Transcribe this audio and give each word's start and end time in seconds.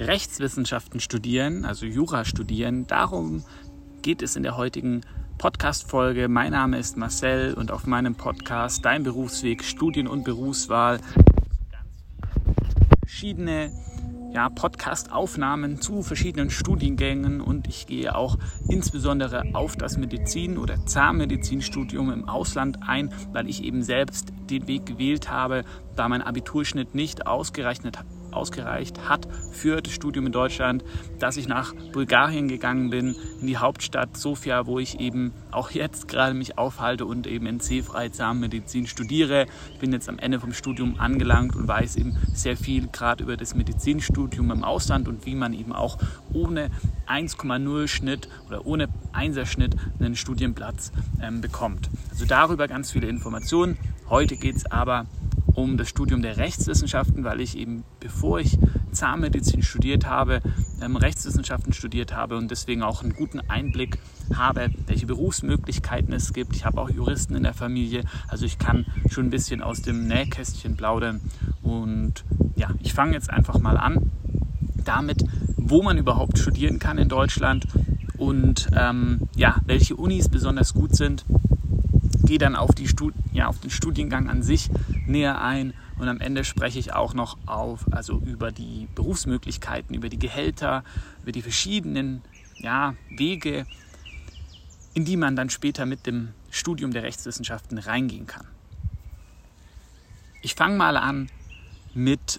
Rechtswissenschaften 0.00 0.98
studieren, 0.98 1.66
also 1.66 1.84
Jura 1.84 2.24
studieren. 2.24 2.86
Darum 2.86 3.44
geht 4.00 4.22
es 4.22 4.34
in 4.34 4.42
der 4.42 4.56
heutigen 4.56 5.02
Podcast-Folge. 5.36 6.28
Mein 6.28 6.52
Name 6.52 6.78
ist 6.78 6.96
Marcel 6.96 7.52
und 7.52 7.70
auf 7.70 7.86
meinem 7.86 8.14
Podcast 8.14 8.82
Dein 8.82 9.02
Berufsweg, 9.02 9.62
Studien 9.62 10.06
und 10.06 10.24
Berufswahl 10.24 11.00
verschiedene 13.02 13.70
ja, 14.32 14.48
Podcast-Aufnahmen 14.48 15.82
zu 15.82 16.02
verschiedenen 16.02 16.48
Studiengängen 16.48 17.42
und 17.42 17.68
ich 17.68 17.86
gehe 17.86 18.14
auch 18.14 18.38
insbesondere 18.68 19.42
auf 19.52 19.76
das 19.76 19.98
Medizin- 19.98 20.56
oder 20.56 20.86
Zahnmedizinstudium 20.86 22.10
im 22.10 22.26
Ausland 22.26 22.78
ein, 22.86 23.12
weil 23.32 23.50
ich 23.50 23.64
eben 23.64 23.82
selbst 23.82 24.32
den 24.48 24.66
Weg 24.66 24.86
gewählt 24.86 25.30
habe, 25.30 25.64
da 25.94 26.08
mein 26.08 26.22
Abiturschnitt 26.22 26.94
nicht 26.94 27.26
ausgerechnet 27.26 27.98
ausgereicht 28.32 29.08
hat 29.08 29.28
für 29.52 29.80
das 29.80 29.92
Studium 29.92 30.26
in 30.26 30.32
Deutschland, 30.32 30.84
dass 31.18 31.36
ich 31.36 31.48
nach 31.48 31.74
Bulgarien 31.92 32.48
gegangen 32.48 32.90
bin, 32.90 33.14
in 33.40 33.46
die 33.46 33.56
Hauptstadt 33.58 34.16
Sofia, 34.16 34.66
wo 34.66 34.78
ich 34.78 35.00
eben 35.00 35.32
auch 35.50 35.70
jetzt 35.70 36.08
gerade 36.08 36.34
mich 36.34 36.58
aufhalte 36.58 37.06
und 37.06 37.26
eben 37.26 37.46
in 37.46 37.60
C-Frei 37.60 38.08
Zahnmedizin 38.08 38.86
studiere. 38.86 39.46
Ich 39.72 39.78
bin 39.78 39.92
jetzt 39.92 40.08
am 40.08 40.18
Ende 40.18 40.40
vom 40.40 40.52
Studium 40.52 40.98
angelangt 40.98 41.56
und 41.56 41.66
weiß 41.66 41.96
eben 41.96 42.16
sehr 42.32 42.56
viel 42.56 42.88
gerade 42.88 43.24
über 43.24 43.36
das 43.36 43.54
Medizinstudium 43.54 44.50
im 44.50 44.64
Ausland 44.64 45.08
und 45.08 45.26
wie 45.26 45.34
man 45.34 45.52
eben 45.52 45.72
auch 45.72 45.98
ohne 46.32 46.70
1,0 47.08 47.88
Schnitt 47.88 48.28
oder 48.48 48.66
ohne 48.66 48.88
1er 49.12 49.46
Schnitt 49.46 49.76
einen 49.98 50.16
Studienplatz 50.16 50.92
ähm, 51.20 51.40
bekommt. 51.40 51.90
Also 52.10 52.24
darüber 52.26 52.68
ganz 52.68 52.90
viele 52.92 53.08
Informationen. 53.08 53.76
Heute 54.08 54.36
geht 54.36 54.56
es 54.56 54.66
aber 54.70 55.06
um 55.54 55.76
das 55.76 55.88
Studium 55.88 56.22
der 56.22 56.36
Rechtswissenschaften, 56.36 57.24
weil 57.24 57.40
ich 57.40 57.56
eben, 57.56 57.84
bevor 57.98 58.40
ich 58.40 58.58
Zahnmedizin 58.92 59.62
studiert 59.62 60.06
habe, 60.06 60.40
ähm, 60.82 60.96
Rechtswissenschaften 60.96 61.72
studiert 61.72 62.14
habe 62.14 62.36
und 62.36 62.50
deswegen 62.50 62.82
auch 62.82 63.02
einen 63.02 63.14
guten 63.14 63.40
Einblick 63.48 63.98
habe, 64.34 64.70
welche 64.86 65.06
Berufsmöglichkeiten 65.06 66.12
es 66.12 66.32
gibt. 66.32 66.54
Ich 66.54 66.64
habe 66.64 66.80
auch 66.80 66.90
Juristen 66.90 67.34
in 67.34 67.42
der 67.42 67.54
Familie, 67.54 68.04
also 68.28 68.46
ich 68.46 68.58
kann 68.58 68.86
schon 69.10 69.26
ein 69.26 69.30
bisschen 69.30 69.62
aus 69.62 69.82
dem 69.82 70.06
Nähkästchen 70.06 70.76
plaudern. 70.76 71.20
Und 71.62 72.24
ja, 72.56 72.70
ich 72.80 72.94
fange 72.94 73.12
jetzt 73.12 73.30
einfach 73.30 73.58
mal 73.58 73.76
an 73.76 74.10
damit, 74.80 75.24
wo 75.56 75.82
man 75.82 75.98
überhaupt 75.98 76.38
studieren 76.38 76.78
kann 76.78 76.98
in 76.98 77.08
Deutschland 77.08 77.66
und 78.16 78.68
ähm, 78.76 79.28
ja, 79.36 79.56
welche 79.66 79.96
Unis 79.96 80.28
besonders 80.28 80.74
gut 80.74 80.94
sind 80.94 81.24
gehe 82.30 82.38
dann 82.38 82.54
auf, 82.54 82.70
die 82.76 82.86
Stud 82.86 83.12
ja, 83.32 83.48
auf 83.48 83.58
den 83.58 83.70
Studiengang 83.70 84.28
an 84.28 84.44
sich 84.44 84.70
näher 85.04 85.42
ein 85.42 85.74
und 85.98 86.08
am 86.08 86.20
Ende 86.20 86.44
spreche 86.44 86.78
ich 86.78 86.92
auch 86.92 87.12
noch 87.12 87.36
auf, 87.46 87.92
also 87.92 88.18
über 88.20 88.52
die 88.52 88.86
Berufsmöglichkeiten, 88.94 89.96
über 89.96 90.08
die 90.08 90.18
Gehälter, 90.18 90.84
über 91.22 91.32
die 91.32 91.42
verschiedenen 91.42 92.22
ja, 92.58 92.94
Wege, 93.08 93.66
in 94.94 95.04
die 95.04 95.16
man 95.16 95.34
dann 95.34 95.50
später 95.50 95.86
mit 95.86 96.06
dem 96.06 96.28
Studium 96.50 96.92
der 96.92 97.02
Rechtswissenschaften 97.02 97.78
reingehen 97.78 98.28
kann. 98.28 98.46
Ich 100.40 100.54
fange 100.54 100.76
mal 100.76 100.96
an 100.96 101.30
mit 101.94 102.38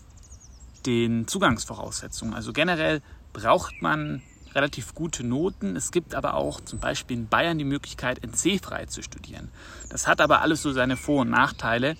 den 0.86 1.28
Zugangsvoraussetzungen. 1.28 2.34
Also 2.34 2.54
generell 2.54 3.02
braucht 3.34 3.82
man 3.82 4.22
relativ 4.54 4.94
gute 4.94 5.24
Noten. 5.24 5.76
Es 5.76 5.92
gibt 5.92 6.16
aber 6.16 6.34
auch 6.34 6.62
zum 6.62 6.80
Beispiel 6.80 7.18
in 7.18 7.28
Bayern 7.28 7.58
die 7.58 7.64
Möglichkeit, 7.64 8.24
NC-frei 8.24 8.86
zu 8.86 9.02
studieren. 9.02 9.50
Das 9.90 10.08
hat 10.08 10.22
aber 10.22 10.42
alles 10.42 10.62
so 10.62 10.72
seine 10.72 10.98
Vor- 10.98 11.22
und 11.22 11.30
Nachteile. 11.30 11.96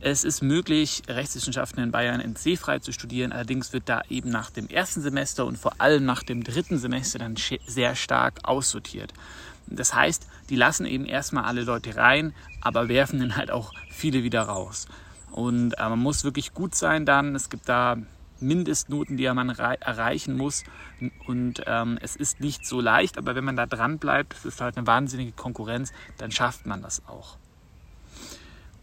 Es 0.00 0.24
ist 0.24 0.42
möglich, 0.42 1.02
Rechtswissenschaften 1.08 1.82
in 1.82 1.90
Bayern 1.90 2.20
NC-frei 2.20 2.80
zu 2.80 2.92
studieren. 2.92 3.32
Allerdings 3.32 3.72
wird 3.72 3.88
da 3.88 4.02
eben 4.08 4.30
nach 4.30 4.50
dem 4.50 4.68
ersten 4.68 5.00
Semester 5.00 5.46
und 5.46 5.58
vor 5.58 5.80
allem 5.80 6.04
nach 6.04 6.22
dem 6.22 6.44
dritten 6.44 6.78
Semester 6.78 7.18
dann 7.18 7.36
sehr 7.66 7.94
stark 7.94 8.40
aussortiert. 8.44 9.12
Das 9.66 9.94
heißt, 9.94 10.26
die 10.48 10.56
lassen 10.56 10.86
eben 10.86 11.06
erstmal 11.06 11.44
alle 11.44 11.62
Leute 11.62 11.96
rein, 11.96 12.34
aber 12.60 12.88
werfen 12.88 13.18
dann 13.18 13.36
halt 13.36 13.50
auch 13.50 13.72
viele 13.90 14.22
wieder 14.22 14.42
raus. 14.42 14.86
Und 15.32 15.74
äh, 15.74 15.88
man 15.88 15.98
muss 15.98 16.24
wirklich 16.24 16.54
gut 16.54 16.74
sein 16.74 17.04
dann. 17.06 17.34
Es 17.34 17.50
gibt 17.50 17.68
da 17.68 17.96
Mindestnoten, 18.40 19.16
die 19.16 19.28
man 19.32 19.48
erreichen 19.48 20.36
muss. 20.36 20.64
Und 21.26 21.62
ähm, 21.66 21.98
es 22.00 22.16
ist 22.16 22.40
nicht 22.40 22.66
so 22.66 22.80
leicht, 22.80 23.18
aber 23.18 23.34
wenn 23.34 23.44
man 23.44 23.56
da 23.56 23.66
dran 23.66 23.98
bleibt, 23.98 24.34
das 24.34 24.44
ist 24.44 24.60
halt 24.60 24.76
eine 24.76 24.86
wahnsinnige 24.86 25.32
Konkurrenz, 25.32 25.92
dann 26.18 26.30
schafft 26.30 26.66
man 26.66 26.82
das 26.82 27.02
auch. 27.06 27.36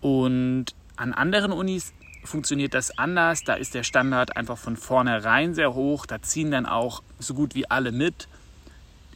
Und 0.01 0.75
an 0.95 1.13
anderen 1.13 1.51
Unis 1.51 1.93
funktioniert 2.23 2.73
das 2.73 2.97
anders. 2.97 3.43
Da 3.43 3.53
ist 3.53 3.73
der 3.73 3.83
Standard 3.83 4.37
einfach 4.37 4.57
von 4.57 4.77
vornherein 4.77 5.53
sehr 5.53 5.73
hoch. 5.73 6.05
Da 6.05 6.21
ziehen 6.21 6.51
dann 6.51 6.65
auch 6.65 7.03
so 7.19 7.33
gut 7.33 7.55
wie 7.55 7.69
alle 7.69 7.91
mit. 7.91 8.27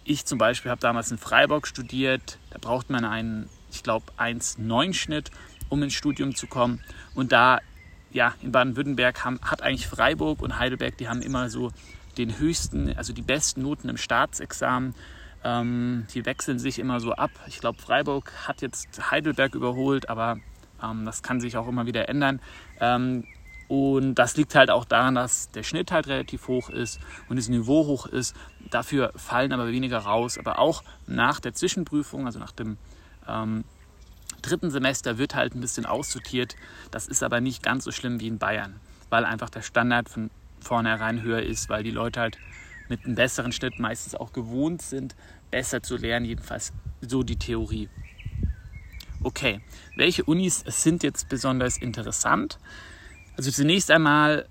Ich 0.03 0.25
zum 0.25 0.37
Beispiel 0.37 0.71
habe 0.71 0.81
damals 0.81 1.11
in 1.11 1.17
Freiburg 1.17 1.67
studiert. 1.67 2.37
Da 2.51 2.59
braucht 2.59 2.89
man 2.89 3.05
einen, 3.05 3.49
ich 3.71 3.83
glaube, 3.83 4.05
1,9 4.17 4.93
Schnitt, 4.93 5.31
um 5.69 5.83
ins 5.83 5.93
Studium 5.93 6.35
zu 6.35 6.47
kommen. 6.47 6.81
Und 7.13 7.31
da 7.31 7.59
ja, 8.11 8.33
in 8.41 8.51
Baden-Württemberg 8.51 9.23
hat 9.25 9.61
eigentlich 9.61 9.87
Freiburg 9.87 10.41
und 10.41 10.57
Heidelberg, 10.57 10.97
die 10.97 11.09
haben 11.09 11.21
immer 11.21 11.49
so 11.49 11.71
den 12.17 12.39
höchsten, 12.39 12.95
also 12.97 13.13
die 13.13 13.21
besten 13.21 13.61
Noten 13.61 13.89
im 13.89 13.97
Staatsexamen. 13.97 14.95
Ähm, 15.43 16.07
die 16.13 16.25
wechseln 16.25 16.57
sich 16.57 16.79
immer 16.79 16.99
so 16.99 17.13
ab. 17.13 17.29
Ich 17.45 17.59
glaube, 17.59 17.79
Freiburg 17.79 18.33
hat 18.47 18.61
jetzt 18.63 19.11
Heidelberg 19.11 19.53
überholt, 19.53 20.09
aber 20.09 20.39
ähm, 20.83 21.05
das 21.05 21.21
kann 21.21 21.39
sich 21.39 21.57
auch 21.57 21.67
immer 21.67 21.85
wieder 21.85 22.09
ändern. 22.09 22.41
Ähm, 22.79 23.23
und 23.67 24.15
das 24.15 24.35
liegt 24.35 24.55
halt 24.55 24.71
auch 24.71 24.85
daran, 24.85 25.13
dass 25.13 25.51
der 25.51 25.63
Schnitt 25.63 25.91
halt 25.91 26.07
relativ 26.07 26.47
hoch 26.47 26.69
ist 26.69 26.99
und 27.29 27.35
das 27.37 27.49
Niveau 27.49 27.85
hoch 27.85 28.07
ist. 28.07 28.35
Dafür 28.71 29.11
fallen 29.15 29.51
aber 29.51 29.67
weniger 29.67 29.99
raus. 29.99 30.37
Aber 30.37 30.57
auch 30.57 30.83
nach 31.05 31.39
der 31.39 31.53
Zwischenprüfung, 31.53 32.25
also 32.25 32.39
nach 32.39 32.51
dem 32.51 32.77
ähm, 33.27 33.63
dritten 34.41 34.71
Semester 34.71 35.17
wird 35.17 35.35
halt 35.35 35.55
ein 35.55 35.61
bisschen 35.61 35.85
aussortiert. 35.85 36.55
Das 36.91 37.07
ist 37.07 37.23
aber 37.23 37.41
nicht 37.41 37.63
ganz 37.63 37.83
so 37.83 37.91
schlimm 37.91 38.19
wie 38.19 38.27
in 38.27 38.37
Bayern, 38.37 38.79
weil 39.09 39.25
einfach 39.25 39.49
der 39.49 39.61
Standard 39.61 40.09
von 40.09 40.29
vornherein 40.59 41.21
höher 41.21 41.41
ist, 41.41 41.69
weil 41.69 41.83
die 41.83 41.91
Leute 41.91 42.19
halt 42.19 42.37
mit 42.89 43.05
einem 43.05 43.15
besseren 43.15 43.51
Schnitt 43.51 43.79
meistens 43.79 44.15
auch 44.15 44.33
gewohnt 44.33 44.81
sind, 44.81 45.15
besser 45.51 45.83
zu 45.83 45.97
lernen, 45.97 46.25
jedenfalls 46.25 46.73
so 47.01 47.23
die 47.23 47.37
Theorie. 47.37 47.89
Okay, 49.23 49.61
welche 49.95 50.23
Unis 50.23 50.63
sind 50.67 51.03
jetzt 51.03 51.27
besonders 51.29 51.77
interessant? 51.77 52.59
Also 53.35 53.51
zunächst 53.51 53.91
einmal 53.91 54.47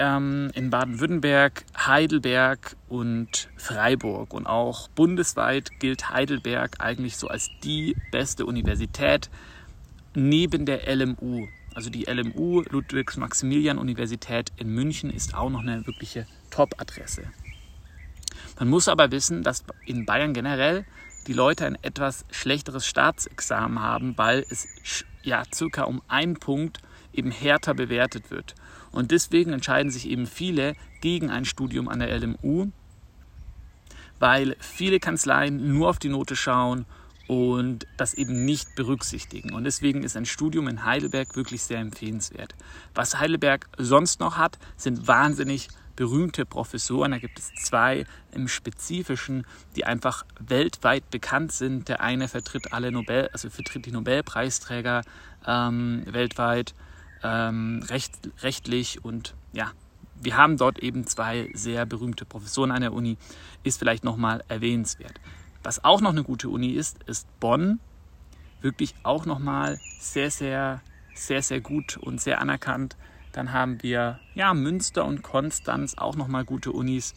ähm, 0.00 0.50
in 0.54 0.70
Baden-Württemberg, 0.70 1.64
Heidelberg 1.76 2.74
und 2.88 3.48
Freiburg. 3.56 4.34
Und 4.34 4.46
auch 4.46 4.88
bundesweit 4.88 5.78
gilt 5.78 6.10
Heidelberg 6.10 6.80
eigentlich 6.80 7.18
so 7.18 7.28
als 7.28 7.50
die 7.62 7.94
beste 8.10 8.46
Universität 8.46 9.30
neben 10.14 10.66
der 10.66 10.92
LMU. 10.92 11.46
Also 11.74 11.90
die 11.90 12.04
LMU, 12.04 12.62
Ludwigs-Maximilian-Universität 12.62 14.50
in 14.56 14.74
München, 14.74 15.10
ist 15.10 15.34
auch 15.34 15.50
noch 15.50 15.60
eine 15.60 15.86
wirkliche 15.86 16.26
Top-Adresse. 16.50 17.24
Man 18.58 18.68
muss 18.68 18.88
aber 18.88 19.12
wissen, 19.12 19.42
dass 19.42 19.64
in 19.84 20.06
Bayern 20.06 20.34
generell 20.34 20.84
die 21.26 21.32
Leute 21.34 21.66
ein 21.66 21.78
etwas 21.82 22.24
schlechteres 22.30 22.86
Staatsexamen 22.86 23.80
haben, 23.80 24.16
weil 24.16 24.44
es 24.48 24.66
ja 25.22 25.42
circa 25.54 25.82
um 25.84 26.02
einen 26.08 26.38
Punkt 26.38 26.80
eben 27.12 27.30
härter 27.30 27.74
bewertet 27.74 28.30
wird. 28.30 28.54
Und 28.92 29.10
deswegen 29.10 29.52
entscheiden 29.52 29.90
sich 29.90 30.08
eben 30.08 30.26
viele 30.26 30.74
gegen 31.00 31.30
ein 31.30 31.44
Studium 31.44 31.88
an 31.88 32.00
der 32.00 32.18
LMU, 32.18 32.68
weil 34.18 34.56
viele 34.60 35.00
Kanzleien 35.00 35.72
nur 35.72 35.88
auf 35.88 35.98
die 35.98 36.08
Note 36.08 36.36
schauen 36.36 36.86
und 37.26 37.86
das 37.96 38.14
eben 38.14 38.44
nicht 38.44 38.74
berücksichtigen. 38.74 39.52
Und 39.52 39.62
deswegen 39.62 40.02
ist 40.02 40.16
ein 40.16 40.26
Studium 40.26 40.66
in 40.66 40.84
Heidelberg 40.84 41.36
wirklich 41.36 41.62
sehr 41.62 41.78
empfehlenswert. 41.78 42.56
Was 42.94 43.20
Heidelberg 43.20 43.68
sonst 43.78 44.18
noch 44.18 44.36
hat, 44.36 44.58
sind 44.76 45.06
wahnsinnig 45.06 45.68
berühmte 45.94 46.44
Professoren. 46.44 47.12
Da 47.12 47.18
gibt 47.18 47.38
es 47.38 47.52
zwei 47.62 48.04
im 48.32 48.48
Spezifischen, 48.48 49.46
die 49.76 49.84
einfach 49.84 50.24
weltweit 50.40 51.08
bekannt 51.10 51.52
sind. 51.52 51.88
Der 51.88 52.00
eine 52.00 52.26
vertritt 52.26 52.72
alle 52.72 52.90
Nobel, 52.90 53.28
also 53.32 53.48
vertritt 53.48 53.86
die 53.86 53.92
Nobelpreisträger 53.92 55.02
ähm, 55.46 56.02
weltweit 56.06 56.74
ähm, 57.22 57.84
recht, 57.88 58.30
rechtlich 58.42 59.04
und 59.04 59.34
ja, 59.52 59.72
wir 60.22 60.36
haben 60.36 60.56
dort 60.56 60.78
eben 60.80 61.06
zwei 61.06 61.50
sehr 61.54 61.86
berühmte 61.86 62.24
Professoren 62.24 62.70
an 62.70 62.82
der 62.82 62.92
Uni, 62.92 63.16
ist 63.62 63.78
vielleicht 63.78 64.04
nochmal 64.04 64.44
erwähnenswert. 64.48 65.20
Was 65.62 65.82
auch 65.84 66.00
noch 66.00 66.10
eine 66.10 66.24
gute 66.24 66.48
Uni 66.48 66.70
ist, 66.70 67.02
ist 67.04 67.26
Bonn. 67.40 67.80
Wirklich 68.60 68.94
auch 69.02 69.24
nochmal 69.24 69.78
sehr, 69.98 70.30
sehr, 70.30 70.82
sehr, 71.14 71.42
sehr 71.42 71.60
gut 71.60 71.96
und 71.96 72.20
sehr 72.20 72.40
anerkannt. 72.40 72.96
Dann 73.32 73.52
haben 73.52 73.82
wir 73.82 74.20
ja, 74.34 74.52
Münster 74.54 75.04
und 75.04 75.22
Konstanz, 75.22 75.96
auch 75.96 76.16
nochmal 76.16 76.44
gute 76.44 76.72
Unis. 76.72 77.14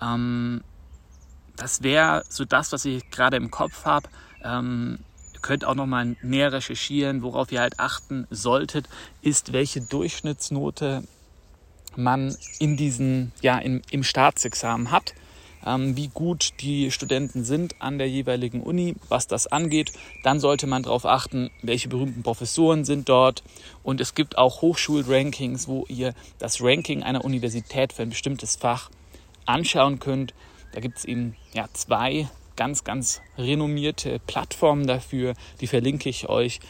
Ähm, 0.00 0.62
das 1.56 1.82
wäre 1.82 2.24
so 2.28 2.44
das, 2.44 2.72
was 2.72 2.84
ich 2.84 3.10
gerade 3.10 3.36
im 3.36 3.50
Kopf 3.50 3.84
habe. 3.84 4.08
Ähm, 4.42 4.98
könnt 5.42 5.64
auch 5.64 5.74
nochmal 5.74 6.16
näher 6.22 6.52
recherchieren. 6.52 7.22
Worauf 7.22 7.52
ihr 7.52 7.60
halt 7.60 7.78
achten 7.78 8.26
solltet, 8.30 8.88
ist, 9.20 9.52
welche 9.52 9.80
Durchschnittsnote 9.80 11.02
man 11.96 12.36
in 12.58 12.76
diesen, 12.76 13.32
ja, 13.42 13.58
im, 13.58 13.82
im 13.90 14.02
Staatsexamen 14.02 14.90
hat, 14.90 15.14
ähm, 15.64 15.96
wie 15.96 16.08
gut 16.08 16.54
die 16.60 16.90
Studenten 16.90 17.44
sind 17.44 17.80
an 17.80 17.98
der 17.98 18.08
jeweiligen 18.08 18.62
Uni, 18.62 18.96
was 19.08 19.26
das 19.26 19.46
angeht. 19.46 19.92
Dann 20.22 20.40
sollte 20.40 20.66
man 20.66 20.82
darauf 20.82 21.06
achten, 21.06 21.50
welche 21.62 21.88
berühmten 21.88 22.22
Professoren 22.22 22.84
sind 22.84 23.08
dort. 23.08 23.42
Und 23.82 24.00
es 24.00 24.14
gibt 24.14 24.38
auch 24.38 24.62
Hochschulrankings, 24.62 25.68
wo 25.68 25.84
ihr 25.88 26.14
das 26.38 26.62
Ranking 26.62 27.02
einer 27.02 27.24
Universität 27.24 27.92
für 27.92 28.02
ein 28.02 28.10
bestimmtes 28.10 28.56
Fach 28.56 28.90
anschauen 29.46 29.98
könnt. 29.98 30.34
Da 30.72 30.80
gibt 30.80 30.98
es 30.98 31.04
eben 31.04 31.36
ja, 31.52 31.66
zwei 31.74 32.28
ganz, 32.56 32.84
ganz 32.84 33.20
renommierte 33.38 34.20
Plattformen 34.26 34.86
dafür. 34.86 35.34
Die 35.60 35.66
verlinke 35.66 36.08
ich 36.08 36.28
euch 36.28 36.60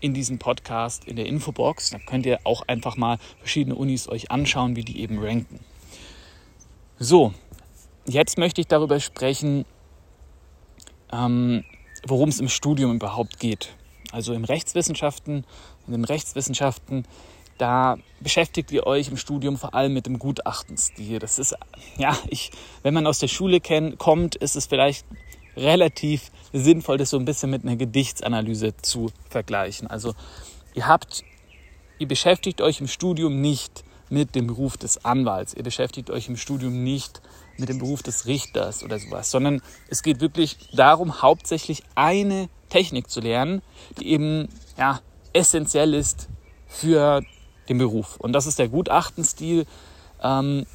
in 0.00 0.14
diesem 0.14 0.38
Podcast 0.38 1.04
in 1.04 1.16
der 1.16 1.26
Infobox. 1.26 1.90
Da 1.90 1.98
könnt 1.98 2.26
ihr 2.26 2.40
auch 2.44 2.62
einfach 2.66 2.96
mal 2.96 3.18
verschiedene 3.38 3.74
Unis 3.74 4.08
euch 4.08 4.30
anschauen, 4.30 4.76
wie 4.76 4.84
die 4.84 5.00
eben 5.00 5.18
ranken. 5.18 5.60
So, 6.98 7.32
jetzt 8.06 8.38
möchte 8.38 8.60
ich 8.60 8.66
darüber 8.66 9.00
sprechen, 9.00 9.64
ähm, 11.12 11.64
worum 12.06 12.28
es 12.28 12.40
im 12.40 12.48
Studium 12.48 12.94
überhaupt 12.94 13.38
geht. 13.38 13.74
Also 14.12 14.32
im 14.32 14.44
Rechtswissenschaften, 14.44 15.44
in 15.86 15.92
den 15.92 16.04
Rechtswissenschaften, 16.04 17.04
da 17.58 17.98
beschäftigt 18.20 18.70
ihr 18.72 18.86
euch 18.86 19.08
im 19.08 19.16
Studium 19.16 19.58
vor 19.58 19.74
allem 19.74 19.92
mit 19.92 20.06
dem 20.06 20.18
Gutachtenstil. 20.18 21.18
Das 21.18 21.38
ist, 21.38 21.54
ja, 21.96 22.16
ich, 22.28 22.50
wenn 22.82 22.94
man 22.94 23.06
aus 23.06 23.18
der 23.18 23.28
Schule 23.28 23.60
kennt, 23.60 23.98
kommt, 23.98 24.36
ist 24.36 24.56
es 24.56 24.66
vielleicht 24.66 25.04
relativ 25.56 26.30
sinnvoll, 26.52 26.98
das 26.98 27.10
so 27.10 27.18
ein 27.18 27.24
bisschen 27.24 27.50
mit 27.50 27.64
einer 27.64 27.76
Gedichtsanalyse 27.76 28.76
zu 28.80 29.10
vergleichen. 29.28 29.88
Also 29.88 30.14
ihr 30.74 30.86
habt, 30.86 31.24
ihr 31.98 32.08
beschäftigt 32.08 32.60
euch 32.60 32.80
im 32.80 32.86
Studium 32.86 33.40
nicht 33.40 33.84
mit 34.08 34.34
dem 34.34 34.46
Beruf 34.46 34.76
des 34.76 35.04
Anwalts, 35.04 35.54
ihr 35.54 35.64
beschäftigt 35.64 36.10
euch 36.10 36.28
im 36.28 36.36
Studium 36.36 36.82
nicht 36.82 37.20
mit 37.58 37.68
dem 37.68 37.78
Beruf 37.78 38.02
des 38.02 38.26
Richters 38.26 38.82
oder 38.82 38.98
sowas, 38.98 39.30
sondern 39.30 39.60
es 39.88 40.02
geht 40.02 40.20
wirklich 40.20 40.56
darum, 40.72 41.20
hauptsächlich 41.20 41.82
eine 41.94 42.48
Technik 42.68 43.10
zu 43.10 43.20
lernen, 43.20 43.62
die 43.98 44.08
eben 44.08 44.48
ja, 44.78 45.00
essentiell 45.32 45.92
ist 45.92 46.28
für 46.68 47.22
den 47.68 47.78
Beruf. 47.78 48.16
Und 48.16 48.32
das 48.32 48.46
ist 48.46 48.58
der 48.58 48.68
Gutachtenstil. 48.68 49.66
Ähm, 50.22 50.66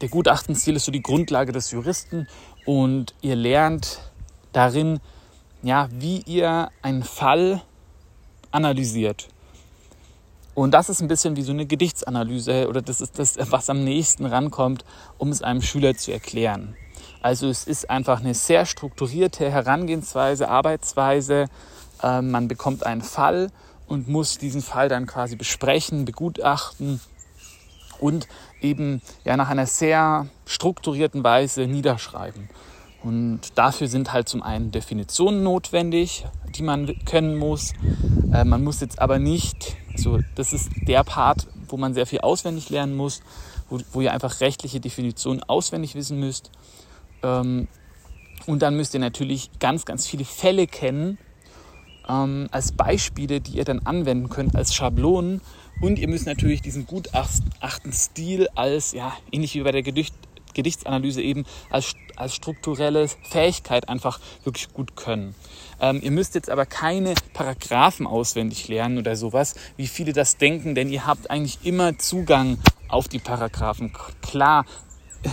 der 0.00 0.08
Gutachtenstil 0.08 0.76
ist 0.76 0.84
so 0.84 0.92
die 0.92 1.02
Grundlage 1.02 1.52
des 1.52 1.70
Juristen 1.70 2.26
und 2.66 3.14
ihr 3.20 3.36
lernt 3.36 4.00
darin, 4.52 5.00
ja, 5.62 5.88
wie 5.92 6.22
ihr 6.22 6.70
einen 6.82 7.04
Fall 7.04 7.62
analysiert. 8.50 9.28
Und 10.54 10.72
das 10.72 10.88
ist 10.90 11.00
ein 11.00 11.08
bisschen 11.08 11.36
wie 11.36 11.42
so 11.42 11.52
eine 11.52 11.66
Gedichtsanalyse 11.66 12.68
oder 12.68 12.82
das 12.82 13.00
ist 13.00 13.18
das, 13.18 13.38
was 13.50 13.70
am 13.70 13.84
nächsten 13.84 14.26
rankommt, 14.26 14.84
um 15.18 15.30
es 15.30 15.40
einem 15.40 15.62
Schüler 15.62 15.96
zu 15.96 16.12
erklären. 16.12 16.76
Also 17.22 17.48
es 17.48 17.64
ist 17.64 17.88
einfach 17.88 18.20
eine 18.20 18.34
sehr 18.34 18.66
strukturierte 18.66 19.50
Herangehensweise, 19.50 20.48
Arbeitsweise. 20.48 21.46
Ähm, 22.02 22.32
man 22.32 22.48
bekommt 22.48 22.84
einen 22.84 23.02
Fall 23.02 23.50
und 23.92 24.08
muss 24.08 24.38
diesen 24.38 24.62
Fall 24.62 24.88
dann 24.88 25.06
quasi 25.06 25.36
besprechen, 25.36 26.06
begutachten 26.06 26.98
und 28.00 28.26
eben 28.62 29.02
ja 29.22 29.36
nach 29.36 29.50
einer 29.50 29.66
sehr 29.66 30.28
strukturierten 30.46 31.22
Weise 31.22 31.66
niederschreiben. 31.66 32.48
Und 33.02 33.40
dafür 33.56 33.88
sind 33.88 34.14
halt 34.14 34.30
zum 34.30 34.42
einen 34.42 34.70
Definitionen 34.70 35.42
notwendig, 35.42 36.24
die 36.54 36.62
man 36.62 36.90
können 37.04 37.36
muss. 37.36 37.74
Äh, 38.32 38.44
man 38.44 38.64
muss 38.64 38.80
jetzt 38.80 38.98
aber 38.98 39.18
nicht, 39.18 39.76
also 39.92 40.20
das 40.36 40.54
ist 40.54 40.70
der 40.88 41.04
Part, 41.04 41.46
wo 41.68 41.76
man 41.76 41.92
sehr 41.92 42.06
viel 42.06 42.20
auswendig 42.20 42.70
lernen 42.70 42.96
muss, 42.96 43.20
wo, 43.68 43.78
wo 43.92 44.00
ihr 44.00 44.14
einfach 44.14 44.40
rechtliche 44.40 44.80
Definitionen 44.80 45.42
auswendig 45.42 45.94
wissen 45.94 46.18
müsst. 46.18 46.50
Ähm, 47.22 47.68
und 48.46 48.62
dann 48.62 48.74
müsst 48.74 48.94
ihr 48.94 49.00
natürlich 49.00 49.50
ganz, 49.60 49.84
ganz 49.84 50.06
viele 50.06 50.24
Fälle 50.24 50.66
kennen, 50.66 51.18
ähm, 52.12 52.48
als 52.50 52.72
Beispiele, 52.72 53.40
die 53.40 53.52
ihr 53.52 53.64
dann 53.64 53.80
anwenden 53.80 54.28
könnt, 54.28 54.56
als 54.56 54.74
Schablonen. 54.74 55.40
Und 55.80 55.98
ihr 55.98 56.08
müsst 56.08 56.26
natürlich 56.26 56.62
diesen 56.62 56.86
Gutachtenstil 56.86 58.48
als, 58.54 58.92
ja, 58.92 59.12
ähnlich 59.32 59.54
wie 59.54 59.62
bei 59.62 59.72
der 59.72 59.82
Gedicht, 59.82 60.14
Gedichtsanalyse 60.54 61.22
eben 61.22 61.44
als, 61.70 61.94
als 62.16 62.34
strukturelle 62.34 63.08
Fähigkeit 63.08 63.88
einfach 63.88 64.20
wirklich 64.44 64.72
gut 64.72 64.96
können. 64.96 65.34
Ähm, 65.80 66.00
ihr 66.02 66.10
müsst 66.10 66.34
jetzt 66.34 66.50
aber 66.50 66.66
keine 66.66 67.14
Paragraphen 67.32 68.06
auswendig 68.06 68.68
lernen 68.68 68.98
oder 68.98 69.16
sowas, 69.16 69.54
wie 69.76 69.86
viele 69.86 70.12
das 70.12 70.36
denken, 70.36 70.74
denn 70.74 70.90
ihr 70.90 71.06
habt 71.06 71.30
eigentlich 71.30 71.60
immer 71.64 71.98
Zugang 71.98 72.58
auf 72.88 73.08
die 73.08 73.18
Paragraphen. 73.18 73.92
Klar, 74.20 74.66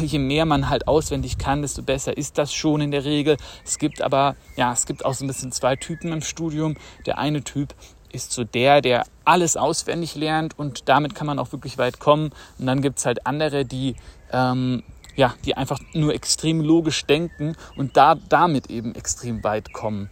je 0.02 0.20
mehr 0.20 0.46
man 0.46 0.70
halt 0.70 0.88
auswendig 0.88 1.38
kann, 1.38 1.62
desto 1.62 1.82
besser 1.82 2.18
ist 2.18 2.38
das 2.38 2.54
schon 2.54 2.82
in 2.82 2.92
der 2.92 3.06
Regel. 3.06 3.38
Es 3.66 3.78
gibt 3.78 4.02
aber, 4.02 4.36
ja, 4.56 4.72
es 4.72 4.86
gibt 4.86 5.06
auch 5.06 5.14
so 5.14 5.26
ein 5.26 5.28
bisschen 5.28 5.52
zwei 5.52 5.76
Typen 5.76 6.12
im 6.12 6.22
Studium. 6.22 6.76
Der 7.06 7.18
eine 7.18 7.44
Typ 7.44 7.74
ist 8.12 8.32
so 8.32 8.44
der, 8.44 8.82
der 8.82 9.06
alles 9.26 9.58
auswendig 9.58 10.16
lernt 10.16 10.58
und 10.58 10.90
damit 10.90 11.16
kann 11.16 11.28
man 11.28 11.40
auch 11.40 11.52
wirklich 11.52 11.78
weit 11.78 12.00
kommen. 12.00 12.32
Und 12.58 12.66
dann 12.66 12.82
gibt 12.82 13.00
es 13.00 13.06
halt 13.06 13.26
andere, 13.26 13.66
die, 13.66 13.96
ähm, 14.32 14.84
ja, 15.16 15.34
die 15.46 15.56
einfach 15.56 15.80
nur 15.94 16.14
extrem 16.14 16.62
logisch 16.62 17.06
denken 17.06 17.56
und 17.76 17.98
da, 17.98 18.16
damit 18.16 18.70
eben 18.70 18.96
extrem 18.96 19.44
weit 19.44 19.74
kommen. 19.74 20.10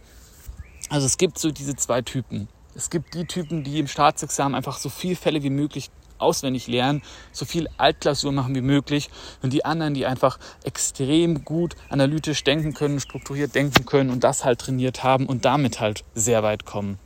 Also 0.90 1.06
es 1.06 1.18
gibt 1.18 1.38
so 1.38 1.50
diese 1.50 1.76
zwei 1.76 2.02
Typen. 2.02 2.48
Es 2.74 2.90
gibt 2.90 3.14
die 3.14 3.24
Typen, 3.24 3.64
die 3.64 3.80
im 3.80 3.88
Staatsexamen 3.88 4.54
einfach 4.54 4.78
so 4.78 4.88
viele 4.88 5.16
Fälle 5.16 5.42
wie 5.42 5.50
möglich 5.50 5.90
auswendig 6.18 6.66
lernen, 6.66 7.02
so 7.32 7.44
viel 7.44 7.68
Altklausur 7.76 8.32
machen 8.32 8.54
wie 8.54 8.60
möglich 8.60 9.10
und 9.42 9.52
die 9.52 9.64
anderen, 9.64 9.94
die 9.94 10.06
einfach 10.06 10.38
extrem 10.64 11.44
gut 11.44 11.76
analytisch 11.88 12.44
denken 12.44 12.74
können, 12.74 13.00
strukturiert 13.00 13.54
denken 13.54 13.86
können 13.86 14.10
und 14.10 14.24
das 14.24 14.44
halt 14.44 14.60
trainiert 14.60 15.02
haben 15.02 15.26
und 15.26 15.44
damit 15.44 15.80
halt 15.80 16.04
sehr 16.14 16.42
weit 16.42 16.64
kommen. 16.64 16.98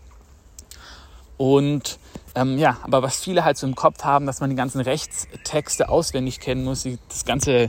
Und 1.37 1.99
ähm, 2.35 2.56
ja, 2.56 2.79
aber 2.82 3.03
was 3.03 3.20
viele 3.20 3.44
halt 3.44 3.56
so 3.56 3.67
im 3.67 3.75
Kopf 3.75 4.05
haben, 4.05 4.26
dass 4.26 4.41
man 4.41 4.50
die 4.50 4.56
ganzen 4.56 4.81
Rechtstexte 4.81 5.88
auswendig 5.88 6.41
kennen 6.41 6.65
muss, 6.65 6.87
das 7.08 7.25
ganze 7.25 7.69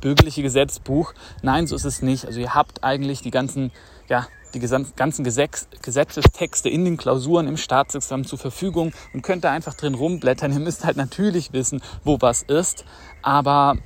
bürgerliche 0.00 0.42
Gesetzbuch. 0.42 1.14
Nein, 1.42 1.66
so 1.66 1.76
ist 1.76 1.84
es 1.84 2.02
nicht. 2.02 2.26
Also 2.26 2.40
ihr 2.40 2.54
habt 2.54 2.84
eigentlich 2.84 3.22
die 3.22 3.30
ganzen, 3.30 3.72
ja, 4.08 4.26
die 4.54 4.60
ganzen 4.60 5.24
Gesetzestexte 5.24 6.68
in 6.68 6.84
den 6.84 6.96
Klausuren 6.96 7.46
im 7.48 7.56
Staatsexamen 7.56 8.24
zur 8.24 8.38
Verfügung 8.38 8.92
und 9.12 9.22
könnt 9.22 9.44
da 9.44 9.50
einfach 9.50 9.74
drin 9.74 9.94
rumblättern. 9.94 10.52
Ihr 10.52 10.60
müsst 10.60 10.84
halt 10.84 10.96
natürlich 10.96 11.52
wissen, 11.52 11.82
wo 12.04 12.18
was 12.20 12.42
ist, 12.42 12.84
aber 13.22 13.76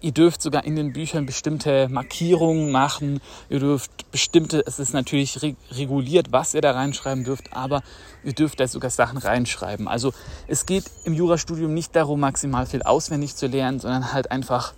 ihr 0.00 0.10
dürft 0.10 0.42
sogar 0.42 0.64
in 0.64 0.74
den 0.74 0.92
Büchern 0.92 1.26
bestimmte 1.26 1.88
Markierungen 1.88 2.72
machen. 2.72 3.20
Ihr 3.48 3.60
dürft 3.60 4.10
bestimmte, 4.10 4.64
es 4.66 4.80
ist 4.80 4.92
natürlich 4.92 5.40
reguliert, 5.70 6.32
was 6.32 6.54
ihr 6.54 6.60
da 6.60 6.72
reinschreiben 6.72 7.22
dürft, 7.22 7.52
aber 7.52 7.82
ihr 8.24 8.32
dürft 8.32 8.58
da 8.58 8.66
sogar 8.66 8.90
Sachen 8.90 9.18
reinschreiben. 9.18 9.86
Also 9.86 10.12
es 10.48 10.66
geht 10.66 10.90
im 11.04 11.14
Jurastudium 11.14 11.72
nicht 11.72 11.94
darum, 11.94 12.18
maximal 12.18 12.66
viel 12.66 12.82
auswendig 12.82 13.36
zu 13.36 13.46
lernen, 13.46 13.78
sondern 13.78 14.12
halt 14.12 14.32
einfach 14.32 14.74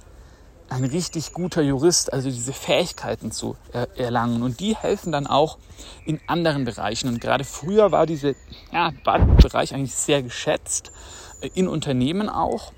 ein 0.74 0.84
richtig 0.84 1.32
guter 1.32 1.62
Jurist, 1.62 2.12
also 2.12 2.30
diese 2.30 2.52
Fähigkeiten 2.52 3.30
zu 3.30 3.56
erlangen. 3.96 4.42
Und 4.42 4.60
die 4.60 4.76
helfen 4.76 5.12
dann 5.12 5.26
auch 5.26 5.58
in 6.04 6.20
anderen 6.26 6.64
Bereichen. 6.64 7.08
Und 7.08 7.20
gerade 7.20 7.44
früher 7.44 7.92
war 7.92 8.06
dieser 8.06 8.32
ja, 8.72 8.92
Bereich 9.04 9.74
eigentlich 9.74 9.94
sehr 9.94 10.22
geschätzt, 10.22 10.92
äh, 11.40 11.50
in 11.54 11.68
Unternehmen 11.68 12.28
auch. 12.28 12.72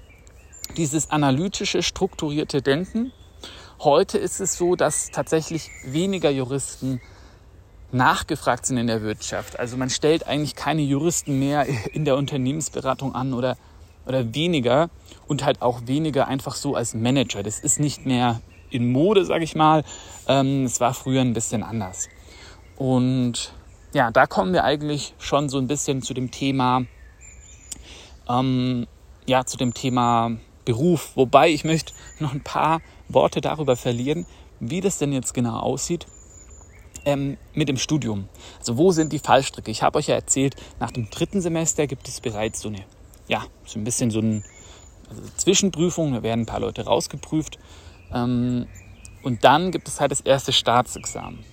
Dieses 0.77 1.11
analytische, 1.11 1.83
strukturierte 1.83 2.63
Denken. 2.63 3.13
Heute 3.81 4.19
ist 4.19 4.41
es 4.41 4.57
so, 4.57 4.77
dass 4.77 5.11
tatsächlich 5.11 5.71
weniger 5.85 6.31
Juristen 6.31 7.01
nachgefragt 7.93 8.67
sind 8.67 8.79
in 8.79 8.87
der 8.87 9.03
Wirtschaft. 9.03 9.59
Also 9.59 9.77
man 9.77 9.91
stellt 9.91 10.27
eigentlich 10.27 10.57
keine 10.57 10.83
Juristen 10.83 11.39
mehr 11.39 11.67
in 11.93 12.05
der 12.05 12.17
Unternehmensberatung 12.17 13.15
an 13.15 13.35
oder, 13.35 13.57
oder 14.07 14.35
weniger 14.35 14.91
und 15.27 15.45
halt 15.45 15.63
auch 15.63 15.87
weniger 15.87 16.27
einfach 16.29 16.55
so 16.55 16.75
als 16.75 16.95
Manager. 16.95 17.43
Das 17.43 17.59
ist 17.59 17.81
nicht 17.81 18.07
mehr 18.07 18.41
in 18.71 18.91
Mode, 18.93 19.25
sage 19.25 19.45
ich 19.45 19.55
mal. 19.55 19.85
Ähm, 20.29 20.65
es 20.65 20.81
war 20.81 20.95
früher 20.95 21.21
ein 21.21 21.33
bisschen 21.33 21.63
anders. 21.63 22.09
Und 22.77 23.53
ja, 23.93 24.11
da 24.11 24.27
kommen 24.27 24.53
wir 24.53 24.65
eigentlich 24.65 25.15
schon 25.19 25.49
so 25.49 25.59
ein 25.59 25.69
bisschen 25.69 26.03
zu 26.03 26.15
dem 26.15 26.31
Thema, 26.31 26.85
ähm, 28.29 28.87
ja, 29.27 29.45
zu 29.45 29.57
dem 29.57 29.75
Thema 29.75 30.33
Beruf. 30.65 31.13
Wobei 31.15 31.51
ich 31.51 31.65
möchte 31.65 31.93
noch 32.19 32.33
ein 32.33 32.43
paar 32.43 32.81
Worte 33.09 33.41
darüber 33.41 33.77
verlieren, 33.77 34.27
wie 34.61 34.81
das 34.81 34.99
denn 34.99 35.13
jetzt 35.13 35.35
genau 35.35 35.59
aussieht 35.59 36.07
ähm, 37.05 37.37
mit 37.53 37.69
dem 37.69 37.77
Studium. 37.77 38.29
Also 38.59 38.77
wo 38.77 38.91
sind 38.93 39.13
die 39.13 39.19
Fallstricke? 39.19 39.71
Ich 39.71 39.83
habe 39.83 39.99
euch 39.99 40.09
ja 40.09 40.15
erzählt, 40.15 40.57
nach 40.81 40.91
dem 40.91 41.11
dritten 41.11 41.41
Semester 41.41 41.87
gibt 41.87 42.09
es 42.09 42.21
bereits 42.21 42.61
so 42.61 42.69
eine, 42.69 42.85
ja, 43.29 43.45
so 43.65 43.79
ein 43.79 43.85
bisschen 43.85 44.11
so 44.11 44.21
ein 44.21 44.45
also 45.09 45.23
Zwischenprüfung, 45.37 46.13
da 46.13 46.23
werden 46.23 46.43
ein 46.43 46.47
paar 46.47 46.61
Leute 46.61 46.85
rausgeprüft. 46.85 47.59
Ähm, 48.13 48.67
und 49.23 49.45
dann 49.45 49.71
gibt 49.71 49.89
es 49.89 50.01
halt 50.01 50.11
das 50.11 50.21
erste 50.21 50.53
Staatsexamen. 50.53 51.45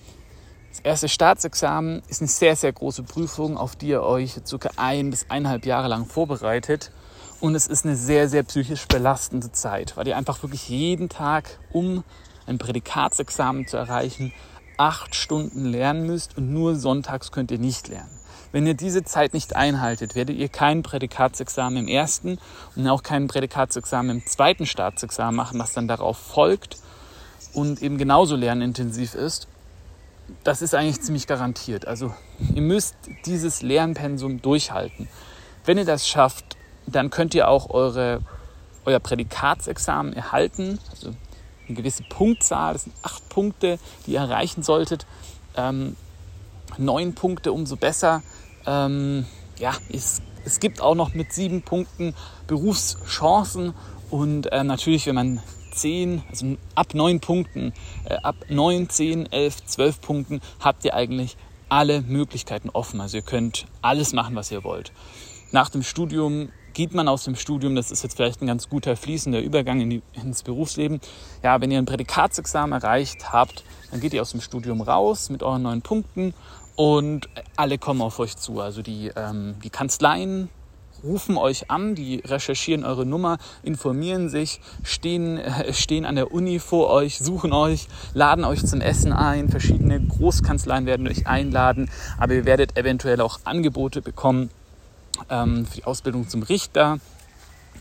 Das 0.70 0.80
erste 0.80 1.08
Staatsexamen 1.08 2.02
ist 2.08 2.22
eine 2.22 2.28
sehr, 2.28 2.56
sehr 2.56 2.72
große 2.72 3.02
Prüfung, 3.02 3.56
auf 3.56 3.76
die 3.76 3.88
ihr 3.88 4.02
euch 4.02 4.40
circa 4.46 4.70
ein 4.76 5.10
bis 5.10 5.26
eineinhalb 5.28 5.66
Jahre 5.66 5.88
lang 5.88 6.06
vorbereitet. 6.06 6.92
Und 7.40 7.54
es 7.54 7.66
ist 7.66 7.84
eine 7.84 7.96
sehr, 7.96 8.28
sehr 8.28 8.42
psychisch 8.44 8.86
belastende 8.86 9.52
Zeit, 9.52 9.96
weil 9.96 10.08
ihr 10.08 10.16
einfach 10.16 10.42
wirklich 10.42 10.68
jeden 10.68 11.08
Tag, 11.08 11.58
um 11.72 12.04
ein 12.46 12.58
Prädikatsexamen 12.58 13.66
zu 13.66 13.76
erreichen, 13.76 14.32
acht 14.78 15.14
Stunden 15.14 15.66
lernen 15.66 16.06
müsst 16.06 16.36
und 16.36 16.52
nur 16.52 16.76
sonntags 16.76 17.32
könnt 17.32 17.50
ihr 17.50 17.58
nicht 17.58 17.88
lernen. 17.88 18.21
Wenn 18.52 18.66
ihr 18.66 18.74
diese 18.74 19.02
Zeit 19.02 19.32
nicht 19.32 19.56
einhaltet, 19.56 20.14
werdet 20.14 20.36
ihr 20.36 20.48
kein 20.48 20.82
Prädikatsexamen 20.82 21.78
im 21.78 21.88
ersten 21.88 22.38
und 22.76 22.86
auch 22.86 23.02
kein 23.02 23.26
Prädikatsexamen 23.26 24.18
im 24.18 24.26
zweiten 24.26 24.66
Staatsexamen 24.66 25.34
machen, 25.34 25.58
was 25.58 25.72
dann 25.72 25.88
darauf 25.88 26.18
folgt 26.18 26.76
und 27.54 27.82
eben 27.82 27.96
genauso 27.96 28.36
lernintensiv 28.36 29.14
ist. 29.14 29.48
Das 30.44 30.62
ist 30.62 30.74
eigentlich 30.74 31.00
ziemlich 31.00 31.26
garantiert. 31.26 31.86
Also 31.86 32.14
ihr 32.54 32.62
müsst 32.62 32.94
dieses 33.24 33.62
Lernpensum 33.62 34.42
durchhalten. 34.42 35.08
Wenn 35.64 35.78
ihr 35.78 35.84
das 35.84 36.06
schafft, 36.06 36.56
dann 36.86 37.10
könnt 37.10 37.34
ihr 37.34 37.48
auch 37.48 37.70
eure, 37.70 38.20
euer 38.84 39.00
Prädikatsexamen 39.00 40.12
erhalten. 40.12 40.78
Also 40.90 41.14
eine 41.66 41.76
gewisse 41.76 42.02
Punktzahl, 42.04 42.74
das 42.74 42.84
sind 42.84 42.94
acht 43.02 43.28
Punkte, 43.28 43.78
die 44.06 44.12
ihr 44.12 44.20
erreichen 44.20 44.62
solltet. 44.62 45.06
Ähm, 45.56 45.96
neun 46.78 47.14
Punkte 47.14 47.52
umso 47.52 47.76
besser. 47.76 48.22
Ähm, 48.66 49.26
ja, 49.58 49.72
es, 49.92 50.22
es 50.44 50.60
gibt 50.60 50.80
auch 50.80 50.94
noch 50.94 51.14
mit 51.14 51.32
sieben 51.32 51.62
Punkten 51.62 52.14
Berufschancen 52.46 53.74
und 54.10 54.52
äh, 54.52 54.64
natürlich, 54.64 55.06
wenn 55.06 55.14
man 55.14 55.42
zehn, 55.72 56.22
also 56.28 56.56
ab 56.74 56.94
neun 56.94 57.20
Punkten, 57.20 57.72
äh, 58.04 58.16
ab 58.16 58.36
neun, 58.48 58.88
zehn, 58.88 59.30
elf, 59.32 59.64
zwölf 59.64 60.00
Punkten 60.00 60.40
habt 60.60 60.84
ihr 60.84 60.94
eigentlich 60.94 61.36
alle 61.68 62.02
Möglichkeiten 62.02 62.70
offen. 62.70 63.00
Also 63.00 63.16
ihr 63.16 63.22
könnt 63.22 63.66
alles 63.80 64.12
machen, 64.12 64.34
was 64.36 64.50
ihr 64.50 64.64
wollt. 64.64 64.92
Nach 65.50 65.70
dem 65.70 65.82
Studium 65.82 66.50
geht 66.74 66.94
man 66.94 67.08
aus 67.08 67.24
dem 67.24 67.36
Studium, 67.36 67.74
das 67.74 67.90
ist 67.90 68.02
jetzt 68.02 68.16
vielleicht 68.16 68.40
ein 68.42 68.46
ganz 68.46 68.68
guter 68.68 68.96
fließender 68.96 69.40
Übergang 69.40 69.80
in 69.80 69.90
die, 69.90 70.02
ins 70.14 70.42
Berufsleben. 70.42 71.00
Ja, 71.42 71.60
wenn 71.60 71.70
ihr 71.70 71.78
ein 71.78 71.86
Prädikatsexamen 71.86 72.80
erreicht 72.80 73.32
habt, 73.32 73.64
dann 73.90 74.00
geht 74.00 74.14
ihr 74.14 74.22
aus 74.22 74.30
dem 74.30 74.40
Studium 74.40 74.80
raus 74.80 75.28
mit 75.30 75.42
euren 75.42 75.62
neuen 75.62 75.82
Punkten 75.82 76.34
und 76.76 77.28
alle 77.56 77.78
kommen 77.78 78.00
auf 78.00 78.18
euch 78.18 78.36
zu. 78.36 78.60
Also 78.60 78.82
die, 78.82 79.10
ähm, 79.14 79.56
die 79.62 79.70
Kanzleien 79.70 80.48
rufen 81.02 81.36
euch 81.36 81.70
an, 81.70 81.94
die 81.94 82.22
recherchieren 82.24 82.84
eure 82.84 83.04
Nummer, 83.04 83.38
informieren 83.62 84.28
sich, 84.28 84.60
stehen, 84.82 85.38
äh, 85.38 85.72
stehen 85.72 86.04
an 86.04 86.16
der 86.16 86.32
Uni 86.32 86.58
vor 86.58 86.90
euch, 86.90 87.18
suchen 87.18 87.52
euch, 87.52 87.88
laden 88.14 88.44
euch 88.44 88.64
zum 88.64 88.80
Essen 88.80 89.12
ein. 89.12 89.48
Verschiedene 89.48 90.00
Großkanzleien 90.00 90.86
werden 90.86 91.08
euch 91.08 91.26
einladen, 91.26 91.90
aber 92.18 92.34
ihr 92.34 92.44
werdet 92.44 92.76
eventuell 92.76 93.20
auch 93.20 93.40
Angebote 93.44 94.02
bekommen 94.02 94.50
ähm, 95.28 95.66
für 95.66 95.76
die 95.76 95.84
Ausbildung 95.84 96.28
zum 96.28 96.42
Richter. 96.42 96.98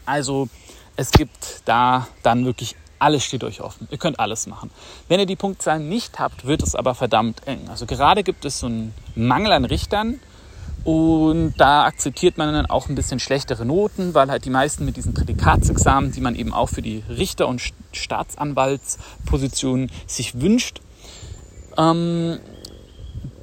Also 0.06 0.50
es 0.96 1.12
gibt 1.12 1.62
da 1.66 2.08
dann 2.24 2.46
wirklich 2.46 2.76
alles 3.02 3.24
steht 3.24 3.44
euch 3.44 3.62
offen. 3.62 3.88
Ihr 3.92 3.98
könnt 3.98 4.20
alles 4.20 4.48
machen. 4.48 4.70
Wenn 5.08 5.20
ihr 5.20 5.26
die 5.26 5.36
Punktzahlen 5.36 5.90
nicht 5.90 6.20
habt, 6.20 6.46
wird 6.46 6.62
es 6.62 6.76
aber 6.76 6.96
verdammt 6.96 7.48
eng. 7.48 7.68
Also 7.70 7.86
gerade 7.86 8.24
gibt 8.24 8.46
es 8.46 8.60
so 8.60 8.68
einen 8.68 8.94
Mangel 9.16 9.52
an 9.52 9.66
Richtern 9.66 10.20
und 10.84 11.54
da 11.58 11.86
akzeptiert 11.86 12.38
man 12.38 12.54
dann 12.54 12.66
auch 12.66 12.90
ein 12.90 12.96
bisschen 12.96 13.20
schlechtere 13.20 13.66
Noten, 13.66 14.14
weil 14.14 14.30
halt 14.30 14.46
die 14.46 14.50
meisten 14.50 14.86
mit 14.86 14.98
diesen 14.98 15.14
Prädikatsexamen, 15.14 16.12
die 16.12 16.22
man 16.22 16.36
eben 16.36 16.54
auch 16.54 16.70
für 16.70 16.82
die 16.82 17.04
Richter- 17.10 17.48
und 17.48 17.62
Staatsanwaltspositionen 17.92 19.92
sich 20.08 20.42
wünscht, 20.42 20.82
ähm, 21.78 22.40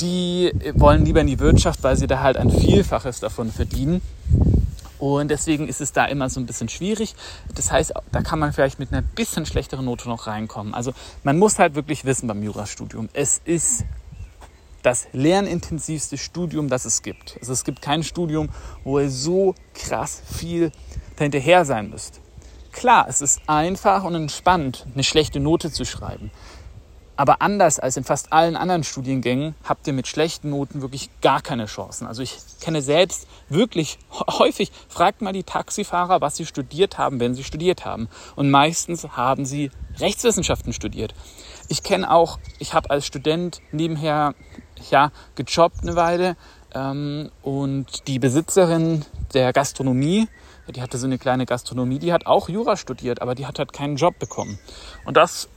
die 0.00 0.52
wollen 0.74 1.04
lieber 1.04 1.20
in 1.20 1.26
die 1.26 1.40
Wirtschaft, 1.40 1.82
weil 1.82 1.96
sie 1.96 2.06
da 2.06 2.20
halt 2.20 2.36
ein 2.36 2.50
Vielfaches 2.50 3.20
davon 3.20 3.50
verdienen. 3.50 4.00
Und 4.99 5.28
deswegen 5.31 5.69
ist 5.69 5.81
es 5.81 5.93
da 5.93 6.07
immer 6.07 6.28
so 6.28 6.40
ein 6.40 6.47
bisschen 6.47 6.69
schwierig. 6.69 7.14
Das 7.55 7.71
heißt, 7.71 7.93
da 8.12 8.23
kann 8.23 8.38
man 8.38 8.52
vielleicht 8.52 8.78
mit 8.78 8.93
einer 8.93 9.02
bisschen 9.02 9.47
schlechteren 9.47 9.85
Note 9.85 10.09
noch 10.09 10.26
reinkommen. 10.26 10.75
Also 10.75 10.93
man 11.23 11.38
muss 11.38 11.59
halt 11.59 11.75
wirklich 11.75 12.05
wissen 12.05 12.26
beim 12.26 12.43
Jurastudium, 12.43 13.09
es 13.12 13.40
ist 13.45 13.85
das 14.83 15.09
lernintensivste 15.12 16.19
Studium, 16.19 16.69
das 16.69 16.85
es 16.85 17.02
gibt. 17.02 17.37
Also 17.40 17.52
es 17.52 17.64
gibt 17.64 17.83
kein 17.83 18.02
Studium, 18.02 18.49
wo 18.85 18.99
ihr 18.99 19.11
so 19.11 19.55
krass 19.75 20.23
viel 20.33 20.73
dahinterher 21.17 21.64
sein 21.64 21.90
müsst. 21.90 22.21
Klar, 22.73 23.07
es 23.09 23.21
ist 23.21 23.40
einfach 23.49 24.05
und 24.05 24.14
entspannt, 24.14 24.87
eine 24.95 25.02
schlechte 25.02 25.40
Note 25.40 25.73
zu 25.73 25.85
schreiben. 25.85 26.31
Aber 27.18 27.42
anders 27.42 27.80
als 27.80 27.96
in 27.96 28.04
fast 28.04 28.32
allen 28.32 28.54
anderen 28.54 28.84
Studiengängen 28.84 29.56
habt 29.64 29.88
ihr 29.88 29.92
mit 29.92 30.06
schlechten 30.06 30.50
Noten 30.50 30.82
wirklich 30.82 31.10
gar 31.20 31.42
keine 31.42 31.66
Chancen. 31.66 32.06
Also 32.06 32.22
ich 32.22 32.38
kenne 32.60 32.80
selbst 32.80 33.26
wirklich 33.48 33.98
häufig, 34.38 34.70
fragt 34.88 35.20
mal 35.20 35.32
die 35.32 35.42
Taxifahrer, 35.42 36.20
was 36.20 36.37
sie 36.37 36.46
studiert 36.46 36.96
haben, 36.96 37.18
wenn 37.18 37.34
sie 37.34 37.42
studiert 37.42 37.84
haben. 37.84 38.08
Und 38.37 38.52
meistens 38.52 39.04
haben 39.16 39.46
sie 39.46 39.72
Rechtswissenschaften 39.98 40.72
studiert. 40.72 41.12
Ich 41.66 41.82
kenne 41.82 42.08
auch, 42.08 42.38
ich 42.60 42.72
habe 42.72 42.88
als 42.90 43.04
Student 43.04 43.62
nebenher 43.72 44.37
ja, 44.88 45.10
gejobbt 45.34 45.82
eine 45.82 45.96
Weile 45.96 46.37
ähm, 46.72 47.32
und 47.42 48.06
die 48.06 48.20
Besitzerin 48.20 49.04
der 49.34 49.52
Gastronomie, 49.52 50.28
die 50.68 50.82
hatte 50.82 50.98
so 50.98 51.06
eine 51.06 51.18
kleine 51.18 51.46
Gastronomie, 51.46 51.98
die 51.98 52.12
hat 52.12 52.26
auch 52.26 52.48
Jura 52.48 52.76
studiert, 52.76 53.20
aber 53.22 53.34
die 53.34 53.46
hat 53.46 53.58
halt 53.58 53.72
keinen 53.72 53.96
Job 53.96 54.20
bekommen. 54.20 54.60
Und 55.04 55.16
das 55.16 55.48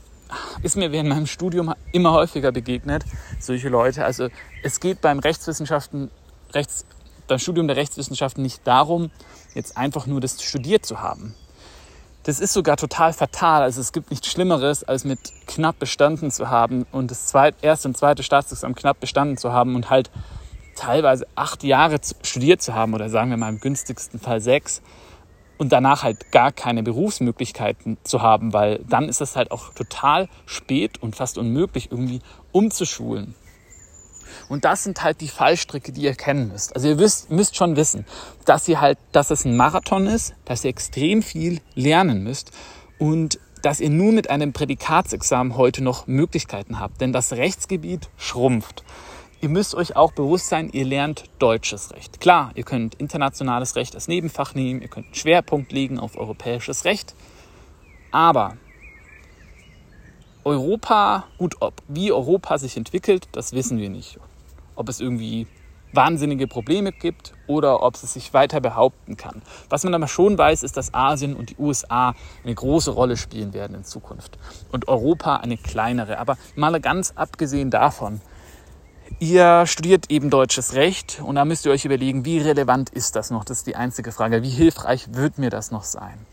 ist 0.64 0.78
mir 0.78 0.92
während 0.92 1.10
meinem 1.10 1.28
Studium 1.28 1.74
immer 1.92 2.14
häufiger 2.14 2.52
begegnet, 2.52 3.04
solche 3.40 3.70
Leute. 3.70 4.06
Also 4.06 4.30
es 4.64 4.80
geht 4.80 5.02
beim 5.02 5.20
Rechtswissenschaften, 5.20 6.10
Rechts, 6.54 6.86
beim 7.28 7.40
Studium 7.40 7.68
der 7.68 7.78
Rechtswissenschaften 7.78 8.44
nicht 8.44 8.66
darum, 8.66 9.12
jetzt 9.54 9.78
einfach 9.78 10.06
nur 10.06 10.22
das 10.22 10.42
studiert 10.42 10.86
zu 10.86 11.02
haben. 11.02 11.34
Das 12.24 12.40
ist 12.40 12.54
sogar 12.54 12.78
total 12.78 13.14
fatal. 13.14 13.64
Also 13.64 13.82
es 13.82 13.94
gibt 13.94 14.12
nichts 14.12 14.28
Schlimmeres, 14.28 14.84
als 14.84 15.06
mit 15.06 15.20
knapp 15.48 15.80
bestanden 15.80 16.30
zu 16.30 16.50
haben 16.50 16.86
und 16.92 17.10
das 17.10 17.26
zweit, 17.26 17.56
erste 17.62 17.88
und 17.88 17.98
zweite 17.98 18.22
Staatsexamen 18.22 18.76
knapp 18.76 19.00
bestanden 19.00 19.38
zu 19.38 19.52
haben 19.54 19.76
und 19.76 19.90
halt 19.90 20.12
teilweise 20.76 21.26
acht 21.36 21.64
Jahre 21.64 22.00
studiert 22.22 22.62
zu 22.62 22.74
haben 22.74 22.94
oder 22.94 23.10
sagen 23.10 23.32
wir 23.32 23.38
mal 23.38 23.50
im 23.50 23.60
günstigsten 23.60 24.20
Fall 24.20 24.40
sechs 24.40 24.82
und 25.62 25.72
danach 25.72 26.02
halt 26.02 26.32
gar 26.32 26.52
keine 26.52 26.82
Berufsmöglichkeiten 26.82 27.98
zu 28.04 28.24
haben, 28.24 28.52
weil 28.52 28.84
dann 28.90 29.08
ist 29.08 29.22
es 29.22 29.36
halt 29.36 29.52
auch 29.52 29.72
total 29.76 30.28
spät 30.48 30.98
und 31.04 31.16
fast 31.16 31.38
unmöglich 31.38 31.92
irgendwie 31.92 32.22
umzuschulen. 32.52 33.36
Und 34.50 34.66
das 34.66 34.84
sind 34.84 35.04
halt 35.04 35.22
die 35.22 35.28
Fallstricke, 35.28 35.92
die 35.92 36.02
ihr 36.02 36.16
kennen 36.16 36.48
müsst. 36.48 36.76
Also 36.76 36.88
ihr 36.88 36.98
wisst, 36.98 37.30
müsst 37.30 37.56
schon 37.56 37.76
wissen, 37.76 38.08
dass 38.44 38.68
ihr 38.68 38.82
halt, 38.82 38.98
dass 39.12 39.30
es 39.30 39.46
ein 39.46 39.56
Marathon 39.56 40.08
ist, 40.08 40.34
dass 40.46 40.64
ihr 40.66 40.72
extrem 40.72 41.22
viel 41.22 41.62
lernen 41.76 42.24
müsst 42.24 42.50
und 42.98 43.40
dass 43.62 43.82
ihr 43.82 43.92
nur 43.92 44.14
mit 44.14 44.32
einem 44.32 44.54
Prädikatsexamen 44.54 45.58
heute 45.58 45.84
noch 45.84 46.08
Möglichkeiten 46.08 46.80
habt. 46.80 47.02
Denn 47.02 47.14
das 47.14 47.34
Rechtsgebiet 47.34 48.10
schrumpft. 48.18 48.84
Ihr 49.42 49.50
müsst 49.50 49.74
euch 49.74 49.96
auch 49.96 50.12
bewusst 50.12 50.50
sein, 50.50 50.70
ihr 50.72 50.86
lernt 50.86 51.24
deutsches 51.40 51.92
Recht. 51.92 52.22
Klar, 52.22 52.52
ihr 52.54 52.64
könnt 52.64 52.94
internationales 52.96 53.76
Recht 53.76 53.96
als 53.96 54.08
Nebenfach 54.08 54.54
nehmen, 54.54 54.84
ihr 54.84 54.88
könnt 54.88 55.08
einen 55.08 55.16
Schwerpunkt 55.16 55.72
legen 55.72 55.98
auf 55.98 56.16
europäisches 56.16 56.86
Recht. 56.86 57.16
Aber 58.12 58.56
Europa, 60.44 61.26
gut, 61.40 61.56
ob, 61.60 61.82
wie 61.88 62.12
Europa 62.12 62.60
sich 62.60 62.78
entwickelt, 62.78 63.30
das 63.32 63.54
wissen 63.54 63.80
wir 63.80 63.90
nicht. 63.90 64.20
Ob 64.76 64.90
es 64.90 65.00
irgendwie 65.00 65.48
wahnsinnige 65.92 66.48
Probleme 66.48 66.92
gibt 66.92 67.34
oder 67.48 67.82
ob 67.82 67.96
es 67.96 68.14
sich 68.14 68.36
weiter 68.36 68.62
behaupten 68.62 69.18
kann. 69.18 69.42
Was 69.70 69.84
man 69.84 69.96
aber 69.96 70.08
schon 70.08 70.38
weiß, 70.38 70.62
ist, 70.62 70.78
dass 70.78 70.94
Asien 70.94 71.36
und 71.36 71.50
die 71.50 71.58
USA 71.58 72.14
eine 72.44 72.54
große 72.54 72.92
Rolle 72.92 73.18
spielen 73.18 73.54
werden 73.54 73.76
in 73.76 73.84
Zukunft 73.86 74.38
und 74.72 74.88
Europa 74.88 75.38
eine 75.38 75.58
kleinere. 75.58 76.20
Aber 76.20 76.38
mal 76.56 76.80
ganz 76.80 77.14
abgesehen 77.16 77.72
davon, 77.72 78.22
Ihr 79.20 79.66
studiert 79.68 80.10
eben 80.10 80.30
deutsches 80.30 80.74
Recht 80.74 81.22
und 81.24 81.36
da 81.36 81.46
müsst 81.46 81.66
ihr 81.66 81.72
euch 81.72 81.86
überlegen, 81.86 82.26
wie 82.26 82.40
relevant 82.40 82.90
ist 82.90 83.16
das 83.16 83.30
noch? 83.30 83.44
Das 83.44 83.60
ist 83.60 83.68
die 83.68 83.76
einzige 83.76 84.12
Frage. 84.12 84.44
Wie 84.44 84.50
hilfreich 84.50 85.14
wird 85.14 85.38
mir 85.38 85.50
das 85.50 85.72
noch 85.72 85.84
sein? 85.84 86.26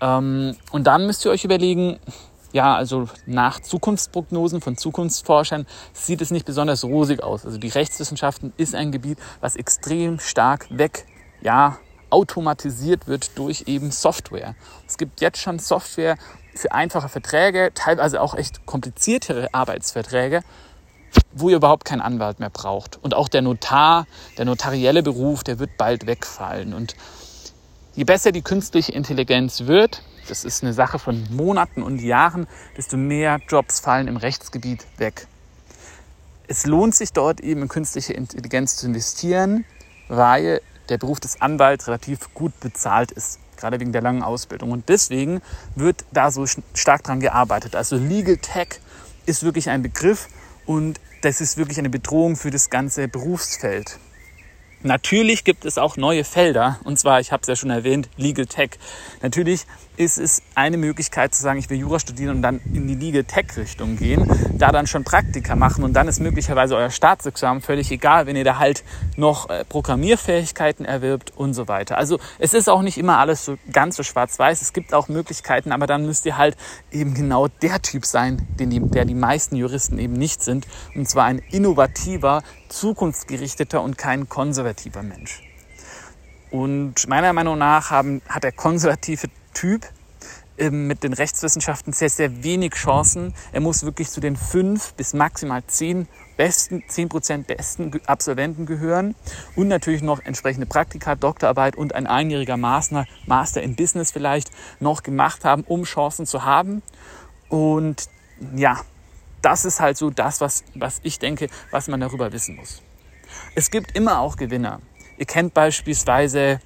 Ähm, 0.00 0.56
und 0.70 0.86
dann 0.86 1.06
müsst 1.06 1.24
ihr 1.24 1.30
euch 1.30 1.44
überlegen, 1.44 1.98
ja, 2.52 2.74
also 2.76 3.08
nach 3.26 3.58
Zukunftsprognosen 3.60 4.60
von 4.60 4.76
Zukunftsforschern 4.76 5.66
sieht 5.92 6.20
es 6.20 6.30
nicht 6.30 6.46
besonders 6.46 6.84
rosig 6.84 7.22
aus. 7.22 7.44
Also 7.44 7.58
die 7.58 7.68
Rechtswissenschaften 7.68 8.52
ist 8.56 8.76
ein 8.76 8.92
Gebiet, 8.92 9.18
was 9.40 9.56
extrem 9.56 10.20
stark 10.20 10.66
weg, 10.70 11.06
ja, 11.42 11.78
automatisiert 12.10 13.08
wird 13.08 13.36
durch 13.36 13.64
eben 13.66 13.90
Software. 13.90 14.54
Es 14.86 14.98
gibt 14.98 15.20
jetzt 15.20 15.38
schon 15.38 15.58
Software 15.58 16.16
für 16.54 16.70
einfache 16.70 17.08
Verträge, 17.08 17.72
teilweise 17.74 18.20
auch 18.20 18.36
echt 18.36 18.64
kompliziertere 18.66 19.52
Arbeitsverträge, 19.52 20.42
wo 21.32 21.50
ihr 21.50 21.56
überhaupt 21.56 21.84
keinen 21.84 22.00
Anwalt 22.00 22.40
mehr 22.40 22.50
braucht. 22.50 22.98
Und 23.02 23.14
auch 23.14 23.28
der 23.28 23.42
Notar, 23.42 24.06
der 24.38 24.44
notarielle 24.44 25.02
Beruf, 25.02 25.44
der 25.44 25.58
wird 25.58 25.76
bald 25.76 26.06
wegfallen. 26.06 26.74
Und 26.74 26.94
je 27.94 28.04
besser 28.04 28.32
die 28.32 28.42
künstliche 28.42 28.92
Intelligenz 28.92 29.62
wird, 29.66 30.02
das 30.28 30.44
ist 30.44 30.62
eine 30.62 30.72
Sache 30.72 30.98
von 30.98 31.26
Monaten 31.30 31.82
und 31.82 32.00
Jahren, 32.00 32.46
desto 32.76 32.96
mehr 32.96 33.40
Jobs 33.48 33.80
fallen 33.80 34.08
im 34.08 34.16
Rechtsgebiet 34.16 34.86
weg. 34.96 35.26
Es 36.46 36.66
lohnt 36.66 36.94
sich 36.94 37.12
dort 37.12 37.40
eben 37.40 37.62
in 37.62 37.68
künstliche 37.68 38.12
Intelligenz 38.12 38.76
zu 38.76 38.86
investieren, 38.86 39.64
weil 40.08 40.60
der 40.88 40.98
Beruf 40.98 41.20
des 41.20 41.40
Anwalts 41.40 41.86
relativ 41.86 42.32
gut 42.34 42.58
bezahlt 42.60 43.10
ist. 43.10 43.38
gerade 43.56 43.78
wegen 43.80 43.92
der 43.92 44.02
langen 44.02 44.22
Ausbildung. 44.22 44.72
Und 44.72 44.88
deswegen 44.88 45.40
wird 45.74 46.04
da 46.12 46.30
so 46.30 46.44
stark 46.74 47.04
dran 47.04 47.20
gearbeitet. 47.20 47.76
Also 47.76 47.96
Legal 47.96 48.36
Tech 48.36 48.80
ist 49.26 49.42
wirklich 49.42 49.70
ein 49.70 49.80
Begriff 49.80 50.28
und 50.66 51.00
das 51.22 51.40
ist 51.40 51.56
wirklich 51.56 51.78
eine 51.78 51.90
Bedrohung 51.90 52.36
für 52.36 52.50
das 52.50 52.70
ganze 52.70 53.08
Berufsfeld. 53.08 53.98
Natürlich 54.82 55.44
gibt 55.44 55.64
es 55.64 55.78
auch 55.78 55.96
neue 55.96 56.24
Felder, 56.24 56.78
und 56.84 56.98
zwar, 56.98 57.18
ich 57.20 57.32
habe 57.32 57.40
es 57.40 57.48
ja 57.48 57.56
schon 57.56 57.70
erwähnt, 57.70 58.10
Legal 58.18 58.44
Tech. 58.44 58.72
Natürlich 59.22 59.66
ist 59.96 60.18
es 60.18 60.42
eine 60.54 60.76
Möglichkeit 60.76 61.34
zu 61.34 61.42
sagen, 61.42 61.58
ich 61.58 61.70
will 61.70 61.78
Jura 61.78 61.98
studieren 61.98 62.36
und 62.36 62.42
dann 62.42 62.60
in 62.72 62.88
die 62.88 62.94
Legal 62.94 63.24
Tech 63.24 63.56
Richtung 63.56 63.96
gehen, 63.96 64.28
da 64.58 64.72
dann 64.72 64.86
schon 64.86 65.04
Praktika 65.04 65.56
machen 65.56 65.84
und 65.84 65.92
dann 65.92 66.08
ist 66.08 66.20
möglicherweise 66.20 66.76
euer 66.76 66.90
Staatsexamen 66.90 67.62
völlig 67.62 67.90
egal, 67.90 68.26
wenn 68.26 68.36
ihr 68.36 68.44
da 68.44 68.58
halt 68.58 68.84
noch 69.16 69.48
äh, 69.48 69.64
Programmierfähigkeiten 69.64 70.84
erwirbt 70.84 71.32
und 71.36 71.54
so 71.54 71.68
weiter. 71.68 71.98
Also 71.98 72.18
es 72.38 72.54
ist 72.54 72.68
auch 72.68 72.82
nicht 72.82 72.98
immer 72.98 73.18
alles 73.18 73.44
so 73.44 73.56
ganz 73.72 73.96
so 73.96 74.02
schwarz-weiß. 74.02 74.62
Es 74.62 74.72
gibt 74.72 74.94
auch 74.94 75.08
Möglichkeiten, 75.08 75.72
aber 75.72 75.86
dann 75.86 76.06
müsst 76.06 76.26
ihr 76.26 76.36
halt 76.36 76.56
eben 76.90 77.14
genau 77.14 77.48
der 77.48 77.80
Typ 77.82 78.04
sein, 78.06 78.46
den 78.58 78.70
die, 78.70 78.80
der 78.80 79.04
die 79.04 79.14
meisten 79.14 79.56
Juristen 79.56 79.98
eben 79.98 80.14
nicht 80.14 80.42
sind. 80.42 80.66
Und 80.94 81.08
zwar 81.08 81.24
ein 81.24 81.38
innovativer, 81.50 82.42
zukunftsgerichteter 82.68 83.80
und 83.82 83.98
kein 83.98 84.28
konservativer 84.28 85.02
Mensch. 85.02 85.42
Und 86.50 87.08
meiner 87.08 87.32
Meinung 87.32 87.58
nach 87.58 87.90
haben, 87.90 88.22
hat 88.28 88.44
der 88.44 88.52
konservative 88.52 89.28
Typ 89.54 89.88
ähm, 90.56 90.86
mit 90.86 91.02
den 91.02 91.12
Rechtswissenschaften 91.12 91.92
sehr, 91.92 92.10
sehr 92.10 92.44
wenig 92.44 92.74
Chancen. 92.74 93.34
Er 93.52 93.60
muss 93.60 93.84
wirklich 93.84 94.10
zu 94.10 94.20
den 94.20 94.36
fünf 94.36 94.94
bis 94.94 95.12
maximal 95.12 95.64
zehn 95.66 96.06
besten, 96.36 96.84
zehn 96.86 97.08
Prozent 97.08 97.46
besten 97.46 98.00
Absolventen 98.06 98.66
gehören 98.66 99.14
und 99.56 99.68
natürlich 99.68 100.02
noch 100.02 100.20
entsprechende 100.20 100.66
Praktika, 100.66 101.16
Doktorarbeit 101.16 101.76
und 101.76 101.94
ein 101.94 102.06
einjähriger 102.06 102.56
Master, 102.56 103.06
Master 103.26 103.62
in 103.62 103.74
Business 103.74 104.12
vielleicht 104.12 104.50
noch 104.78 105.02
gemacht 105.02 105.44
haben, 105.44 105.64
um 105.64 105.84
Chancen 105.84 106.26
zu 106.26 106.44
haben. 106.44 106.82
Und 107.48 108.08
ja, 108.54 108.80
das 109.42 109.64
ist 109.64 109.80
halt 109.80 109.96
so 109.96 110.10
das, 110.10 110.40
was, 110.40 110.64
was 110.74 111.00
ich 111.02 111.18
denke, 111.18 111.48
was 111.70 111.88
man 111.88 112.00
darüber 112.00 112.32
wissen 112.32 112.56
muss. 112.56 112.82
Es 113.54 113.70
gibt 113.70 113.96
immer 113.96 114.20
auch 114.20 114.36
Gewinner. 114.36 114.80
Ihr 115.18 115.26
kennt 115.26 115.54
beispielsweise 115.54 116.60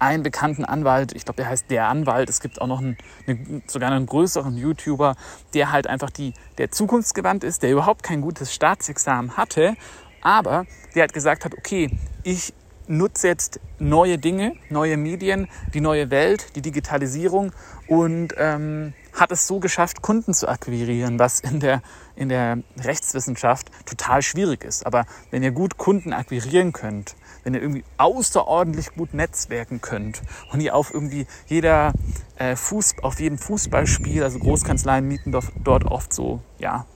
einen 0.00 0.22
bekannten 0.22 0.64
Anwalt, 0.64 1.12
ich 1.12 1.24
glaube, 1.24 1.36
der 1.36 1.48
heißt 1.48 1.70
Der 1.70 1.88
Anwalt. 1.88 2.28
Es 2.28 2.40
gibt 2.40 2.60
auch 2.60 2.66
noch 2.66 2.80
einen, 2.80 2.96
eine, 3.26 3.62
sogar 3.66 3.90
einen 3.90 4.06
größeren 4.06 4.56
YouTuber, 4.56 5.14
der 5.54 5.72
halt 5.72 5.86
einfach 5.86 6.10
die, 6.10 6.34
der 6.58 6.70
zukunftsgewandt 6.70 7.44
ist, 7.44 7.62
der 7.62 7.70
überhaupt 7.70 8.02
kein 8.02 8.20
gutes 8.20 8.52
Staatsexamen 8.54 9.36
hatte, 9.36 9.76
aber 10.22 10.66
der 10.94 11.04
hat 11.04 11.12
gesagt 11.12 11.44
hat, 11.44 11.54
okay, 11.54 11.90
ich 12.22 12.52
nutze 12.86 13.28
jetzt 13.28 13.60
neue 13.78 14.18
Dinge, 14.18 14.54
neue 14.68 14.96
Medien, 14.96 15.48
die 15.72 15.80
neue 15.80 16.10
Welt, 16.10 16.56
die 16.56 16.62
Digitalisierung 16.62 17.52
und 17.86 18.34
ähm, 18.36 18.92
hat 19.12 19.32
es 19.32 19.46
so 19.46 19.60
geschafft, 19.60 20.02
Kunden 20.02 20.34
zu 20.34 20.48
akquirieren, 20.48 21.18
was 21.18 21.40
in 21.40 21.60
der, 21.60 21.82
in 22.16 22.28
der 22.28 22.58
Rechtswissenschaft 22.78 23.70
total 23.86 24.22
schwierig 24.22 24.64
ist. 24.64 24.86
Aber 24.86 25.06
wenn 25.30 25.42
ihr 25.42 25.52
gut 25.52 25.78
Kunden 25.78 26.12
akquirieren 26.12 26.72
könnt, 26.72 27.16
wenn 27.44 27.54
ihr 27.54 27.62
irgendwie 27.62 27.84
außerordentlich 27.96 28.94
gut 28.94 29.14
netzwerken 29.14 29.80
könnt 29.80 30.22
und 30.52 30.60
ihr 30.60 30.74
auf 30.74 30.92
irgendwie 30.92 31.26
jeder 31.46 31.92
äh, 32.36 32.56
Fuß, 32.56 32.96
auf 33.02 33.18
jedem 33.20 33.38
Fußballspiel, 33.38 34.22
also 34.22 34.38
Großkanzleien 34.38 35.06
mieten 35.06 35.32
dort 35.64 35.84
oft 35.84 36.12
so, 36.12 36.40
ja, 36.58 36.86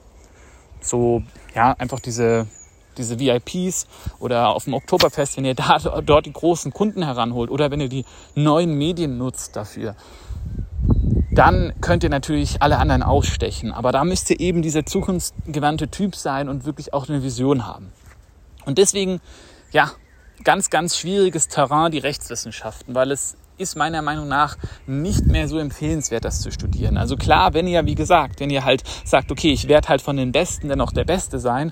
so, 0.81 1.23
ja, 1.55 1.71
einfach 1.73 1.99
diese, 1.99 2.47
diese 2.97 3.19
VIPs 3.19 3.87
oder 4.19 4.49
auf 4.49 4.65
dem 4.65 4.73
Oktoberfest, 4.73 5.37
wenn 5.37 5.45
ihr 5.45 5.55
da, 5.55 5.79
dort 6.05 6.25
die 6.25 6.33
großen 6.33 6.71
Kunden 6.71 7.03
heranholt 7.03 7.49
oder 7.49 7.71
wenn 7.71 7.81
ihr 7.81 7.89
die 7.89 8.05
neuen 8.35 8.77
Medien 8.77 9.17
nutzt 9.17 9.55
dafür, 9.55 9.95
dann 11.37 11.73
könnt 11.81 12.03
ihr 12.03 12.09
natürlich 12.09 12.61
alle 12.61 12.77
anderen 12.77 13.03
ausstechen. 13.03 13.71
Aber 13.71 13.91
da 13.91 14.03
müsst 14.03 14.29
ihr 14.29 14.39
eben 14.39 14.61
dieser 14.61 14.85
zukunftsgewandte 14.85 15.89
Typ 15.89 16.15
sein 16.15 16.49
und 16.49 16.65
wirklich 16.65 16.93
auch 16.93 17.07
eine 17.09 17.23
Vision 17.23 17.67
haben. 17.67 17.91
Und 18.65 18.77
deswegen, 18.77 19.21
ja, 19.71 19.91
ganz, 20.43 20.69
ganz 20.69 20.97
schwieriges 20.97 21.47
Terrain, 21.47 21.91
die 21.91 21.99
Rechtswissenschaften, 21.99 22.95
weil 22.95 23.11
es 23.11 23.37
ist 23.57 23.75
meiner 23.75 24.01
Meinung 24.01 24.27
nach 24.27 24.57
nicht 24.85 25.27
mehr 25.27 25.47
so 25.47 25.57
empfehlenswert, 25.59 26.25
das 26.25 26.41
zu 26.41 26.51
studieren. 26.51 26.97
Also 26.97 27.15
klar, 27.15 27.53
wenn 27.53 27.67
ihr, 27.67 27.85
wie 27.85 27.95
gesagt, 27.95 28.39
wenn 28.39 28.49
ihr 28.49 28.65
halt 28.65 28.83
sagt, 29.05 29.31
okay, 29.31 29.51
ich 29.51 29.67
werde 29.67 29.87
halt 29.87 30.01
von 30.01 30.17
den 30.17 30.31
Besten 30.31 30.67
dann 30.67 30.81
auch 30.81 30.91
der 30.91 31.05
Beste 31.05 31.39
sein 31.39 31.71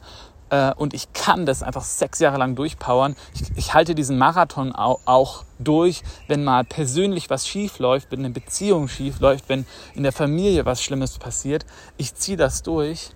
äh, 0.54 0.72
und 0.76 0.94
ich 0.94 1.12
kann 1.13 1.48
das 1.48 1.63
einfach 1.63 1.84
sechs 1.84 2.20
Jahre 2.20 2.38
lang 2.38 2.56
durchpowern, 2.56 3.16
ich, 3.34 3.42
ich 3.56 3.74
halte 3.74 3.96
diesen 3.96 4.20
Marathon 4.20 4.72
auch, 4.72 5.00
auch 5.06 5.46
durch, 5.58 6.04
wenn 6.28 6.44
mal 6.44 6.63
persönlich 6.63 7.32
was 7.32 7.48
schief 7.48 7.80
läuft, 7.80 8.12
wenn 8.12 8.20
eine 8.20 8.30
Beziehung 8.30 8.88
schief 8.88 9.20
läuft, 9.20 9.50
wenn 9.50 9.66
in 9.96 10.04
der 10.04 10.12
Familie 10.12 10.66
was 10.66 10.84
Schlimmes 10.84 11.18
passiert, 11.18 11.66
ich 11.98 12.13
ziehe 12.13 12.38
das 12.38 12.62
durch, 12.62 13.10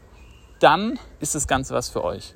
dann 0.59 0.97
ist 1.19 1.35
das 1.35 1.47
Ganze 1.47 1.75
was 1.75 1.89
für 1.89 2.03
euch. 2.03 2.33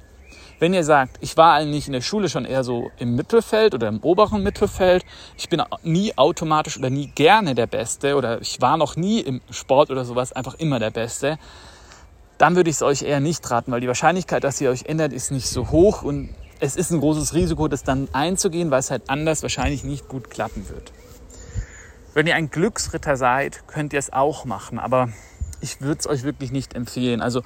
Wenn 0.59 0.75
ihr 0.75 0.83
sagt, 0.83 1.17
ich 1.21 1.35
war 1.35 1.53
eigentlich 1.53 1.87
in 1.87 1.93
der 1.93 2.01
Schule 2.01 2.29
schon 2.29 2.45
eher 2.45 2.63
so 2.63 2.91
im 2.99 3.15
Mittelfeld 3.15 3.73
oder 3.73 3.87
im 3.87 3.99
oberen 4.01 4.43
Mittelfeld, 4.43 5.03
ich 5.35 5.49
bin 5.49 5.63
nie 5.81 6.15
automatisch 6.15 6.77
oder 6.77 6.91
nie 6.91 7.07
gerne 7.07 7.55
der 7.55 7.65
Beste 7.65 8.15
oder 8.15 8.39
ich 8.39 8.61
war 8.61 8.77
noch 8.77 8.95
nie 8.95 9.21
im 9.21 9.41
Sport 9.49 9.89
oder 9.89 10.05
sowas 10.05 10.31
einfach 10.31 10.53
immer 10.59 10.77
der 10.77 10.91
Beste, 10.91 11.39
dann 12.41 12.55
würde 12.55 12.71
ich 12.71 12.77
es 12.77 12.81
euch 12.81 13.03
eher 13.03 13.19
nicht 13.19 13.51
raten, 13.51 13.71
weil 13.71 13.81
die 13.81 13.87
Wahrscheinlichkeit, 13.87 14.43
dass 14.43 14.59
ihr 14.59 14.71
euch 14.71 14.85
ändert, 14.85 15.13
ist 15.13 15.29
nicht 15.29 15.47
so 15.47 15.69
hoch 15.69 16.01
und 16.01 16.33
es 16.59 16.75
ist 16.75 16.89
ein 16.89 16.99
großes 16.99 17.35
Risiko, 17.35 17.67
das 17.67 17.83
dann 17.83 18.07
einzugehen, 18.13 18.71
weil 18.71 18.79
es 18.79 18.89
halt 18.89 19.03
anders 19.11 19.43
wahrscheinlich 19.43 19.83
nicht 19.83 20.07
gut 20.07 20.31
klappen 20.31 20.67
wird. 20.67 20.91
Wenn 22.15 22.25
ihr 22.25 22.33
ein 22.33 22.49
Glücksritter 22.49 23.15
seid, 23.15 23.67
könnt 23.67 23.93
ihr 23.93 23.99
es 23.99 24.11
auch 24.11 24.45
machen, 24.45 24.79
aber 24.79 25.09
ich 25.61 25.81
würde 25.81 25.99
es 25.99 26.07
euch 26.07 26.23
wirklich 26.23 26.51
nicht 26.51 26.73
empfehlen. 26.73 27.21
Also 27.21 27.43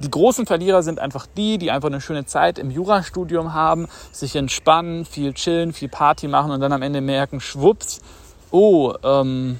die 0.00 0.10
großen 0.10 0.44
Verlierer 0.44 0.82
sind 0.82 1.00
einfach 1.00 1.26
die, 1.26 1.56
die 1.56 1.70
einfach 1.70 1.88
eine 1.88 2.02
schöne 2.02 2.26
Zeit 2.26 2.58
im 2.58 2.70
Jurastudium 2.70 3.54
haben, 3.54 3.88
sich 4.12 4.36
entspannen, 4.36 5.06
viel 5.06 5.32
chillen, 5.32 5.72
viel 5.72 5.88
Party 5.88 6.28
machen 6.28 6.50
und 6.50 6.60
dann 6.60 6.72
am 6.74 6.82
Ende 6.82 7.00
merken, 7.00 7.40
schwupps, 7.40 8.02
oh, 8.50 8.92
ähm, 9.02 9.58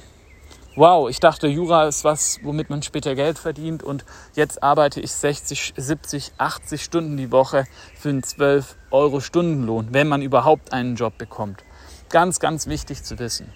wow, 0.75 1.09
ich 1.09 1.19
dachte, 1.19 1.47
Jura 1.47 1.87
ist 1.87 2.03
was, 2.03 2.39
womit 2.43 2.69
man 2.69 2.83
später 2.83 3.15
Geld 3.15 3.39
verdient 3.39 3.83
und 3.83 4.05
jetzt 4.35 4.61
arbeite 4.61 4.99
ich 4.99 5.11
60, 5.11 5.73
70, 5.77 6.33
80 6.37 6.83
Stunden 6.83 7.17
die 7.17 7.31
Woche 7.31 7.65
für 7.97 8.09
einen 8.09 8.23
12 8.23 8.75
Euro 8.91 9.19
Stundenlohn, 9.21 9.89
wenn 9.91 10.07
man 10.07 10.21
überhaupt 10.21 10.73
einen 10.73 10.95
Job 10.95 11.17
bekommt. 11.17 11.63
Ganz, 12.09 12.39
ganz 12.39 12.67
wichtig 12.67 13.03
zu 13.03 13.19
wissen. 13.19 13.51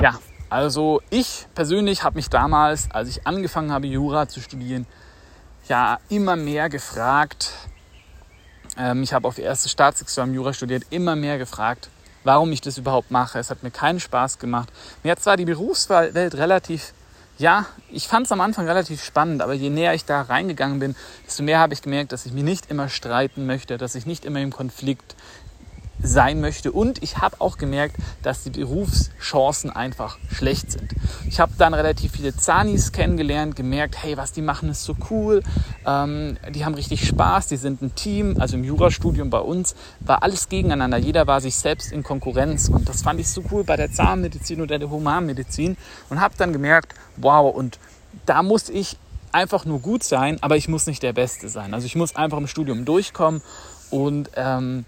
Ja, 0.00 0.18
also 0.50 1.00
ich 1.10 1.46
persönlich 1.54 2.02
habe 2.02 2.16
mich 2.16 2.28
damals, 2.28 2.90
als 2.90 3.08
ich 3.08 3.26
angefangen 3.26 3.72
habe, 3.72 3.86
Jura 3.86 4.28
zu 4.28 4.40
studieren, 4.40 4.86
ja 5.68 5.98
immer 6.08 6.36
mehr 6.36 6.68
gefragt. 6.68 7.52
Ähm, 8.76 9.02
ich 9.02 9.12
habe 9.12 9.28
auf 9.28 9.38
erste 9.38 9.68
Staatsexamen 9.68 10.34
Jura 10.34 10.52
studiert, 10.52 10.84
immer 10.90 11.14
mehr 11.14 11.38
gefragt, 11.38 11.88
warum 12.24 12.52
ich 12.52 12.60
das 12.60 12.78
überhaupt 12.78 13.10
mache. 13.10 13.38
Es 13.38 13.50
hat 13.50 13.62
mir 13.62 13.70
keinen 13.70 14.00
Spaß 14.00 14.38
gemacht. 14.38 14.68
Mir 15.02 15.12
hat 15.12 15.20
zwar 15.20 15.36
die 15.36 15.44
Berufswelt 15.44 16.34
relativ, 16.34 16.92
ja, 17.38 17.66
ich 17.90 18.08
fand 18.08 18.26
es 18.26 18.32
am 18.32 18.40
Anfang 18.40 18.66
relativ 18.66 19.02
spannend, 19.02 19.42
aber 19.42 19.54
je 19.54 19.70
näher 19.70 19.94
ich 19.94 20.04
da 20.04 20.22
reingegangen 20.22 20.78
bin, 20.78 20.96
desto 21.26 21.42
mehr 21.42 21.58
habe 21.58 21.74
ich 21.74 21.82
gemerkt, 21.82 22.12
dass 22.12 22.26
ich 22.26 22.32
mich 22.32 22.44
nicht 22.44 22.70
immer 22.70 22.88
streiten 22.88 23.46
möchte, 23.46 23.78
dass 23.78 23.94
ich 23.94 24.06
nicht 24.06 24.24
immer 24.24 24.40
im 24.40 24.52
Konflikt 24.52 25.16
sein 26.02 26.40
möchte. 26.40 26.72
Und 26.72 27.02
ich 27.02 27.18
habe 27.18 27.40
auch 27.40 27.58
gemerkt, 27.58 27.96
dass 28.22 28.42
die 28.42 28.50
Berufschancen 28.50 29.70
einfach 29.70 30.18
schlecht 30.30 30.72
sind. 30.72 30.92
Ich 31.28 31.40
habe 31.40 31.52
dann 31.58 31.74
relativ 31.74 32.12
viele 32.12 32.36
Zanis 32.36 32.92
kennengelernt, 32.92 33.56
gemerkt, 33.56 34.02
hey, 34.02 34.16
was 34.16 34.32
die 34.32 34.42
machen, 34.42 34.68
ist 34.68 34.84
so 34.84 34.96
cool. 35.10 35.42
Ähm, 35.86 36.36
die 36.54 36.64
haben 36.64 36.74
richtig 36.74 37.06
Spaß, 37.06 37.48
die 37.48 37.56
sind 37.56 37.82
ein 37.82 37.94
Team. 37.94 38.36
Also 38.38 38.56
im 38.56 38.64
Jurastudium 38.64 39.30
bei 39.30 39.40
uns 39.40 39.74
war 40.00 40.22
alles 40.22 40.48
gegeneinander. 40.48 40.98
Jeder 40.98 41.26
war 41.26 41.40
sich 41.40 41.56
selbst 41.56 41.92
in 41.92 42.02
Konkurrenz. 42.02 42.68
Und 42.68 42.88
das 42.88 43.02
fand 43.02 43.20
ich 43.20 43.28
so 43.28 43.42
cool 43.50 43.64
bei 43.64 43.76
der 43.76 43.92
Zahnmedizin 43.92 44.60
oder 44.60 44.78
der 44.78 44.90
Humanmedizin. 44.90 45.76
Und 46.10 46.20
habe 46.20 46.34
dann 46.36 46.52
gemerkt, 46.52 46.94
wow, 47.16 47.54
und 47.54 47.78
da 48.26 48.42
muss 48.42 48.68
ich 48.68 48.96
einfach 49.32 49.64
nur 49.64 49.80
gut 49.80 50.04
sein, 50.04 50.38
aber 50.42 50.56
ich 50.56 50.68
muss 50.68 50.86
nicht 50.86 51.02
der 51.02 51.12
Beste 51.12 51.48
sein. 51.48 51.74
Also 51.74 51.86
ich 51.86 51.96
muss 51.96 52.14
einfach 52.14 52.38
im 52.38 52.46
Studium 52.46 52.84
durchkommen 52.84 53.42
und 53.90 54.30
ähm, 54.36 54.84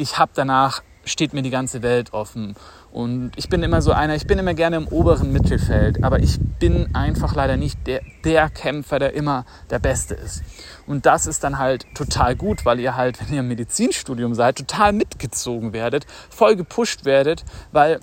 ich 0.00 0.18
habe 0.18 0.32
danach, 0.34 0.82
steht 1.04 1.32
mir 1.32 1.42
die 1.42 1.50
ganze 1.50 1.82
Welt 1.82 2.12
offen. 2.12 2.54
Und 2.92 3.32
ich 3.36 3.48
bin 3.48 3.62
immer 3.62 3.82
so 3.82 3.92
einer, 3.92 4.14
ich 4.16 4.26
bin 4.26 4.38
immer 4.38 4.54
gerne 4.54 4.76
im 4.76 4.88
oberen 4.88 5.32
Mittelfeld, 5.32 6.02
aber 6.02 6.20
ich 6.20 6.38
bin 6.58 6.94
einfach 6.94 7.34
leider 7.34 7.56
nicht 7.56 7.86
der, 7.86 8.00
der 8.24 8.50
Kämpfer, 8.50 8.98
der 8.98 9.14
immer 9.14 9.44
der 9.70 9.78
Beste 9.78 10.14
ist. 10.14 10.42
Und 10.86 11.06
das 11.06 11.26
ist 11.26 11.44
dann 11.44 11.58
halt 11.58 11.86
total 11.94 12.34
gut, 12.34 12.64
weil 12.64 12.80
ihr 12.80 12.96
halt, 12.96 13.20
wenn 13.20 13.32
ihr 13.32 13.40
im 13.40 13.48
Medizinstudium 13.48 14.34
seid, 14.34 14.56
total 14.56 14.92
mitgezogen 14.92 15.72
werdet, 15.72 16.06
voll 16.30 16.56
gepusht 16.56 17.04
werdet, 17.04 17.44
weil 17.72 18.00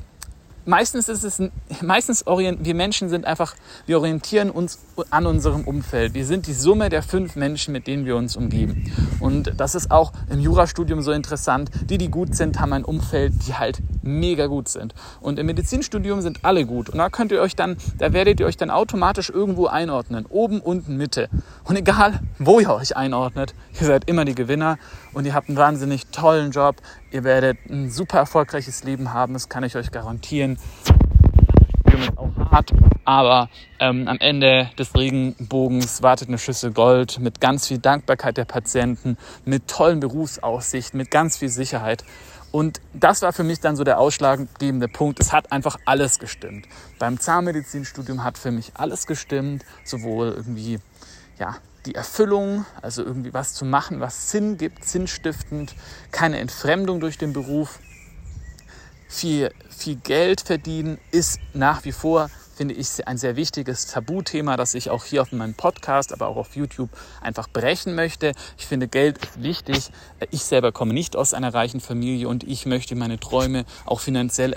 meistens 0.68 1.10
ist 1.10 1.24
es, 1.24 1.42
meistens 1.82 2.28
orient, 2.28 2.64
wir 2.64 2.76
Menschen 2.76 3.10
sind 3.10 3.26
einfach, 3.26 3.56
wir 3.86 3.98
orientieren 3.98 4.52
uns 4.52 4.80
an 5.10 5.26
unserem 5.26 5.64
Umfeld. 5.64 6.14
Wir 6.14 6.26
sind 6.26 6.48
die 6.48 6.54
Summe 6.54 6.90
der 6.90 7.02
fünf 7.02 7.36
Menschen, 7.36 7.72
mit 7.72 7.88
denen 7.88 8.06
wir 8.06 8.16
uns 8.16 8.36
umgeben. 8.36 8.92
Und 9.20 9.54
das 9.58 9.76
ist 9.76 9.90
auch 9.90 10.12
im 10.30 10.40
Jurastudium 10.40 11.02
so 11.02 11.12
interessant. 11.12 11.72
Die, 11.90 11.98
die 11.98 12.10
gut 12.10 12.36
sind, 12.36 12.60
haben 12.60 12.74
ein 12.74 12.84
Umfeld, 12.84 13.34
die 13.48 13.56
halt 13.56 13.80
mega 14.02 14.48
gut 14.48 14.70
sind. 14.70 14.94
Und 15.22 15.40
im 15.40 15.46
Medizinstudium 15.46 16.22
sind 16.22 16.44
alle 16.44 16.66
gut. 16.66 16.90
Und 16.90 16.98
da 16.98 17.10
könnt 17.10 17.32
ihr 17.32 17.42
euch 17.42 17.56
dann, 17.56 17.78
da 17.98 18.14
werdet 18.14 18.40
ihr 18.40 18.46
euch 18.46 18.58
dann 18.58 18.70
automatisch 18.70 19.30
irgendwo 19.30 19.68
einordnen. 19.68 20.26
Oben, 20.30 20.60
unten, 20.60 20.98
Mitte. 20.98 21.30
Und 21.64 21.78
egal, 21.78 22.20
wo 22.40 22.60
ihr 22.60 22.74
euch 22.74 22.96
einordnet, 22.96 23.54
ihr 23.80 23.88
seid 23.88 24.10
immer 24.10 24.26
die 24.26 24.36
Gewinner 24.36 24.78
und 25.14 25.26
ihr 25.26 25.34
habt 25.34 25.50
einen 25.50 25.58
wahnsinnig 25.58 26.08
tollen 26.08 26.52
Job. 26.52 26.76
Ihr 27.10 27.24
werdet 27.24 27.58
ein 27.70 27.90
super 27.90 28.20
erfolgreiches 28.20 28.84
Leben 28.84 29.14
haben, 29.14 29.34
das 29.34 29.48
kann 29.48 29.64
ich 29.64 29.76
euch 29.76 29.92
garantieren. 29.92 30.58
Ist 31.86 32.18
auch 32.18 32.30
hart, 32.52 32.74
aber 33.06 33.50
ähm, 33.80 34.08
am 34.08 34.18
Ende 34.20 34.70
des 34.78 34.94
Regenbogens 34.94 36.04
wartet 36.04 36.28
eine 36.28 36.38
Schüssel 36.38 36.72
Gold 36.72 37.20
mit 37.20 37.40
ganz 37.40 37.68
viel 37.68 37.78
Dankbarkeit 37.78 38.36
der 38.36 38.46
Patienten, 38.46 39.18
mit 39.46 39.68
tollen 39.68 40.02
Berufsaussichten, 40.02 40.98
mit 40.98 41.10
ganz 41.10 41.38
viel 41.38 41.50
Sicherheit. 41.50 42.04
Und 42.52 42.82
das 42.94 43.22
war 43.22 43.32
für 43.32 43.44
mich 43.44 43.62
dann 43.62 43.78
so 43.78 43.84
der 43.84 44.00
ausschlaggebende 44.00 44.88
Punkt. 44.90 45.20
Es 45.20 45.32
hat 45.32 45.52
einfach 45.52 45.78
alles 45.86 46.20
gestimmt. 46.20 46.68
Beim 47.00 47.20
Zahnmedizinstudium 47.20 48.24
hat 48.24 48.38
für 48.38 48.52
mich 48.52 48.72
alles 48.76 49.08
gestimmt, 49.08 49.64
sowohl 49.86 50.34
irgendwie 50.36 50.80
ja, 51.40 51.56
die 51.88 51.96
Erfüllung, 51.96 52.66
also 52.82 53.04
irgendwie 53.04 53.34
was 53.34 53.54
zu 53.54 53.66
machen, 53.66 54.00
was 54.02 54.30
Sinn 54.30 54.58
gibt, 54.58 54.86
sinnstiftend, 54.86 55.74
keine 56.12 56.40
Entfremdung 56.40 57.00
durch 57.00 57.18
den 57.18 57.34
Beruf. 57.34 57.80
Viel, 59.08 59.52
viel 59.70 59.96
Geld 59.96 60.42
verdienen 60.42 61.00
ist 61.12 61.40
nach 61.54 61.86
wie 61.86 61.94
vor 61.94 62.30
finde 62.58 62.74
ich 62.74 63.08
ein 63.08 63.20
sehr 63.20 63.36
wichtiges 63.36 63.86
Tabuthema, 63.86 64.58
das 64.58 64.74
ich 64.74 64.90
auch 64.90 65.06
hier 65.06 65.22
auf 65.22 65.32
meinem 65.32 65.54
Podcast, 65.54 66.12
aber 66.12 66.28
auch 66.28 66.38
auf 66.38 66.56
YouTube 66.56 66.90
einfach 67.22 67.48
brechen 67.48 67.94
möchte. 67.94 68.32
Ich 68.58 68.66
finde, 68.66 68.88
Geld 68.88 69.20
ist 69.24 69.44
wichtig. 69.44 69.92
Ich 70.32 70.44
selber 70.44 70.72
komme 70.72 70.94
nicht 70.94 71.16
aus 71.16 71.36
einer 71.36 71.54
reichen 71.54 71.80
Familie 71.80 72.28
und 72.28 72.44
ich 72.44 72.66
möchte 72.66 72.96
meine 72.96 73.20
Träume 73.20 73.66
auch 73.86 74.00
finanziell 74.00 74.56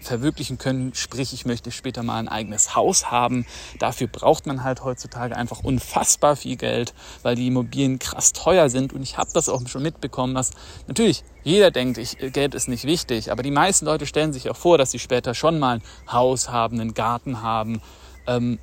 verwirklichen 0.00 0.56
können. 0.56 0.94
Sprich, 0.94 1.34
ich 1.34 1.44
möchte 1.44 1.70
später 1.72 2.02
mal 2.02 2.18
ein 2.18 2.28
eigenes 2.28 2.74
Haus 2.74 3.10
haben. 3.10 3.44
Dafür 3.78 4.06
braucht 4.06 4.46
man 4.46 4.64
halt 4.64 4.82
heutzutage 4.82 5.36
einfach 5.36 5.62
unfassbar 5.62 6.36
viel 6.36 6.56
Geld, 6.56 6.94
weil 7.22 7.36
die 7.36 7.48
Immobilien 7.48 7.98
krass 7.98 8.32
teuer 8.32 8.70
sind. 8.70 8.94
Und 8.94 9.02
ich 9.02 9.18
habe 9.18 9.28
das 9.34 9.50
auch 9.50 9.60
schon 9.68 9.82
mitbekommen, 9.82 10.34
dass 10.34 10.52
natürlich 10.86 11.22
jeder 11.46 11.70
denkt, 11.70 11.96
ich, 11.96 12.18
Geld 12.18 12.56
ist 12.56 12.66
nicht 12.66 12.86
wichtig, 12.86 13.30
aber 13.30 13.44
die 13.44 13.52
meisten 13.52 13.86
Leute 13.86 14.04
stellen 14.04 14.32
sich 14.32 14.50
auch 14.50 14.56
vor, 14.56 14.78
dass 14.78 14.90
sie 14.90 14.98
später 14.98 15.32
schon 15.32 15.60
mal 15.60 15.76
ein 15.76 16.12
Haus 16.12 16.48
haben, 16.48 16.80
einen 16.80 16.92
Garten 16.92 17.40
haben, 17.40 17.80
ähm, 18.26 18.58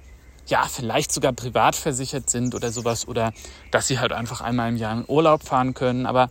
ja, 0.48 0.66
vielleicht 0.70 1.14
sogar 1.14 1.32
privat 1.32 1.78
versichert 1.78 2.30
sind 2.30 2.54
oder 2.54 2.74
sowas 2.74 3.08
oder 3.08 3.32
dass 3.72 3.88
sie 3.88 4.00
halt 4.00 4.12
einfach 4.12 4.42
einmal 4.42 4.68
im 4.68 4.76
Jahr 4.76 4.98
in 4.98 5.06
Urlaub 5.08 5.44
fahren 5.44 5.74
können, 5.74 6.06
aber 6.06 6.30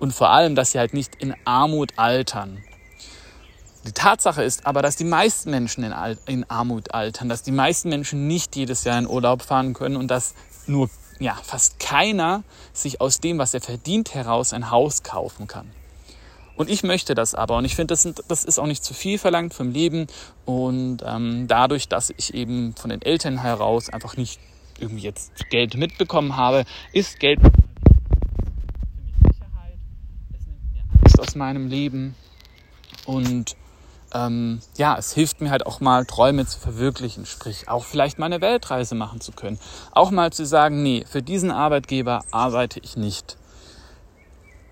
und 0.00 0.12
vor 0.12 0.30
allem, 0.30 0.56
dass 0.56 0.72
sie 0.72 0.80
halt 0.80 0.92
nicht 0.92 1.14
in 1.22 1.34
Armut 1.44 1.92
altern. 1.96 2.64
Die 3.86 3.92
Tatsache 3.92 4.42
ist 4.42 4.66
aber, 4.66 4.82
dass 4.82 4.96
die 4.96 5.04
meisten 5.04 5.52
Menschen 5.52 5.84
in, 5.84 5.94
in 6.26 6.50
Armut 6.50 6.94
altern, 6.94 7.28
dass 7.28 7.44
die 7.44 7.52
meisten 7.52 7.90
Menschen 7.90 8.26
nicht 8.26 8.56
jedes 8.56 8.82
Jahr 8.82 8.98
in 8.98 9.06
Urlaub 9.06 9.42
fahren 9.42 9.72
können 9.72 9.94
und 9.94 10.08
dass 10.08 10.34
nur 10.66 10.90
ja, 11.18 11.34
fast 11.42 11.78
keiner 11.80 12.42
sich 12.72 13.00
aus 13.00 13.20
dem, 13.20 13.38
was 13.38 13.54
er 13.54 13.60
verdient, 13.60 14.14
heraus 14.14 14.52
ein 14.52 14.70
Haus 14.70 15.02
kaufen 15.02 15.46
kann. 15.46 15.70
Und 16.56 16.70
ich 16.70 16.82
möchte 16.82 17.14
das 17.14 17.34
aber. 17.34 17.58
Und 17.58 17.64
ich 17.64 17.76
finde, 17.76 17.92
das, 17.92 18.08
das, 18.28 18.44
ist 18.44 18.58
auch 18.58 18.66
nicht 18.66 18.82
zu 18.82 18.94
viel 18.94 19.18
verlangt 19.18 19.52
vom 19.52 19.70
Leben. 19.70 20.06
Und 20.46 20.98
ähm, 21.04 21.46
dadurch, 21.48 21.88
dass 21.88 22.10
ich 22.16 22.32
eben 22.32 22.74
von 22.74 22.90
den 22.90 23.02
Eltern 23.02 23.38
heraus 23.38 23.90
einfach 23.90 24.16
nicht 24.16 24.40
irgendwie 24.78 25.02
jetzt 25.02 25.32
Geld 25.50 25.76
mitbekommen 25.76 26.36
habe, 26.36 26.64
ist 26.92 27.20
Geld 27.20 27.40
für 27.40 27.50
mich 29.02 29.14
Sicherheit. 29.34 29.78
Es 30.34 30.46
nimmt 30.46 30.72
mir 30.72 30.82
Angst 31.02 31.20
aus 31.20 31.34
meinem 31.34 31.68
Leben. 31.68 32.14
Und 33.04 33.54
ähm, 34.14 34.60
ja, 34.76 34.96
es 34.96 35.12
hilft 35.12 35.40
mir 35.40 35.50
halt 35.50 35.66
auch 35.66 35.80
mal 35.80 36.04
Träume 36.06 36.46
zu 36.46 36.58
verwirklichen, 36.58 37.26
sprich 37.26 37.68
auch 37.68 37.84
vielleicht 37.84 38.18
mal 38.18 38.26
eine 38.26 38.40
Weltreise 38.40 38.94
machen 38.94 39.20
zu 39.20 39.32
können. 39.32 39.58
Auch 39.92 40.10
mal 40.10 40.32
zu 40.32 40.46
sagen, 40.46 40.82
nee, 40.82 41.04
für 41.08 41.22
diesen 41.22 41.50
Arbeitgeber 41.50 42.24
arbeite 42.30 42.80
ich 42.80 42.96
nicht. 42.96 43.36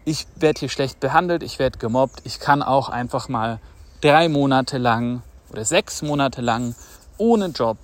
Ich 0.04 0.26
werde 0.36 0.60
hier 0.60 0.68
schlecht 0.68 1.00
behandelt, 1.00 1.42
ich 1.42 1.58
werde 1.58 1.78
gemobbt, 1.78 2.20
ich 2.24 2.38
kann 2.38 2.62
auch 2.62 2.88
einfach 2.88 3.28
mal 3.28 3.58
drei 4.00 4.28
Monate 4.28 4.78
lang 4.78 5.22
oder 5.50 5.64
sechs 5.64 6.02
Monate 6.02 6.42
lang 6.42 6.74
ohne 7.16 7.46
Job 7.46 7.78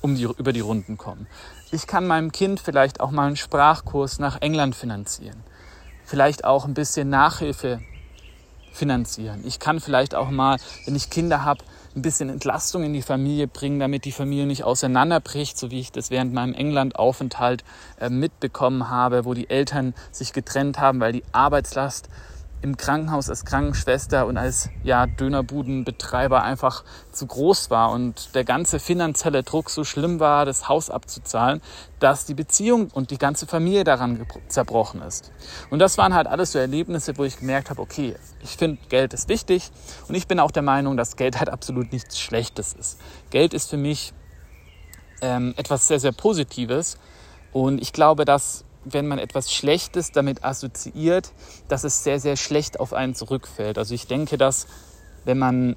um 0.00 0.14
die, 0.14 0.22
über 0.22 0.52
die 0.52 0.60
Runden 0.60 0.96
kommen. 0.96 1.26
Ich 1.70 1.86
kann 1.86 2.06
meinem 2.06 2.32
Kind 2.32 2.60
vielleicht 2.60 3.00
auch 3.00 3.10
mal 3.10 3.26
einen 3.26 3.36
Sprachkurs 3.36 4.18
nach 4.18 4.40
England 4.40 4.74
finanzieren. 4.74 5.42
Vielleicht 6.04 6.44
auch 6.44 6.64
ein 6.64 6.74
bisschen 6.74 7.10
Nachhilfe 7.10 7.80
finanzieren. 8.72 9.42
Ich 9.44 9.58
kann 9.58 9.80
vielleicht 9.80 10.14
auch 10.14 10.30
mal, 10.30 10.58
wenn 10.84 10.96
ich 10.96 11.10
Kinder 11.10 11.44
habe, 11.44 11.62
ein 11.96 12.02
bisschen 12.02 12.28
Entlastung 12.28 12.84
in 12.84 12.92
die 12.92 13.02
Familie 13.02 13.48
bringen, 13.48 13.80
damit 13.80 14.04
die 14.04 14.12
Familie 14.12 14.46
nicht 14.46 14.64
auseinanderbricht, 14.64 15.58
so 15.58 15.70
wie 15.70 15.80
ich 15.80 15.92
das 15.92 16.10
während 16.10 16.32
meinem 16.32 16.54
England-Aufenthalt 16.54 17.64
äh, 18.00 18.08
mitbekommen 18.08 18.88
habe, 18.88 19.24
wo 19.24 19.34
die 19.34 19.50
Eltern 19.50 19.94
sich 20.12 20.32
getrennt 20.32 20.78
haben, 20.78 21.00
weil 21.00 21.12
die 21.12 21.24
Arbeitslast 21.32 22.08
im 22.60 22.76
Krankenhaus 22.76 23.30
als 23.30 23.44
Krankenschwester 23.44 24.26
und 24.26 24.36
als 24.36 24.70
ja, 24.82 25.06
Dönerbudenbetreiber 25.06 26.42
einfach 26.42 26.84
zu 27.12 27.26
groß 27.26 27.70
war 27.70 27.92
und 27.92 28.34
der 28.34 28.44
ganze 28.44 28.80
finanzielle 28.80 29.42
Druck 29.42 29.70
so 29.70 29.84
schlimm 29.84 30.18
war, 30.18 30.44
das 30.44 30.68
Haus 30.68 30.90
abzuzahlen, 30.90 31.60
dass 32.00 32.26
die 32.26 32.34
Beziehung 32.34 32.88
und 32.92 33.10
die 33.10 33.18
ganze 33.18 33.46
Familie 33.46 33.84
daran 33.84 34.26
zerbrochen 34.48 35.02
ist. 35.02 35.30
Und 35.70 35.78
das 35.78 35.98
waren 35.98 36.14
halt 36.14 36.26
alles 36.26 36.52
so 36.52 36.58
Erlebnisse, 36.58 37.16
wo 37.16 37.24
ich 37.24 37.38
gemerkt 37.38 37.70
habe, 37.70 37.80
okay, 37.80 38.16
ich 38.42 38.56
finde, 38.56 38.80
Geld 38.88 39.14
ist 39.14 39.28
wichtig 39.28 39.70
und 40.08 40.14
ich 40.14 40.26
bin 40.26 40.40
auch 40.40 40.50
der 40.50 40.62
Meinung, 40.62 40.96
dass 40.96 41.16
Geld 41.16 41.38
halt 41.38 41.50
absolut 41.50 41.92
nichts 41.92 42.18
Schlechtes 42.18 42.72
ist. 42.72 43.00
Geld 43.30 43.54
ist 43.54 43.70
für 43.70 43.76
mich 43.76 44.12
ähm, 45.20 45.54
etwas 45.56 45.86
sehr, 45.86 46.00
sehr 46.00 46.12
Positives 46.12 46.98
und 47.52 47.80
ich 47.80 47.92
glaube, 47.92 48.24
dass 48.24 48.64
wenn 48.84 49.06
man 49.06 49.18
etwas 49.18 49.52
Schlechtes 49.52 50.12
damit 50.12 50.44
assoziiert, 50.44 51.32
dass 51.68 51.84
es 51.84 52.04
sehr, 52.04 52.20
sehr 52.20 52.36
schlecht 52.36 52.80
auf 52.80 52.92
einen 52.92 53.14
zurückfällt. 53.14 53.78
Also 53.78 53.94
ich 53.94 54.06
denke, 54.06 54.38
dass 54.38 54.66
wenn 55.24 55.38
man, 55.38 55.76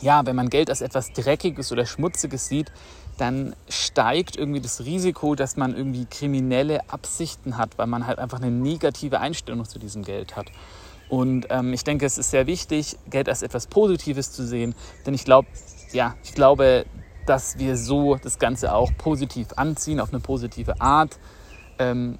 ja, 0.00 0.24
wenn 0.26 0.36
man 0.36 0.50
Geld 0.50 0.70
als 0.70 0.80
etwas 0.80 1.12
Dreckiges 1.12 1.70
oder 1.72 1.86
Schmutziges 1.86 2.46
sieht, 2.46 2.72
dann 3.18 3.54
steigt 3.68 4.36
irgendwie 4.36 4.60
das 4.60 4.84
Risiko, 4.84 5.34
dass 5.34 5.56
man 5.56 5.76
irgendwie 5.76 6.06
kriminelle 6.06 6.88
Absichten 6.88 7.56
hat, 7.58 7.76
weil 7.76 7.86
man 7.86 8.06
halt 8.06 8.18
einfach 8.18 8.40
eine 8.40 8.50
negative 8.50 9.20
Einstellung 9.20 9.64
zu 9.68 9.78
diesem 9.78 10.04
Geld 10.04 10.36
hat. 10.36 10.46
Und 11.08 11.46
ähm, 11.50 11.72
ich 11.72 11.84
denke, 11.84 12.06
es 12.06 12.18
ist 12.18 12.30
sehr 12.30 12.46
wichtig, 12.46 12.96
Geld 13.10 13.28
als 13.28 13.42
etwas 13.42 13.66
Positives 13.66 14.32
zu 14.32 14.46
sehen, 14.46 14.74
denn 15.06 15.14
ich 15.14 15.24
glaube, 15.24 15.48
ja, 15.92 16.14
ich 16.22 16.34
glaube, 16.34 16.84
dass 17.26 17.58
wir 17.58 17.76
so 17.76 18.16
das 18.16 18.38
Ganze 18.38 18.74
auch 18.74 18.90
positiv 18.96 19.48
anziehen, 19.56 20.00
auf 20.00 20.10
eine 20.10 20.20
positive 20.20 20.80
Art. 20.80 21.18
Ähm, 21.78 22.18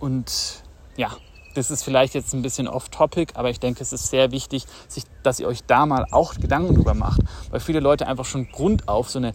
und 0.00 0.62
ja, 0.96 1.10
das 1.54 1.70
ist 1.70 1.82
vielleicht 1.82 2.14
jetzt 2.14 2.34
ein 2.34 2.42
bisschen 2.42 2.68
off-topic, 2.68 3.32
aber 3.34 3.50
ich 3.50 3.60
denke, 3.60 3.82
es 3.82 3.92
ist 3.92 4.10
sehr 4.10 4.30
wichtig, 4.30 4.64
sich, 4.86 5.04
dass 5.22 5.40
ihr 5.40 5.48
euch 5.48 5.64
da 5.64 5.86
mal 5.86 6.06
auch 6.10 6.34
Gedanken 6.34 6.74
drüber 6.74 6.94
macht, 6.94 7.20
weil 7.50 7.60
viele 7.60 7.80
Leute 7.80 8.06
einfach 8.06 8.24
schon 8.24 8.48
grundauf 8.50 9.10
so 9.10 9.18
eine 9.18 9.32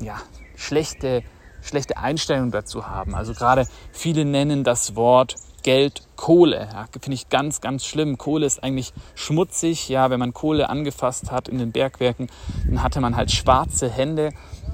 ja, 0.00 0.20
schlechte, 0.56 1.22
schlechte 1.62 1.96
Einstellung 1.96 2.50
dazu 2.50 2.88
haben. 2.88 3.14
Also 3.14 3.32
gerade 3.32 3.66
viele 3.92 4.24
nennen 4.24 4.64
das 4.64 4.96
Wort 4.96 5.36
Geld 5.62 6.02
Kohle. 6.16 6.68
Ja, 6.72 6.86
Finde 7.00 7.14
ich 7.14 7.28
ganz, 7.28 7.60
ganz 7.60 7.84
schlimm. 7.84 8.18
Kohle 8.18 8.46
ist 8.46 8.62
eigentlich 8.62 8.92
schmutzig. 9.14 9.88
Ja, 9.88 10.10
wenn 10.10 10.18
man 10.20 10.34
Kohle 10.34 10.68
angefasst 10.68 11.30
hat 11.30 11.48
in 11.48 11.58
den 11.58 11.72
Bergwerken, 11.72 12.28
dann 12.66 12.82
hatte 12.82 13.00
man 13.00 13.16
halt 13.16 13.30
schwarze 13.30 13.88
Hände 13.88 14.30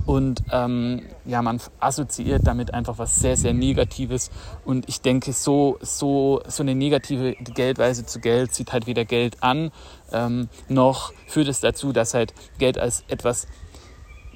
und 0.08 0.42
ähm, 0.52 1.02
ja, 1.26 1.42
man 1.42 1.60
assoziiert 1.80 2.46
damit 2.46 2.72
einfach 2.72 2.96
was 2.96 3.20
sehr, 3.20 3.36
sehr 3.36 3.52
Negatives. 3.52 4.30
Und 4.64 4.88
ich 4.88 5.02
denke, 5.02 5.34
so, 5.34 5.76
so, 5.82 6.40
so 6.48 6.62
eine 6.62 6.74
negative 6.74 7.34
Geldweise 7.34 8.06
zu 8.06 8.18
Geld 8.18 8.54
zieht 8.54 8.72
halt 8.72 8.86
weder 8.86 9.04
Geld 9.04 9.42
an, 9.42 9.70
ähm, 10.10 10.48
noch 10.66 11.12
führt 11.26 11.48
es 11.48 11.60
dazu, 11.60 11.92
dass 11.92 12.14
halt 12.14 12.32
Geld 12.58 12.78
als 12.78 13.04
etwas 13.08 13.48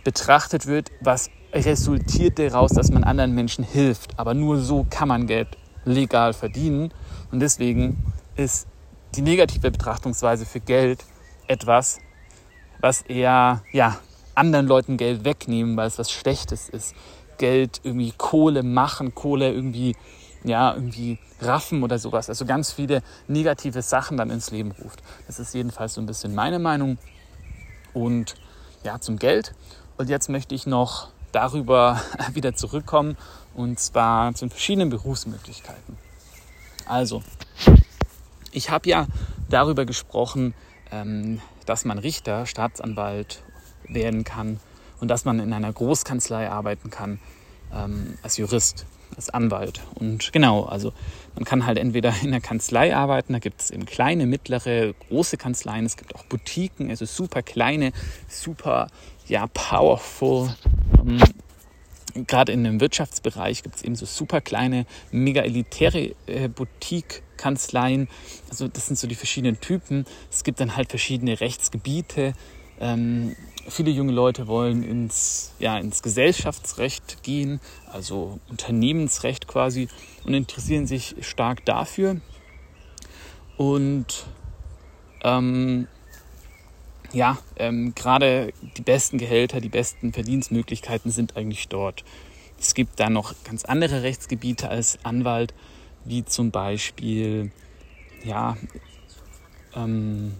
betrachtet 0.04 0.66
wird, 0.66 0.90
was 1.00 1.30
resultiert 1.54 2.38
daraus, 2.38 2.72
dass 2.72 2.90
man 2.90 3.02
anderen 3.02 3.34
Menschen 3.34 3.64
hilft. 3.64 4.18
Aber 4.18 4.34
nur 4.34 4.58
so 4.58 4.86
kann 4.90 5.08
man 5.08 5.26
Geld 5.26 5.56
legal 5.86 6.34
verdienen. 6.34 6.92
Und 7.30 7.40
deswegen 7.40 8.12
ist 8.36 8.66
die 9.14 9.22
negative 9.22 9.70
Betrachtungsweise 9.70 10.44
für 10.44 10.60
Geld 10.60 11.02
etwas, 11.46 11.98
was 12.82 13.00
eher 13.00 13.62
ja, 13.72 13.96
anderen 14.34 14.66
Leuten 14.66 14.96
Geld 14.96 15.24
wegnehmen, 15.24 15.76
weil 15.76 15.88
es 15.88 15.98
was 15.98 16.10
Schlechtes 16.10 16.68
ist. 16.68 16.94
Geld 17.38 17.80
irgendwie 17.82 18.12
Kohle 18.16 18.62
machen, 18.62 19.14
Kohle 19.14 19.52
irgendwie, 19.52 19.96
ja, 20.44 20.74
irgendwie 20.74 21.18
raffen 21.40 21.82
oder 21.82 21.98
sowas. 21.98 22.28
Also 22.28 22.44
ganz 22.44 22.72
viele 22.72 23.02
negative 23.26 23.82
Sachen 23.82 24.16
dann 24.16 24.30
ins 24.30 24.50
Leben 24.50 24.72
ruft. 24.72 25.02
Das 25.26 25.38
ist 25.38 25.54
jedenfalls 25.54 25.94
so 25.94 26.00
ein 26.00 26.06
bisschen 26.06 26.34
meine 26.34 26.58
Meinung. 26.58 26.98
Und 27.92 28.34
ja, 28.84 29.00
zum 29.00 29.18
Geld. 29.18 29.54
Und 29.96 30.08
jetzt 30.08 30.28
möchte 30.28 30.54
ich 30.54 30.66
noch 30.66 31.08
darüber 31.32 32.00
wieder 32.32 32.54
zurückkommen 32.54 33.16
und 33.54 33.78
zwar 33.78 34.34
zu 34.34 34.46
den 34.46 34.50
verschiedenen 34.50 34.90
Berufsmöglichkeiten. 34.90 35.96
Also, 36.86 37.22
ich 38.50 38.70
habe 38.70 38.88
ja 38.88 39.06
darüber 39.48 39.84
gesprochen, 39.84 40.54
ähm, 40.90 41.40
dass 41.66 41.84
man 41.84 41.98
Richter, 41.98 42.46
Staatsanwalt 42.46 43.42
werden 43.88 44.24
kann 44.24 44.60
und 45.00 45.08
dass 45.08 45.24
man 45.24 45.40
in 45.40 45.52
einer 45.52 45.72
Großkanzlei 45.72 46.48
arbeiten 46.48 46.90
kann 46.90 47.18
ähm, 47.74 48.18
als 48.22 48.36
Jurist, 48.36 48.86
als 49.16 49.30
Anwalt. 49.30 49.80
Und 49.94 50.32
genau, 50.32 50.64
also 50.64 50.92
man 51.34 51.44
kann 51.44 51.66
halt 51.66 51.78
entweder 51.78 52.14
in 52.22 52.30
der 52.30 52.40
Kanzlei 52.40 52.94
arbeiten, 52.94 53.32
da 53.32 53.38
gibt 53.38 53.60
es 53.60 53.70
eben 53.70 53.84
kleine, 53.86 54.26
mittlere, 54.26 54.94
große 55.08 55.36
Kanzleien, 55.36 55.86
es 55.86 55.96
gibt 55.96 56.14
auch 56.14 56.24
Boutiquen, 56.24 56.88
also 56.90 57.04
super 57.04 57.42
kleine, 57.42 57.92
super 58.28 58.88
ja, 59.26 59.46
powerful. 59.48 60.54
Ähm, 61.00 61.20
Gerade 62.26 62.52
in 62.52 62.62
dem 62.62 62.78
Wirtschaftsbereich 62.80 63.62
gibt 63.62 63.76
es 63.76 63.82
eben 63.82 63.96
so 63.96 64.04
super 64.04 64.42
kleine, 64.42 64.84
mega 65.10 65.40
elitäre 65.40 66.14
äh, 66.26 66.48
Boutique-Kanzleien. 66.48 68.06
Also 68.50 68.68
das 68.68 68.86
sind 68.86 68.98
so 68.98 69.06
die 69.06 69.14
verschiedenen 69.14 69.60
Typen. 69.60 70.04
Es 70.30 70.44
gibt 70.44 70.60
dann 70.60 70.76
halt 70.76 70.90
verschiedene 70.90 71.40
Rechtsgebiete. 71.40 72.34
Ähm, 72.80 73.34
viele 73.68 73.90
junge 73.90 74.12
Leute 74.12 74.46
wollen 74.46 74.82
ins, 74.82 75.52
ja, 75.58 75.78
ins 75.78 76.02
Gesellschaftsrecht 76.02 77.22
gehen, 77.22 77.60
also 77.90 78.38
Unternehmensrecht 78.48 79.46
quasi, 79.46 79.88
und 80.24 80.34
interessieren 80.34 80.86
sich 80.86 81.16
stark 81.20 81.64
dafür. 81.64 82.20
Und 83.56 84.26
ähm, 85.24 85.86
ja, 87.12 87.38
ähm, 87.56 87.94
gerade 87.94 88.52
die 88.76 88.82
besten 88.82 89.18
Gehälter, 89.18 89.60
die 89.60 89.68
besten 89.68 90.12
Verdienstmöglichkeiten 90.12 91.10
sind 91.10 91.36
eigentlich 91.36 91.68
dort. 91.68 92.04
Es 92.58 92.74
gibt 92.74 93.00
da 93.00 93.10
noch 93.10 93.34
ganz 93.44 93.64
andere 93.64 94.02
Rechtsgebiete 94.02 94.68
als 94.68 94.98
Anwalt, 95.04 95.52
wie 96.04 96.24
zum 96.24 96.50
Beispiel 96.50 97.50
ja, 98.24 98.56
ähm, 99.74 100.34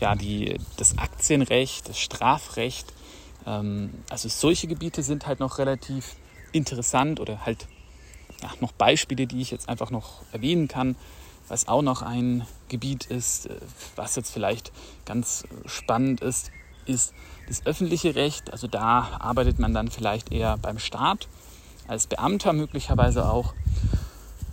ja, 0.00 0.14
die, 0.14 0.58
das 0.76 0.98
Aktienrecht, 0.98 1.88
das 1.88 1.98
Strafrecht. 1.98 2.92
Ähm, 3.46 3.90
also 4.10 4.28
solche 4.28 4.66
Gebiete 4.66 5.02
sind 5.02 5.26
halt 5.26 5.40
noch 5.40 5.58
relativ 5.58 6.16
interessant 6.52 7.20
oder 7.20 7.44
halt 7.44 7.66
ja, 8.42 8.50
noch 8.60 8.72
Beispiele, 8.72 9.26
die 9.26 9.40
ich 9.40 9.50
jetzt 9.50 9.68
einfach 9.68 9.90
noch 9.90 10.22
erwähnen 10.32 10.68
kann. 10.68 10.96
Was 11.48 11.66
auch 11.66 11.82
noch 11.82 12.02
ein 12.02 12.46
Gebiet 12.68 13.06
ist, 13.06 13.46
äh, 13.46 13.56
was 13.96 14.16
jetzt 14.16 14.30
vielleicht 14.30 14.72
ganz 15.04 15.44
spannend 15.66 16.20
ist, 16.20 16.50
ist 16.86 17.12
das 17.48 17.64
öffentliche 17.66 18.14
Recht. 18.14 18.52
Also 18.52 18.66
da 18.66 19.18
arbeitet 19.18 19.58
man 19.58 19.74
dann 19.74 19.90
vielleicht 19.90 20.32
eher 20.32 20.56
beim 20.58 20.78
Staat, 20.78 21.28
als 21.86 22.06
Beamter 22.06 22.52
möglicherweise 22.52 23.28
auch. 23.28 23.54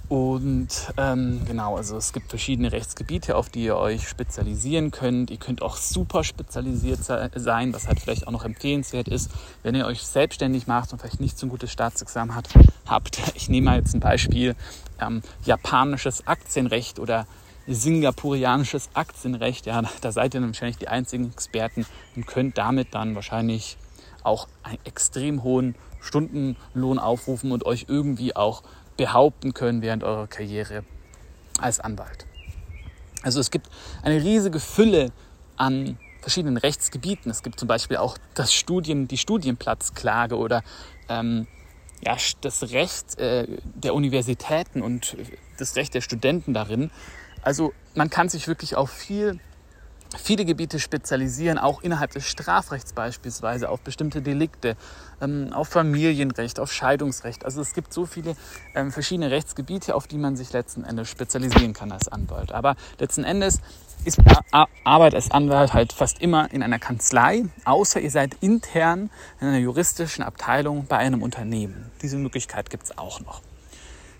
Und 0.07 0.93
ähm, 0.97 1.41
genau, 1.47 1.77
also 1.77 1.97
es 1.97 2.13
gibt 2.13 2.29
verschiedene 2.29 2.71
Rechtsgebiete, 2.71 3.35
auf 3.35 3.49
die 3.49 3.63
ihr 3.63 3.75
euch 3.75 4.07
spezialisieren 4.07 4.91
könnt. 4.91 5.31
Ihr 5.31 5.37
könnt 5.37 5.63
auch 5.63 5.77
super 5.77 6.23
spezialisiert 6.23 6.99
sein, 7.03 7.73
was 7.73 7.87
halt 7.87 7.99
vielleicht 7.99 8.27
auch 8.27 8.31
noch 8.31 8.45
empfehlenswert 8.45 9.07
ist, 9.07 9.31
wenn 9.63 9.73
ihr 9.73 9.87
euch 9.87 10.03
selbstständig 10.03 10.67
macht 10.67 10.93
und 10.93 10.99
vielleicht 10.99 11.21
nicht 11.21 11.39
so 11.39 11.47
ein 11.47 11.49
gutes 11.49 11.71
Staatsexamen 11.71 12.35
hat, 12.35 12.49
habt. 12.85 13.19
Ich 13.35 13.49
nehme 13.49 13.65
mal 13.65 13.77
jetzt 13.77 13.93
ein 13.93 13.99
Beispiel, 13.99 14.55
ähm, 14.99 15.21
japanisches 15.43 16.25
Aktienrecht 16.27 16.99
oder 16.99 17.27
singapurianisches 17.67 18.89
Aktienrecht. 18.93 19.65
Ja, 19.65 19.83
da 20.01 20.11
seid 20.11 20.33
ihr 20.33 20.39
dann 20.39 20.49
wahrscheinlich 20.49 20.77
die 20.77 20.87
einzigen 20.87 21.31
Experten 21.31 21.85
und 22.15 22.27
könnt 22.27 22.57
damit 22.57 22.93
dann 22.93 23.15
wahrscheinlich 23.15 23.77
auch 24.23 24.47
einen 24.63 24.79
extrem 24.83 25.43
hohen 25.43 25.75
Stundenlohn 26.01 26.99
aufrufen 26.99 27.51
und 27.51 27.65
euch 27.65 27.85
irgendwie 27.87 28.35
auch 28.35 28.63
behaupten 28.97 29.53
können 29.53 29.81
während 29.81 30.03
eurer 30.03 30.27
Karriere 30.27 30.83
als 31.59 31.79
Anwalt. 31.79 32.25
Also 33.23 33.39
es 33.39 33.51
gibt 33.51 33.69
eine 34.03 34.23
riesige 34.23 34.59
Fülle 34.59 35.11
an 35.57 35.97
verschiedenen 36.21 36.57
Rechtsgebieten. 36.57 37.29
Es 37.31 37.43
gibt 37.43 37.59
zum 37.59 37.67
Beispiel 37.67 37.97
auch 37.97 38.17
das 38.33 38.53
Studien, 38.53 39.07
die 39.07 39.17
Studienplatzklage 39.17 40.37
oder 40.37 40.63
ähm, 41.09 41.47
ja, 42.03 42.17
das 42.41 42.71
Recht 42.71 43.17
äh, 43.19 43.47
der 43.63 43.93
Universitäten 43.93 44.81
und 44.81 45.15
das 45.57 45.75
Recht 45.75 45.93
der 45.93 46.01
Studenten 46.01 46.53
darin. 46.53 46.91
Also 47.41 47.73
man 47.93 48.09
kann 48.09 48.27
sich 48.29 48.47
wirklich 48.47 48.75
auf 48.75 48.89
viel 48.89 49.39
viele 50.17 50.45
Gebiete 50.45 50.79
spezialisieren, 50.79 51.57
auch 51.57 51.81
innerhalb 51.81 52.11
des 52.11 52.25
Strafrechts 52.25 52.93
beispielsweise, 52.93 53.69
auf 53.69 53.81
bestimmte 53.81 54.21
Delikte, 54.21 54.75
ähm, 55.21 55.51
auf 55.53 55.69
Familienrecht, 55.69 56.59
auf 56.59 56.71
Scheidungsrecht. 56.71 57.45
Also 57.45 57.61
es 57.61 57.73
gibt 57.73 57.93
so 57.93 58.05
viele 58.05 58.35
ähm, 58.73 58.91
verschiedene 58.91 59.31
Rechtsgebiete, 59.31 59.95
auf 59.95 60.07
die 60.07 60.17
man 60.17 60.35
sich 60.35 60.53
letzten 60.53 60.83
Endes 60.83 61.09
spezialisieren 61.09 61.73
kann 61.73 61.91
als 61.91 62.07
Anwalt. 62.07 62.51
Aber 62.51 62.75
letzten 62.99 63.23
Endes 63.23 63.61
ist 64.03 64.19
Arbeit 64.83 65.15
als 65.15 65.31
Anwalt 65.31 65.73
halt 65.73 65.93
fast 65.93 66.21
immer 66.21 66.51
in 66.51 66.61
einer 66.61 66.79
Kanzlei, 66.79 67.45
außer 67.63 67.99
ihr 67.99 68.11
seid 68.11 68.35
intern 68.41 69.09
in 69.39 69.47
einer 69.47 69.57
juristischen 69.57 70.23
Abteilung 70.23 70.85
bei 70.85 70.97
einem 70.97 71.23
Unternehmen. 71.23 71.91
Diese 72.01 72.17
Möglichkeit 72.17 72.69
gibt 72.69 72.83
es 72.83 72.97
auch 72.97 73.19
noch. 73.21 73.41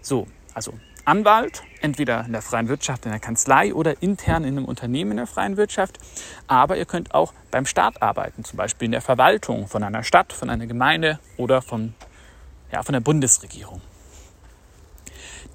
So, 0.02 0.28
also 0.54 0.74
Anwalt, 1.06 1.62
entweder 1.82 2.26
in 2.26 2.32
der 2.32 2.42
freien 2.42 2.68
Wirtschaft, 2.68 3.06
in 3.06 3.12
der 3.12 3.20
Kanzlei 3.20 3.74
oder 3.74 4.02
intern 4.02 4.44
in 4.44 4.58
einem 4.58 4.66
Unternehmen 4.66 5.12
in 5.12 5.18
der 5.18 5.28
freien 5.28 5.56
Wirtschaft. 5.56 6.00
Aber 6.48 6.78
ihr 6.78 6.86
könnt 6.86 7.14
auch 7.14 7.34
beim 7.52 7.66
Staat 7.66 8.02
arbeiten, 8.02 8.44
zum 8.44 8.58
Beispiel 8.58 8.88
in 8.88 8.92
der 8.92 9.02
Verwaltung 9.02 9.68
von 9.68 9.84
einer 9.84 10.04
Stadt, 10.04 10.34
von 10.34 10.50
einer 10.50 10.66
Gemeinde 10.66 11.20
oder 11.38 11.62
von, 11.62 11.94
ja, 12.72 12.82
von 12.82 12.94
der 12.94 13.02
Bundesregierung. 13.02 13.82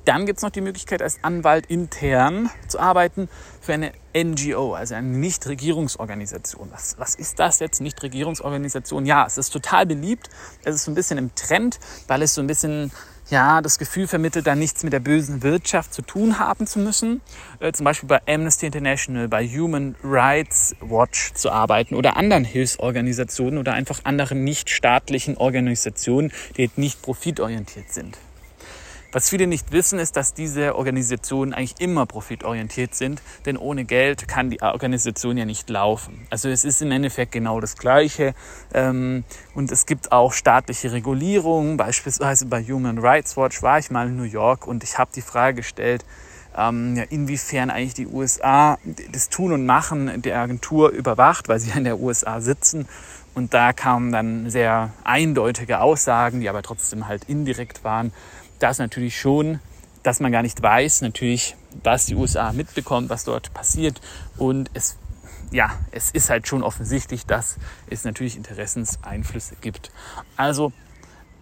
Dann 0.05 0.25
gibt 0.25 0.39
es 0.39 0.43
noch 0.43 0.51
die 0.51 0.63
Möglichkeit, 0.63 1.03
als 1.03 1.23
Anwalt 1.23 1.67
intern 1.67 2.49
zu 2.69 2.81
arbeiten 2.81 3.29
für 3.61 3.75
eine 3.75 3.93
NGO, 4.17 4.75
also 4.75 4.95
eine 4.95 5.07
Nichtregierungsorganisation. 5.07 6.71
Was, 6.73 6.99
was 6.99 7.15
ist 7.15 7.39
das 7.39 7.59
jetzt, 7.59 7.81
Nichtregierungsorganisation? 7.81 9.05
Ja, 9.05 9.27
es 9.27 9.37
ist 9.37 9.51
total 9.51 9.85
beliebt. 9.85 10.31
Es 10.65 10.75
ist 10.75 10.85
so 10.85 10.91
ein 10.91 10.95
bisschen 10.95 11.19
im 11.19 11.35
Trend, 11.35 11.79
weil 12.09 12.23
es 12.23 12.35
so 12.35 12.41
ein 12.41 12.47
bisschen 12.47 12.91
ja, 13.31 13.61
das 13.63 13.79
Gefühl 13.79 14.07
vermittelt, 14.07 14.47
da 14.47 14.55
nichts 14.55 14.83
mit 14.83 14.93
der 14.93 15.01
bösen 15.01 15.43
Wirtschaft 15.43 15.95
zu 15.95 16.03
tun 16.03 16.39
haben 16.39 16.67
zu 16.67 16.79
müssen. 16.79 17.21
Äh, 17.61 17.73
zum 17.73 17.85
Beispiel 17.85 18.09
bei 18.09 18.21
Amnesty 18.27 18.67
International, 18.67 19.29
bei 19.29 19.47
Human 19.47 19.95
Rights 20.03 20.75
Watch 20.81 21.33
zu 21.35 21.51
arbeiten 21.51 21.95
oder 21.95 22.17
anderen 22.17 22.45
Hilfsorganisationen 22.45 23.59
oder 23.59 23.73
einfach 23.73 24.01
anderen 24.05 24.45
nichtstaatlichen 24.45 25.37
Organisationen, 25.37 26.33
die 26.57 26.71
nicht 26.77 27.03
profitorientiert 27.03 27.93
sind. 27.93 28.19
Was 29.13 29.29
viele 29.29 29.49
nicht 29.49 29.73
wissen, 29.73 29.99
ist, 29.99 30.17
dass 30.17 30.35
diese 30.35 30.77
Organisationen 30.77 31.53
eigentlich 31.53 31.81
immer 31.81 32.07
profitorientiert 32.07 32.95
sind, 32.95 33.21
denn 33.45 33.57
ohne 33.57 33.85
Geld 33.85 34.29
kann 34.29 34.51
die 34.51 34.63
Organisation 34.63 35.37
ja 35.37 35.45
nicht 35.45 35.69
laufen. 35.69 36.29
Also 36.31 36.49
es 36.49 36.65
ist 36.65 36.81
im 36.81 36.93
Endeffekt 36.93 37.33
genau 37.33 37.61
das 37.61 37.77
Gleiche. 37.77 38.35
Ähm, 38.73 39.25
und 39.53 39.73
es 39.73 39.87
gibt 39.87 40.13
auch 40.13 40.33
staatliche 40.33 40.93
Regulierungen. 40.93 41.77
Beispielsweise 41.77 42.47
bei 42.47 42.63
Human 42.63 42.99
Rights 42.99 43.37
Watch 43.37 43.63
war 43.63 43.81
ich 43.81 43.91
mal 43.91 44.07
in 44.07 44.17
New 44.17 44.23
York 44.23 44.69
und 44.69 44.85
ich 44.85 44.97
habe 44.97 45.11
die 45.13 45.23
Frage 45.23 45.57
gestellt, 45.57 46.05
ähm, 46.57 47.03
inwiefern 47.11 47.71
eigentlich 47.71 47.95
die 47.95 48.07
USA 48.07 48.79
das 49.11 49.29
Tun 49.29 49.51
und 49.51 49.67
Machen 49.67 50.23
der 50.23 50.39
Agentur 50.39 50.91
überwacht, 50.91 51.49
weil 51.49 51.59
sie 51.59 51.71
ja 51.71 51.77
in 51.77 51.85
der 51.85 51.99
USA 51.99 52.41
sitzen. 52.41 52.87
Und 53.35 53.55
da 53.55 53.73
kamen 53.73 54.13
dann 54.13 54.51
sehr 54.51 54.93
eindeutige 55.03 55.81
Aussagen, 55.81 56.41
die 56.41 56.49
aber 56.49 56.63
trotzdem 56.63 57.09
halt 57.09 57.25
indirekt 57.25 57.83
waren 57.85 58.13
das 58.63 58.79
natürlich 58.79 59.19
schon, 59.19 59.61
dass 60.03 60.21
man 60.21 60.33
gar 60.33 60.43
nicht 60.43 60.63
weiß, 60.63 61.03
natürlich, 61.03 61.57
was 61.83 62.07
die 62.07 62.15
USA 62.15 62.53
mitbekommt, 62.53 63.11
was 63.11 63.25
dort 63.25 63.53
passiert. 63.53 64.01
Und 64.37 64.71
es, 64.75 64.97
ja, 65.51 65.71
es 65.91 66.11
ist 66.11 66.31
halt 66.31 66.49
schon 66.49 66.63
offensichtlich, 66.63 67.27
dass 67.27 67.57
es 67.89 68.05
natürlich 68.05 68.37
Interessenseinflüsse 68.37 69.57
gibt. 69.61 69.91
Also 70.37 70.73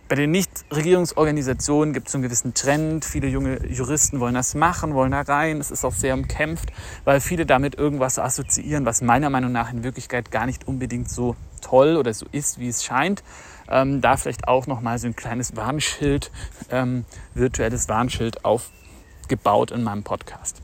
bei 0.08 0.16
den 0.16 0.30
Nichtregierungsorganisationen 0.30 1.92
gibt 1.92 2.08
es 2.08 2.14
einen 2.14 2.22
gewissen 2.22 2.54
Trend. 2.54 3.04
Viele 3.04 3.28
junge 3.28 3.66
Juristen 3.66 4.20
wollen 4.20 4.34
das 4.34 4.54
machen, 4.54 4.94
wollen 4.94 5.12
da 5.12 5.20
rein. 5.20 5.60
Es 5.60 5.70
ist 5.70 5.84
auch 5.84 5.92
sehr 5.92 6.14
umkämpft, 6.14 6.72
weil 7.04 7.20
viele 7.20 7.44
damit 7.44 7.74
irgendwas 7.74 8.18
assoziieren, 8.18 8.86
was 8.86 9.02
meiner 9.02 9.28
Meinung 9.28 9.52
nach 9.52 9.70
in 9.70 9.84
Wirklichkeit 9.84 10.30
gar 10.30 10.46
nicht 10.46 10.66
unbedingt 10.66 11.10
so 11.10 11.36
toll 11.60 11.96
oder 11.96 12.14
so 12.14 12.24
ist, 12.32 12.58
wie 12.58 12.68
es 12.68 12.82
scheint. 12.82 13.22
Ähm, 13.70 14.00
da 14.00 14.16
vielleicht 14.16 14.48
auch 14.48 14.66
nochmal 14.66 14.98
so 14.98 15.06
ein 15.06 15.16
kleines 15.16 15.56
Warnschild, 15.56 16.30
ähm, 16.70 17.04
virtuelles 17.34 17.88
Warnschild 17.88 18.44
aufgebaut 18.44 19.70
in 19.70 19.82
meinem 19.82 20.02
Podcast. 20.02 20.62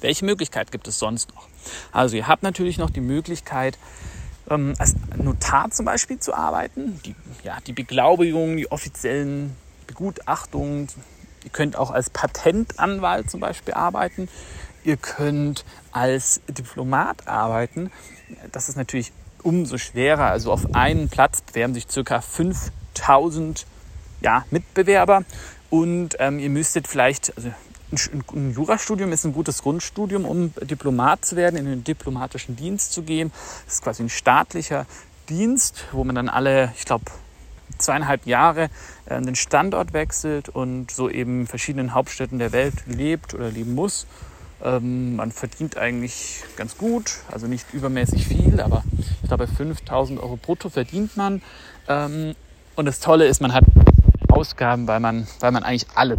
Welche 0.00 0.24
Möglichkeit 0.24 0.72
gibt 0.72 0.88
es 0.88 0.98
sonst 0.98 1.34
noch? 1.34 1.48
Also 1.92 2.16
ihr 2.16 2.26
habt 2.26 2.42
natürlich 2.42 2.78
noch 2.78 2.90
die 2.90 3.00
Möglichkeit, 3.00 3.78
ähm, 4.48 4.74
als 4.78 4.94
Notar 5.16 5.70
zum 5.70 5.84
Beispiel 5.84 6.18
zu 6.18 6.34
arbeiten. 6.34 7.00
Die, 7.04 7.14
ja, 7.42 7.58
die 7.66 7.72
Beglaubigung, 7.72 8.56
die 8.56 8.70
offiziellen 8.70 9.56
Begutachtungen. 9.86 10.88
Ihr 11.44 11.50
könnt 11.50 11.76
auch 11.76 11.90
als 11.90 12.10
Patentanwalt 12.10 13.30
zum 13.30 13.40
Beispiel 13.40 13.74
arbeiten. 13.74 14.28
Ihr 14.84 14.96
könnt 14.96 15.64
als 15.92 16.40
Diplomat 16.48 17.28
arbeiten. 17.28 17.90
Das 18.52 18.68
ist 18.68 18.76
natürlich 18.76 19.12
umso 19.44 19.78
schwerer. 19.78 20.26
Also 20.26 20.52
auf 20.52 20.74
einen 20.74 21.08
Platz 21.08 21.40
bewerben 21.40 21.74
sich 21.74 21.86
ca. 21.88 22.20
5000 22.20 23.66
ja, 24.20 24.44
Mitbewerber 24.50 25.24
und 25.70 26.16
ähm, 26.18 26.38
ihr 26.38 26.50
müsstet 26.50 26.88
vielleicht, 26.88 27.36
also 27.36 27.50
ein 28.32 28.52
Jurastudium 28.52 29.12
ist 29.12 29.24
ein 29.24 29.32
gutes 29.32 29.62
Grundstudium, 29.62 30.24
um 30.24 30.52
Diplomat 30.60 31.24
zu 31.24 31.36
werden, 31.36 31.56
in 31.56 31.64
den 31.64 31.84
diplomatischen 31.84 32.54
Dienst 32.56 32.92
zu 32.92 33.02
gehen. 33.02 33.32
Das 33.64 33.74
ist 33.74 33.82
quasi 33.82 34.02
ein 34.02 34.08
staatlicher 34.08 34.86
Dienst, 35.28 35.86
wo 35.92 36.04
man 36.04 36.14
dann 36.14 36.28
alle, 36.28 36.72
ich 36.76 36.84
glaube, 36.84 37.04
zweieinhalb 37.78 38.26
Jahre 38.26 38.70
äh, 39.06 39.20
den 39.20 39.34
Standort 39.34 39.92
wechselt 39.92 40.48
und 40.48 40.90
so 40.90 41.08
eben 41.08 41.42
in 41.42 41.46
verschiedenen 41.46 41.94
Hauptstädten 41.94 42.38
der 42.38 42.52
Welt 42.52 42.74
lebt 42.86 43.34
oder 43.34 43.50
leben 43.50 43.74
muss. 43.74 44.06
Ähm, 44.62 45.16
man 45.16 45.32
verdient 45.32 45.76
eigentlich 45.76 46.42
ganz 46.56 46.76
gut, 46.76 47.20
also 47.30 47.46
nicht 47.46 47.72
übermäßig 47.72 48.26
viel, 48.26 48.60
aber 48.60 48.84
ich 49.22 49.28
glaube 49.28 49.46
5000 49.46 50.20
Euro 50.20 50.36
brutto 50.36 50.68
verdient 50.68 51.16
man. 51.16 51.42
Ähm, 51.88 52.34
und 52.76 52.84
das 52.84 53.00
Tolle 53.00 53.26
ist, 53.26 53.40
man 53.40 53.54
hat 53.54 53.64
Ausgaben, 54.28 54.86
weil 54.86 55.00
man, 55.00 55.26
weil 55.40 55.52
man 55.52 55.62
eigentlich 55.62 55.86
alle 55.94 56.16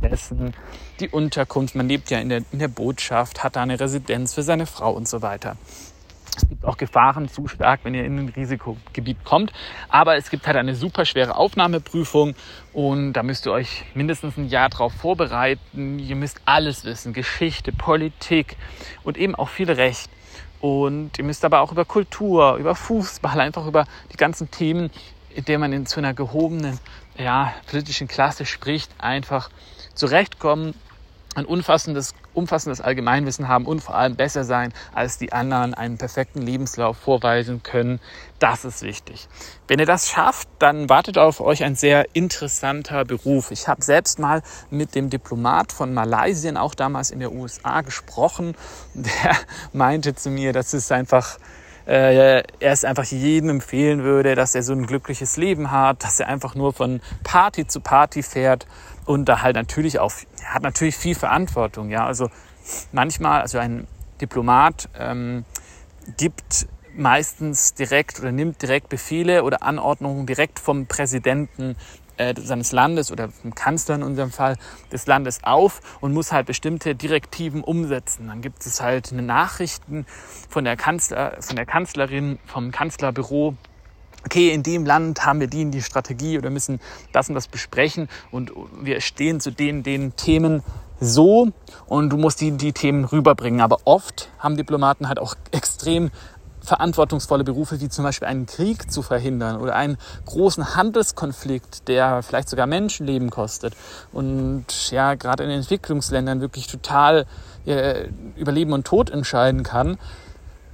Essen, 0.00 0.54
die 1.00 1.08
Unterkunft, 1.08 1.74
man 1.74 1.88
lebt 1.88 2.10
ja 2.10 2.18
in 2.18 2.28
der, 2.28 2.42
in 2.52 2.58
der 2.58 2.68
Botschaft, 2.68 3.42
hat 3.42 3.56
da 3.56 3.62
eine 3.62 3.78
Residenz 3.78 4.34
für 4.34 4.42
seine 4.42 4.66
Frau 4.66 4.92
und 4.92 5.08
so 5.08 5.22
weiter. 5.22 5.56
Es 6.42 6.48
gibt 6.48 6.64
auch 6.64 6.76
Gefahren 6.76 7.28
zu 7.28 7.48
stark, 7.48 7.80
wenn 7.82 7.94
ihr 7.94 8.04
in 8.04 8.16
ein 8.18 8.28
Risikogebiet 8.28 9.24
kommt. 9.24 9.52
Aber 9.88 10.16
es 10.16 10.30
gibt 10.30 10.46
halt 10.46 10.56
eine 10.56 10.74
super 10.74 11.04
schwere 11.04 11.36
Aufnahmeprüfung 11.36 12.34
und 12.72 13.12
da 13.14 13.22
müsst 13.22 13.46
ihr 13.46 13.52
euch 13.52 13.84
mindestens 13.94 14.36
ein 14.36 14.48
Jahr 14.48 14.68
darauf 14.68 14.92
vorbereiten. 14.92 15.98
Ihr 15.98 16.14
müsst 16.14 16.40
alles 16.44 16.84
wissen, 16.84 17.12
Geschichte, 17.12 17.72
Politik 17.72 18.56
und 19.02 19.18
eben 19.18 19.34
auch 19.34 19.48
viel 19.48 19.70
Recht. 19.70 20.10
Und 20.60 21.18
ihr 21.18 21.24
müsst 21.24 21.44
aber 21.44 21.60
auch 21.60 21.72
über 21.72 21.84
Kultur, 21.84 22.56
über 22.56 22.74
Fußball, 22.74 23.40
einfach 23.40 23.66
über 23.66 23.86
die 24.12 24.16
ganzen 24.16 24.50
Themen, 24.50 24.90
in 25.34 25.44
denen 25.44 25.60
man 25.60 25.72
in 25.72 25.86
zu 25.86 25.98
einer 25.98 26.14
gehobenen 26.14 26.78
ja, 27.16 27.52
politischen 27.68 28.06
Klasse 28.06 28.46
spricht, 28.46 28.92
einfach 28.98 29.50
zurechtkommen 29.94 30.74
ein 31.34 31.46
umfassendes, 31.46 32.14
umfassendes 32.38 32.80
Allgemeinwissen 32.80 33.48
haben 33.48 33.66
und 33.66 33.80
vor 33.80 33.96
allem 33.96 34.16
besser 34.16 34.44
sein 34.44 34.72
als 34.94 35.18
die 35.18 35.32
anderen, 35.32 35.74
einen 35.74 35.98
perfekten 35.98 36.40
Lebenslauf 36.40 36.96
vorweisen 36.96 37.62
können. 37.62 38.00
Das 38.38 38.64
ist 38.64 38.82
wichtig. 38.82 39.28
Wenn 39.66 39.80
ihr 39.80 39.86
das 39.86 40.08
schafft, 40.08 40.48
dann 40.58 40.88
wartet 40.88 41.18
auf 41.18 41.40
euch 41.40 41.64
ein 41.64 41.74
sehr 41.74 42.06
interessanter 42.14 43.04
Beruf. 43.04 43.50
Ich 43.50 43.66
habe 43.68 43.82
selbst 43.82 44.18
mal 44.18 44.42
mit 44.70 44.94
dem 44.94 45.10
Diplomat 45.10 45.72
von 45.72 45.92
Malaysien, 45.92 46.56
auch 46.56 46.74
damals 46.74 47.10
in 47.10 47.18
der 47.18 47.32
USA, 47.32 47.80
gesprochen. 47.80 48.54
Der 48.94 49.36
meinte 49.72 50.14
zu 50.14 50.30
mir, 50.30 50.52
das 50.52 50.72
ist 50.72 50.92
einfach 50.92 51.38
äh, 51.88 52.42
er 52.42 52.44
es 52.60 52.84
einfach 52.84 53.04
jedem 53.04 53.48
empfehlen 53.48 54.04
würde, 54.04 54.34
dass 54.34 54.54
er 54.54 54.62
so 54.62 54.74
ein 54.74 54.86
glückliches 54.86 55.38
Leben 55.38 55.70
hat, 55.70 56.04
dass 56.04 56.20
er 56.20 56.28
einfach 56.28 56.54
nur 56.54 56.74
von 56.74 57.00
Party 57.24 57.66
zu 57.66 57.80
Party 57.80 58.22
fährt 58.22 58.66
und 59.06 59.24
da 59.24 59.40
halt 59.40 59.56
natürlich 59.56 59.98
auch, 59.98 60.12
hat 60.48 60.62
natürlich 60.62 60.96
viel 60.96 61.14
Verantwortung, 61.14 61.90
ja, 61.90 62.06
also 62.06 62.30
manchmal, 62.92 63.42
also 63.42 63.58
ein 63.58 63.86
Diplomat 64.20 64.88
ähm, 64.98 65.44
gibt 66.16 66.66
meistens 66.94 67.74
direkt 67.74 68.18
oder 68.18 68.32
nimmt 68.32 68.60
direkt 68.60 68.88
Befehle 68.88 69.44
oder 69.44 69.62
Anordnungen 69.62 70.26
direkt 70.26 70.58
vom 70.58 70.86
Präsidenten 70.86 71.76
äh, 72.16 72.34
seines 72.36 72.72
Landes 72.72 73.12
oder 73.12 73.28
vom 73.28 73.54
Kanzler 73.54 73.94
in 73.94 74.02
unserem 74.02 74.32
Fall 74.32 74.56
des 74.90 75.06
Landes 75.06 75.44
auf 75.44 75.80
und 76.00 76.12
muss 76.12 76.32
halt 76.32 76.46
bestimmte 76.46 76.94
Direktiven 76.94 77.62
umsetzen. 77.62 78.26
Dann 78.26 78.42
gibt 78.42 78.66
es 78.66 78.80
halt 78.80 79.12
eine 79.12 79.22
Nachrichten 79.22 80.04
von 80.48 80.64
der, 80.64 80.76
Kanzler, 80.76 81.36
von 81.40 81.54
der 81.54 81.66
Kanzlerin, 81.66 82.38
vom 82.46 82.72
Kanzlerbüro, 82.72 83.54
okay, 84.28 84.50
in 84.50 84.62
dem 84.62 84.84
Land 84.84 85.24
haben 85.24 85.40
wir 85.40 85.46
die, 85.46 85.70
die 85.70 85.80
Strategie 85.80 86.36
oder 86.36 86.50
müssen 86.50 86.80
das 87.12 87.30
und 87.30 87.34
das 87.34 87.48
besprechen 87.48 88.10
und 88.30 88.52
wir 88.82 89.00
stehen 89.00 89.40
zu 89.40 89.50
den, 89.50 89.82
den 89.82 90.16
Themen 90.16 90.62
so 91.00 91.48
und 91.86 92.10
du 92.10 92.18
musst 92.18 92.42
die, 92.42 92.50
die 92.50 92.74
Themen 92.74 93.06
rüberbringen. 93.06 93.62
Aber 93.62 93.78
oft 93.86 94.28
haben 94.38 94.58
Diplomaten 94.58 95.08
halt 95.08 95.18
auch 95.18 95.34
extrem 95.50 96.10
verantwortungsvolle 96.60 97.42
Berufe 97.42 97.80
wie 97.80 97.88
zum 97.88 98.04
Beispiel 98.04 98.28
einen 98.28 98.44
Krieg 98.44 98.92
zu 98.92 99.00
verhindern 99.00 99.58
oder 99.62 99.74
einen 99.74 99.96
großen 100.26 100.76
Handelskonflikt, 100.76 101.88
der 101.88 102.22
vielleicht 102.22 102.50
sogar 102.50 102.66
Menschenleben 102.66 103.30
kostet 103.30 103.74
und 104.12 104.90
ja 104.90 105.14
gerade 105.14 105.44
in 105.44 105.50
Entwicklungsländern 105.50 106.42
wirklich 106.42 106.66
total 106.66 107.24
äh, 107.64 108.08
über 108.36 108.52
Leben 108.52 108.74
und 108.74 108.86
Tod 108.86 109.08
entscheiden 109.08 109.62
kann, 109.62 109.96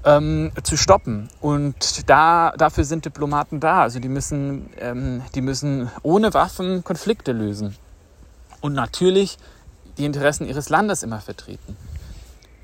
ähm, 0.04 0.52
zu 0.62 0.76
stoppen. 0.76 1.28
Und 1.40 2.08
da, 2.08 2.52
dafür 2.56 2.84
sind 2.84 3.04
Diplomaten 3.04 3.60
da. 3.60 3.82
Also 3.82 4.00
die 4.00 4.08
müssen, 4.08 4.70
ähm, 4.78 5.22
die 5.34 5.40
müssen 5.40 5.90
ohne 6.02 6.34
Waffen 6.34 6.84
Konflikte 6.84 7.32
lösen 7.32 7.76
und 8.60 8.74
natürlich 8.74 9.38
die 9.98 10.04
Interessen 10.04 10.46
ihres 10.46 10.68
Landes 10.68 11.02
immer 11.02 11.20
vertreten. 11.20 11.76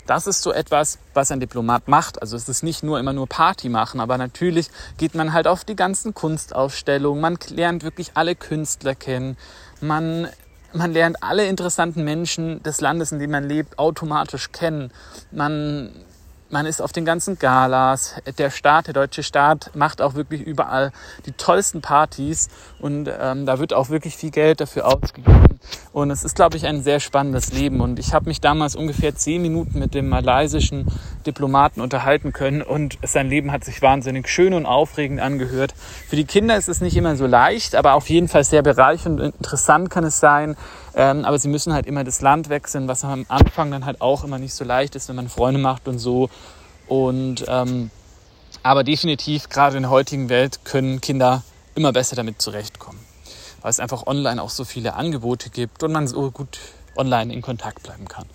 Das 0.07 0.27
ist 0.27 0.43
so 0.43 0.53
etwas, 0.53 0.99
was 1.15 1.31
ein 1.31 1.39
Diplomat 1.39 1.87
macht. 1.87 2.21
Also 2.21 2.37
es 2.37 2.49
ist 2.49 2.65
nicht 2.65 2.83
nur 2.83 2.99
immer 2.99 3.13
nur 3.13 3.29
Party 3.29 3.69
machen, 3.69 4.01
aber 4.01 4.19
natürlich 4.19 4.69
geht 4.97 5.15
man 5.15 5.33
halt 5.33 5.47
auf 5.47 5.65
die 5.65 5.77
ganzen 5.77 6.15
Kunstausstellungen. 6.15 7.21
Man 7.21 7.39
lernt 7.51 7.85
wirklich 7.85 8.13
alle 8.15 8.35
Künstler 8.35 8.97
kennen. 8.97 9.37
Man, 9.81 10.29
man 10.73 10.93
lernt 10.93 11.23
alle 11.23 11.47
interessanten 11.47 12.03
Menschen 12.03 12.61
des 12.65 12.81
Landes, 12.81 13.13
in 13.13 13.21
dem 13.21 13.31
man 13.31 13.49
lebt, 13.49 13.79
automatisch 13.79 14.51
kennen. 14.51 14.91
Man 15.31 15.93
man 16.51 16.67
ist 16.67 16.83
auf 16.83 16.93
den 16.93 17.05
ganzen 17.05 17.39
Galas. 17.39 18.17
Der 18.39 18.51
Staat, 18.51 18.89
der 18.89 18.95
deutsche 18.95 19.23
Staat, 19.23 19.71
macht 19.75 20.03
auch 20.03 20.15
wirklich 20.15 20.43
überall 20.43 20.93
die 21.27 21.33
tollsten 21.33 21.81
Partys 21.81 22.49
und 22.79 23.09
ähm, 23.21 23.47
da 23.47 23.59
wird 23.59 23.73
auch 23.73 23.89
wirklich 23.89 24.17
viel 24.17 24.31
Geld 24.31 24.61
dafür 24.61 24.87
ausgegeben. 24.87 25.61
Und 25.93 26.11
es 26.11 26.25
ist, 26.25 26.37
glaube 26.37 26.57
ich, 26.57 26.67
ein 26.67 26.83
sehr 26.83 27.01
spannendes 27.01 27.53
Leben. 27.53 27.81
Und 27.81 27.99
ich 27.99 28.15
habe 28.15 28.29
mich 28.29 28.41
damals 28.41 28.77
ungefähr 28.77 29.15
zehn 29.15 29.43
Minuten 29.43 29.79
mit 29.79 29.95
dem 29.95 30.09
malaysischen 30.09 30.87
Diplomaten 31.27 31.81
unterhalten 31.81 32.33
können 32.33 32.63
und 32.63 32.99
sein 33.03 33.29
Leben 33.29 33.53
hat 33.53 33.65
sich 33.65 33.83
wahnsinnig 33.83 34.29
schön 34.29 34.55
und 34.55 34.67
aufregend 34.67 35.21
angehört. 35.21 35.75
Für 36.09 36.17
die 36.17 36.25
Kinder 36.25 36.57
ist 36.57 36.69
es 36.69 36.81
nicht 36.81 36.97
immer 36.97 37.17
so 37.17 37.27
leicht, 37.27 37.75
aber 37.75 37.95
auf 37.95 38.09
jeden 38.09 38.29
Fall 38.29 38.45
sehr 38.45 38.63
bereichernd 38.63 39.21
und 39.21 39.35
interessant 39.37 39.91
kann 39.91 40.05
es 40.05 40.19
sein. 40.19 40.57
Ähm, 40.95 41.25
aber 41.25 41.39
sie 41.39 41.49
müssen 41.49 41.73
halt 41.73 41.87
immer 41.87 42.05
das 42.05 42.21
Land 42.21 42.49
wechseln, 42.49 42.89
was 42.89 43.05
am 43.05 43.27
Anfang 43.29 43.71
dann 43.71 43.85
halt 43.85 44.01
auch 44.01 44.25
immer 44.25 44.39
nicht 44.39 44.55
so 44.55 44.65
leicht 44.65 44.97
ist, 44.97 45.09
wenn 45.09 45.17
man 45.17 45.29
Freunde 45.29 45.61
macht 45.61 45.89
und 45.89 45.99
so. 45.99 46.29
Und 46.89 47.45
ähm, 47.49 47.91
aber 48.63 48.85
definitiv, 48.85 49.49
gerade 49.49 49.77
in 49.77 49.85
der 49.85 49.91
heutigen 49.91 50.29
Welt, 50.29 50.65
können 50.65 51.01
Kinder 51.01 51.43
immer 51.75 51.93
besser 51.93 52.17
damit 52.17 52.43
zurechtkommen. 52.43 52.99
Weil 53.63 53.71
es 53.71 53.81
einfach 53.81 54.07
online 54.07 54.43
auch 54.43 54.51
so 54.51 54.65
viele 54.65 54.95
Angebote 54.95 55.51
gibt 55.51 55.83
und 55.83 55.93
man 55.93 56.09
so 56.09 56.31
gut 56.31 56.59
online 56.97 57.33
in 57.33 57.43
Kontakt 57.43 57.83
bleiben 57.83 58.09
kann. 58.09 58.27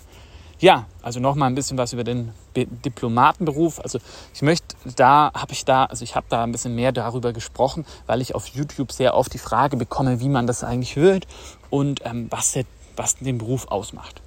Ja, 0.58 0.86
also 1.02 1.20
nochmal 1.20 1.50
ein 1.50 1.54
bisschen 1.54 1.76
was 1.76 1.92
über 1.92 2.02
den 2.02 2.32
Diplomatenberuf. 2.56 3.78
Also 3.80 3.98
ich 4.32 4.40
möchte, 4.40 4.74
da 4.96 5.30
habe 5.34 5.52
ich 5.52 5.66
da, 5.66 5.84
also 5.84 6.02
ich 6.02 6.16
habe 6.16 6.26
da 6.30 6.44
ein 6.44 6.52
bisschen 6.52 6.74
mehr 6.74 6.92
darüber 6.92 7.34
gesprochen, 7.34 7.84
weil 8.06 8.22
ich 8.22 8.34
auf 8.34 8.46
YouTube 8.48 8.90
sehr 8.90 9.14
oft 9.14 9.34
die 9.34 9.38
Frage 9.38 9.76
bekomme, 9.76 10.20
wie 10.20 10.30
man 10.30 10.46
das 10.46 10.64
eigentlich 10.64 10.96
wird 10.96 11.26
und 11.70 12.00
ähm, 12.04 12.26
was, 12.30 12.58
was 12.96 13.16
den 13.16 13.38
Beruf 13.38 13.68
ausmacht. 13.68 14.20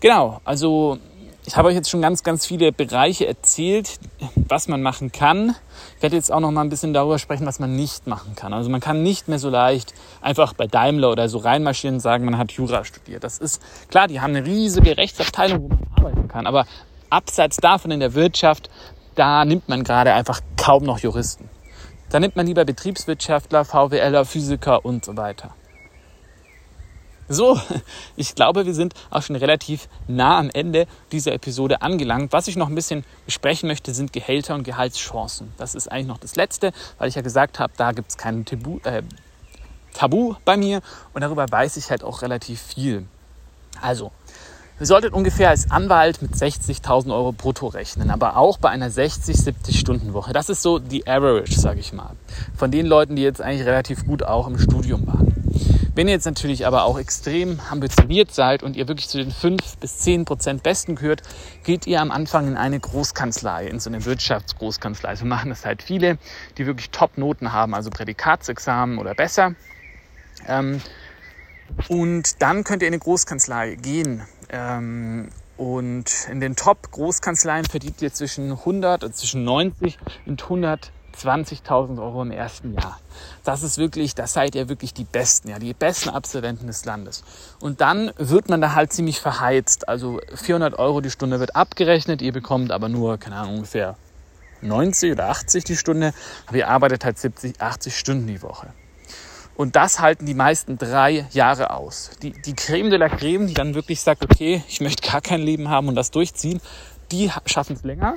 Genau, 0.00 0.40
also 0.44 0.98
ich 1.46 1.56
habe 1.56 1.68
euch 1.68 1.74
jetzt 1.74 1.90
schon 1.90 2.02
ganz, 2.02 2.22
ganz 2.22 2.46
viele 2.46 2.70
Bereiche 2.70 3.26
erzählt, 3.26 3.98
was 4.48 4.68
man 4.68 4.82
machen 4.82 5.10
kann. 5.10 5.56
Ich 5.96 6.02
werde 6.02 6.16
jetzt 6.16 6.30
auch 6.30 6.40
noch 6.40 6.50
mal 6.50 6.60
ein 6.60 6.68
bisschen 6.68 6.92
darüber 6.92 7.18
sprechen, 7.18 7.46
was 7.46 7.58
man 7.58 7.76
nicht 7.76 8.06
machen 8.06 8.34
kann. 8.36 8.52
Also 8.52 8.70
man 8.70 8.80
kann 8.80 9.02
nicht 9.02 9.26
mehr 9.28 9.38
so 9.38 9.48
leicht 9.48 9.94
einfach 10.20 10.52
bei 10.52 10.66
Daimler 10.66 11.10
oder 11.10 11.28
so 11.28 11.38
reinmarschieren 11.38 11.96
und 11.96 12.00
sagen, 12.00 12.24
man 12.24 12.36
hat 12.36 12.52
Jura 12.52 12.84
studiert. 12.84 13.24
Das 13.24 13.38
ist 13.38 13.62
klar, 13.88 14.06
die 14.06 14.20
haben 14.20 14.36
eine 14.36 14.46
riesige 14.46 14.96
Rechtsabteilung, 14.96 15.62
wo 15.62 15.68
man 15.68 15.88
arbeiten 15.96 16.28
kann. 16.28 16.46
Aber 16.46 16.66
abseits 17.08 17.56
davon 17.56 17.90
in 17.90 18.00
der 18.00 18.14
Wirtschaft, 18.14 18.70
da 19.14 19.44
nimmt 19.44 19.68
man 19.68 19.82
gerade 19.82 20.12
einfach 20.12 20.40
kaum 20.56 20.84
noch 20.84 20.98
Juristen. 20.98 21.48
Da 22.10 22.20
nimmt 22.20 22.36
man 22.36 22.46
lieber 22.46 22.64
Betriebswirtschaftler, 22.64 23.64
VWLer, 23.64 24.24
Physiker 24.24 24.84
und 24.84 25.04
so 25.04 25.16
weiter. 25.16 25.54
So, 27.32 27.60
ich 28.16 28.34
glaube, 28.34 28.66
wir 28.66 28.74
sind 28.74 28.92
auch 29.08 29.22
schon 29.22 29.36
relativ 29.36 29.88
nah 30.08 30.38
am 30.38 30.50
Ende 30.52 30.88
dieser 31.12 31.32
Episode 31.32 31.80
angelangt. 31.80 32.32
Was 32.32 32.48
ich 32.48 32.56
noch 32.56 32.68
ein 32.68 32.74
bisschen 32.74 33.04
besprechen 33.24 33.68
möchte, 33.68 33.94
sind 33.94 34.12
Gehälter 34.12 34.56
und 34.56 34.64
Gehaltschancen. 34.64 35.52
Das 35.56 35.76
ist 35.76 35.90
eigentlich 35.90 36.08
noch 36.08 36.18
das 36.18 36.34
Letzte, 36.34 36.72
weil 36.98 37.08
ich 37.08 37.14
ja 37.14 37.22
gesagt 37.22 37.60
habe, 37.60 37.72
da 37.76 37.92
gibt 37.92 38.10
es 38.10 38.18
kein 38.18 38.44
Tabu, 38.44 38.80
äh, 38.82 39.02
Tabu 39.94 40.34
bei 40.44 40.56
mir 40.56 40.82
und 41.14 41.20
darüber 41.20 41.46
weiß 41.48 41.76
ich 41.76 41.90
halt 41.90 42.02
auch 42.02 42.22
relativ 42.22 42.60
viel. 42.60 43.06
Also, 43.80 44.10
Ihr 44.80 44.86
solltet 44.86 45.12
ungefähr 45.12 45.50
als 45.50 45.70
Anwalt 45.70 46.22
mit 46.22 46.32
60.000 46.32 47.12
Euro 47.12 47.32
brutto 47.32 47.66
rechnen, 47.66 48.10
aber 48.10 48.38
auch 48.38 48.56
bei 48.56 48.70
einer 48.70 48.90
60, 48.90 49.36
70 49.36 49.78
Stunden 49.78 50.14
Woche. 50.14 50.32
Das 50.32 50.48
ist 50.48 50.62
so 50.62 50.78
die 50.78 51.06
Average, 51.06 51.60
sage 51.60 51.80
ich 51.80 51.92
mal, 51.92 52.12
von 52.56 52.70
den 52.70 52.86
Leuten, 52.86 53.14
die 53.14 53.20
jetzt 53.20 53.42
eigentlich 53.42 53.66
relativ 53.66 54.06
gut 54.06 54.22
auch 54.22 54.46
im 54.46 54.58
Studium 54.58 55.06
waren. 55.06 55.19
Wenn 55.94 56.06
ihr 56.08 56.14
jetzt 56.14 56.24
natürlich 56.24 56.66
aber 56.66 56.84
auch 56.84 56.98
extrem 56.98 57.60
ambitioniert 57.70 58.32
seid 58.32 58.62
und 58.62 58.76
ihr 58.76 58.88
wirklich 58.88 59.08
zu 59.08 59.18
den 59.18 59.30
5 59.32 59.76
bis 59.78 59.98
10 59.98 60.24
Prozent 60.24 60.62
Besten 60.62 60.94
gehört, 60.94 61.22
geht 61.64 61.86
ihr 61.86 62.00
am 62.00 62.10
Anfang 62.10 62.46
in 62.46 62.56
eine 62.56 62.78
Großkanzlei, 62.78 63.66
in 63.66 63.80
so 63.80 63.90
eine 63.90 64.04
Wirtschaftsgroßkanzlei. 64.04 65.16
So 65.16 65.26
machen 65.26 65.50
das 65.50 65.64
halt 65.66 65.82
viele, 65.82 66.18
die 66.58 66.66
wirklich 66.66 66.90
Top-Noten 66.90 67.52
haben, 67.52 67.74
also 67.74 67.90
Prädikatsexamen 67.90 68.98
oder 68.98 69.14
besser. 69.14 69.54
Ähm, 70.46 70.80
Und 71.88 72.42
dann 72.42 72.64
könnt 72.64 72.82
ihr 72.82 72.88
in 72.88 72.94
eine 72.94 73.00
Großkanzlei 73.00 73.76
gehen. 73.76 74.22
Ähm, 74.48 75.28
und 75.56 76.28
in 76.30 76.40
den 76.40 76.56
Top-Großkanzleien 76.56 77.66
verdient 77.66 78.00
ihr 78.00 78.12
zwischen 78.12 78.50
100 78.50 79.04
und 79.04 79.14
zwischen 79.14 79.44
90 79.44 79.98
und 80.26 80.40
120.000 81.28 82.00
Euro 82.02 82.22
im 82.22 82.30
ersten 82.30 82.74
Jahr. 82.74 82.98
Das 83.44 83.62
ist 83.62 83.78
wirklich, 83.78 84.14
das 84.14 84.32
seid 84.32 84.54
ihr 84.54 84.68
wirklich 84.68 84.94
die 84.94 85.04
Besten, 85.04 85.48
ja, 85.48 85.58
die 85.58 85.74
besten 85.74 86.10
Absolventen 86.10 86.66
des 86.66 86.84
Landes. 86.84 87.24
Und 87.60 87.80
dann 87.80 88.12
wird 88.16 88.48
man 88.48 88.60
da 88.60 88.74
halt 88.74 88.92
ziemlich 88.92 89.20
verheizt. 89.20 89.88
Also 89.88 90.20
400 90.34 90.78
Euro 90.78 91.00
die 91.00 91.10
Stunde 91.10 91.40
wird 91.40 91.56
abgerechnet, 91.56 92.22
ihr 92.22 92.32
bekommt 92.32 92.72
aber 92.72 92.88
nur, 92.88 93.18
keine 93.18 93.36
Ahnung, 93.36 93.56
ungefähr 93.56 93.96
90 94.62 95.12
oder 95.12 95.28
80 95.30 95.64
die 95.64 95.76
Stunde, 95.76 96.12
aber 96.46 96.56
ihr 96.58 96.68
arbeitet 96.68 97.04
halt 97.04 97.18
70, 97.18 97.60
80 97.60 97.98
Stunden 97.98 98.26
die 98.26 98.42
Woche. 98.42 98.68
Und 99.60 99.76
das 99.76 100.00
halten 100.00 100.24
die 100.24 100.32
meisten 100.32 100.78
drei 100.78 101.26
Jahre 101.32 101.70
aus. 101.70 102.12
Die, 102.22 102.32
die 102.32 102.54
Creme 102.54 102.88
de 102.88 102.98
la 102.98 103.10
Creme, 103.10 103.46
die 103.46 103.52
dann 103.52 103.74
wirklich 103.74 104.00
sagt, 104.00 104.24
okay, 104.24 104.64
ich 104.68 104.80
möchte 104.80 105.06
gar 105.06 105.20
kein 105.20 105.42
Leben 105.42 105.68
haben 105.68 105.88
und 105.88 105.96
das 105.96 106.10
durchziehen, 106.10 106.62
die 107.12 107.30
schaffen 107.46 107.74
es 107.74 107.84
länger 107.84 108.16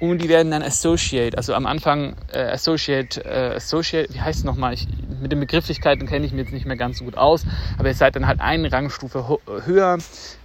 und 0.00 0.22
die 0.22 0.28
werden 0.28 0.50
dann 0.50 0.62
Associate, 0.62 1.36
also 1.36 1.54
am 1.54 1.66
Anfang 1.66 2.16
äh, 2.32 2.40
Associate, 2.40 3.22
äh, 3.24 3.56
Associate, 3.56 4.12
wie 4.12 4.20
heißt 4.20 4.40
es 4.40 4.44
nochmal? 4.44 4.74
Ich, 4.74 4.86
mit 5.20 5.32
den 5.32 5.40
Begrifflichkeiten 5.40 6.06
kenne 6.06 6.26
ich 6.26 6.32
mich 6.32 6.44
jetzt 6.44 6.52
nicht 6.52 6.66
mehr 6.66 6.76
ganz 6.76 6.98
so 6.98 7.04
gut 7.04 7.16
aus, 7.16 7.44
aber 7.78 7.88
ihr 7.88 7.94
seid 7.94 8.16
dann 8.16 8.26
halt 8.26 8.40
eine 8.40 8.72
Rangstufe 8.72 9.38
höher 9.66 9.98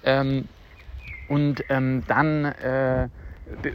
ähm, 0.03 0.47
und 1.29 1.63
ähm, 1.69 2.03
dann 2.07 2.45
äh, 2.45 3.07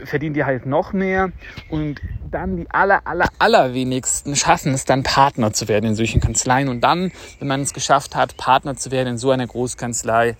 verdient 0.05 0.37
ihr 0.37 0.45
halt 0.45 0.65
noch 0.65 0.93
mehr 0.93 1.31
und 1.69 2.01
dann 2.29 2.57
die 2.57 2.69
aller, 2.71 3.01
aller, 3.05 3.27
allerwenigsten 3.39 4.35
schaffen 4.35 4.73
es 4.73 4.85
dann 4.85 5.03
Partner 5.03 5.53
zu 5.53 5.67
werden 5.67 5.85
in 5.85 5.95
solchen 5.95 6.21
Kanzleien 6.21 6.69
und 6.69 6.81
dann, 6.81 7.11
wenn 7.39 7.47
man 7.47 7.61
es 7.61 7.73
geschafft 7.73 8.15
hat, 8.15 8.37
Partner 8.37 8.75
zu 8.75 8.91
werden 8.91 9.09
in 9.09 9.17
so 9.17 9.31
einer 9.31 9.47
Großkanzlei, 9.47 10.35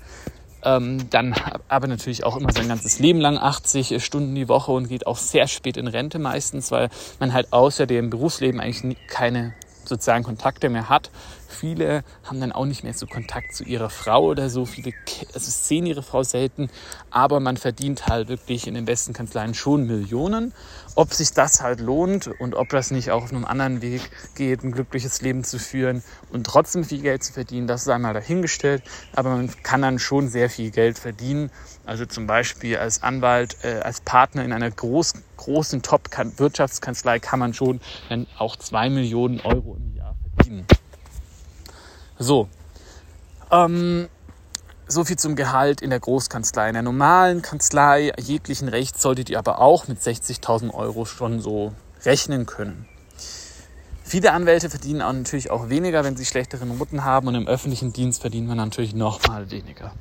ähm, 0.64 1.10
dann 1.10 1.36
aber 1.68 1.88
natürlich 1.88 2.24
auch 2.24 2.38
immer 2.38 2.52
sein 2.52 2.68
ganzes 2.68 3.00
Leben 3.00 3.20
lang 3.20 3.38
80 3.38 4.04
Stunden 4.04 4.36
die 4.36 4.48
Woche 4.48 4.72
und 4.72 4.88
geht 4.88 5.08
auch 5.08 5.18
sehr 5.18 5.48
spät 5.48 5.78
in 5.78 5.88
Rente 5.88 6.20
meistens, 6.20 6.72
weil 6.72 6.90
man 7.20 7.34
halt 7.34 7.52
außer 7.52 7.86
dem 7.86 8.10
Berufsleben 8.10 8.60
eigentlich 8.60 8.98
keine 9.08 9.54
sozialen 9.92 10.24
Kontakte 10.24 10.70
mehr 10.70 10.90
hat. 10.90 11.12
Viele 11.48 12.04
haben 12.24 12.40
dann 12.40 12.52
auch 12.52 12.66
nicht 12.66 12.84
mehr 12.84 12.94
so 12.94 13.06
Kontakt 13.06 13.54
zu 13.54 13.64
ihrer 13.64 13.90
Frau 13.90 14.24
oder 14.24 14.50
so. 14.50 14.66
Viele 14.66 14.94
also 15.34 15.52
sehen 15.52 15.86
ihre 15.86 16.02
Frau 16.02 16.24
selten, 16.24 16.70
aber 17.12 17.40
man 17.40 17.58
verdient 17.58 18.08
halt 18.08 18.30
wirklich 18.30 18.68
in 18.68 18.74
den 18.74 18.86
besten 18.86 19.14
Kanzleien 19.14 19.54
schon 19.54 19.86
Millionen. 19.86 20.54
Ob 20.96 21.14
sich 21.14 21.32
das 21.34 21.62
halt 21.62 21.80
lohnt 21.80 22.28
und 22.40 22.56
ob 22.56 22.70
das 22.70 22.92
nicht 22.92 23.12
auch 23.12 23.24
auf 23.24 23.32
einem 23.32 23.46
anderen 23.46 23.82
Weg 23.82 24.10
geht, 24.36 24.64
ein 24.64 24.72
glückliches 24.72 25.22
Leben 25.22 25.44
zu 25.44 25.60
führen 25.60 26.04
und 26.32 26.46
trotzdem 26.46 26.84
viel 26.84 27.02
Geld 27.02 27.24
zu 27.24 27.34
verdienen, 27.34 27.68
das 27.68 27.84
ist 27.84 27.90
einmal 27.90 28.14
dahingestellt. 28.14 28.84
Aber 29.14 29.30
man 29.30 29.50
kann 29.62 29.82
dann 29.82 30.00
schon 30.00 30.30
sehr 30.30 30.50
viel 30.50 30.72
Geld 30.72 30.98
verdienen. 30.98 31.52
Also 31.92 32.06
zum 32.06 32.26
Beispiel 32.26 32.78
als 32.78 33.04
Anwalt, 33.04 33.58
äh, 33.64 33.82
als 33.82 34.00
Partner 34.00 34.46
in 34.46 34.54
einer 34.54 34.72
groß, 34.72 35.12
großen 35.36 35.82
Top-Wirtschaftskanzlei 35.82 37.20
kann 37.20 37.38
man 37.38 37.54
schon 37.54 37.82
dann 38.08 38.28
auch 38.38 38.56
zwei 38.56 38.90
Millionen 38.90 39.42
Euro 39.42 39.76
im 39.76 39.94
Jahr 39.98 40.16
verdienen. 40.38 40.66
So. 42.18 42.48
Ähm, 43.52 44.08
so 44.88 45.04
viel 45.04 45.18
zum 45.18 45.36
Gehalt 45.36 45.82
in 45.82 45.90
der 45.90 46.00
Großkanzlei. 46.00 46.70
In 46.70 46.76
der 46.76 46.84
normalen 46.84 47.42
Kanzlei 47.42 48.14
jeglichen 48.18 48.70
Rechts 48.70 49.02
solltet 49.02 49.30
ihr 49.30 49.38
aber 49.38 49.60
auch 49.60 49.90
mit 49.90 50.00
60.000 50.00 50.74
Euro 50.74 51.04
schon 51.04 51.42
so 51.42 51.74
rechnen 52.06 52.46
können. 52.46 52.88
Viele 54.02 54.32
Anwälte 54.32 54.70
verdienen 54.70 55.02
auch 55.02 55.12
natürlich 55.12 55.52
auch 55.52 55.68
weniger, 55.68 56.06
wenn 56.06 56.16
sie 56.16 56.26
schlechtere 56.26 56.66
Noten 56.66 57.04
haben 57.04 57.28
und 57.28 57.36
im 57.36 57.50
öffentlichen 57.50 57.92
Dienst 57.92 58.22
verdient 58.22 58.48
man 58.48 58.56
natürlich 58.56 58.96
noch 58.96 59.28
mal 59.28 59.52
weniger. 59.52 59.92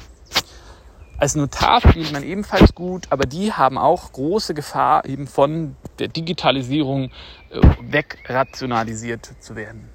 Als 1.20 1.34
Notar 1.34 1.82
verdient 1.82 2.12
man 2.12 2.22
ebenfalls 2.22 2.74
gut, 2.74 3.08
aber 3.10 3.26
die 3.26 3.52
haben 3.52 3.76
auch 3.76 4.10
große 4.10 4.54
Gefahr, 4.54 5.04
eben 5.04 5.26
von 5.26 5.76
der 5.98 6.08
Digitalisierung 6.08 7.10
äh, 7.50 7.60
wegrationalisiert 7.82 9.34
zu 9.38 9.54
werden. 9.54 9.90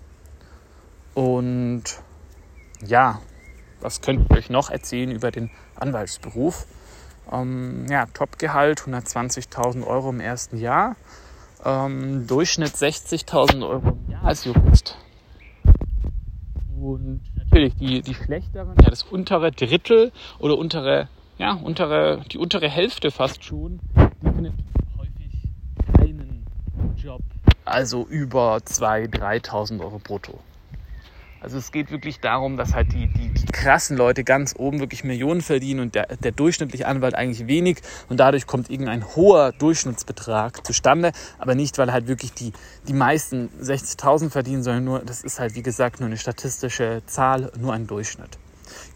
Und 1.16 1.84
ja, 2.86 3.22
was 3.82 4.02
könnte 4.02 4.26
ich 4.30 4.38
euch 4.38 4.50
noch 4.52 4.70
erzählen 4.70 5.10
über 5.10 5.32
den 5.32 5.50
Anwaltsberuf? 5.76 6.68
Ähm, 7.32 7.88
ja, 7.90 8.06
Topgehalt 8.14 8.82
120.000 8.82 9.84
Euro 9.88 10.12
im 10.12 10.20
ersten 10.20 10.58
Jahr, 10.58 10.96
ähm, 11.64 12.28
Durchschnitt 12.28 12.76
60.000 12.76 13.68
Euro 13.68 13.98
im 14.06 14.12
Jahr 14.12 14.26
als 14.26 14.46
Jurist. 14.46 14.96
Und 16.80 17.22
natürlich 17.36 17.74
die, 17.78 18.02
die 18.04 18.14
schlechteren, 18.14 18.76
ja, 18.80 18.92
das 18.92 19.02
untere 19.02 19.52
Drittel 19.52 20.12
oder 20.38 20.56
untere, 20.56 21.10
ja, 21.38 21.54
untere, 21.54 22.22
die 22.32 22.38
untere 22.38 22.70
Hälfte 22.70 23.12
fast 23.12 23.44
schon, 23.44 23.80
die 24.22 24.30
findet 24.30 24.54
häufig 24.98 25.98
keinen 25.98 26.46
Job, 26.98 27.22
also 27.66 28.06
über 28.08 28.58
2.000, 28.58 29.20
3.000 29.46 29.82
Euro 29.82 30.00
brutto. 30.00 30.40
Also 31.42 31.60
es 31.60 31.72
geht 31.72 31.92
wirklich 31.92 32.20
darum, 32.22 32.58
dass 32.58 32.74
halt 32.74 32.92
die, 32.94 33.06
die, 33.06 33.30
die 33.30 33.46
krassen 33.46 33.98
Leute 33.98 34.24
ganz 34.24 34.56
oben 34.58 34.80
wirklich 34.80 35.04
Millionen 35.04 35.42
verdienen 35.42 35.80
und 35.80 35.94
der, 35.94 36.08
der 36.18 36.32
durchschnittliche 36.32 36.88
Anwalt 36.88 37.14
eigentlich 37.14 37.46
wenig 37.46 37.82
und 38.10 38.20
dadurch 38.20 38.48
kommt 38.48 38.72
irgendein 38.72 39.06
hoher 39.16 39.52
Durchschnittsbetrag 39.52 40.66
zustande, 40.66 41.12
aber 41.38 41.54
nicht, 41.54 41.78
weil 41.78 41.92
halt 41.92 42.08
wirklich 42.08 42.34
die, 42.34 42.52
die 42.88 42.94
meisten 42.94 43.50
60.000 43.62 44.32
verdienen, 44.32 44.64
sondern 44.64 44.86
nur, 44.86 45.00
das 45.02 45.24
ist 45.24 45.40
halt 45.40 45.54
wie 45.54 45.62
gesagt 45.62 46.00
nur 46.00 46.08
eine 46.08 46.18
statistische 46.18 47.04
Zahl, 47.06 47.52
nur 47.60 47.74
ein 47.74 47.86
Durchschnitt. 47.86 48.40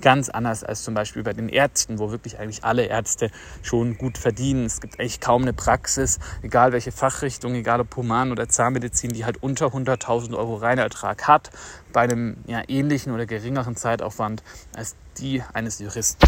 Ganz 0.01 0.29
anders 0.29 0.63
als 0.63 0.83
zum 0.83 0.93
Beispiel 0.93 1.23
bei 1.23 1.33
den 1.33 1.49
Ärzten, 1.49 1.99
wo 1.99 2.11
wirklich 2.11 2.39
eigentlich 2.39 2.63
alle 2.63 2.85
Ärzte 2.85 3.31
schon 3.61 3.97
gut 3.97 4.17
verdienen. 4.17 4.65
Es 4.65 4.81
gibt 4.81 4.99
eigentlich 4.99 5.19
kaum 5.19 5.43
eine 5.43 5.53
Praxis, 5.53 6.19
egal 6.41 6.71
welche 6.71 6.91
Fachrichtung, 6.91 7.55
egal 7.55 7.81
ob 7.81 7.95
Human- 7.95 8.31
oder 8.31 8.47
Zahnmedizin, 8.47 9.11
die 9.11 9.25
halt 9.25 9.41
unter 9.41 9.67
100.000 9.67 10.37
Euro 10.37 10.55
Reinertrag 10.55 11.27
hat, 11.27 11.49
bei 11.93 12.01
einem 12.01 12.37
ja, 12.47 12.61
ähnlichen 12.67 13.13
oder 13.13 13.25
geringeren 13.25 13.75
Zeitaufwand 13.75 14.43
als 14.75 14.95
die 15.17 15.43
eines 15.53 15.79
Juristen. 15.79 16.27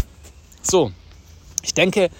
So, 0.62 0.92
ich 1.62 1.74
denke, 1.74 2.10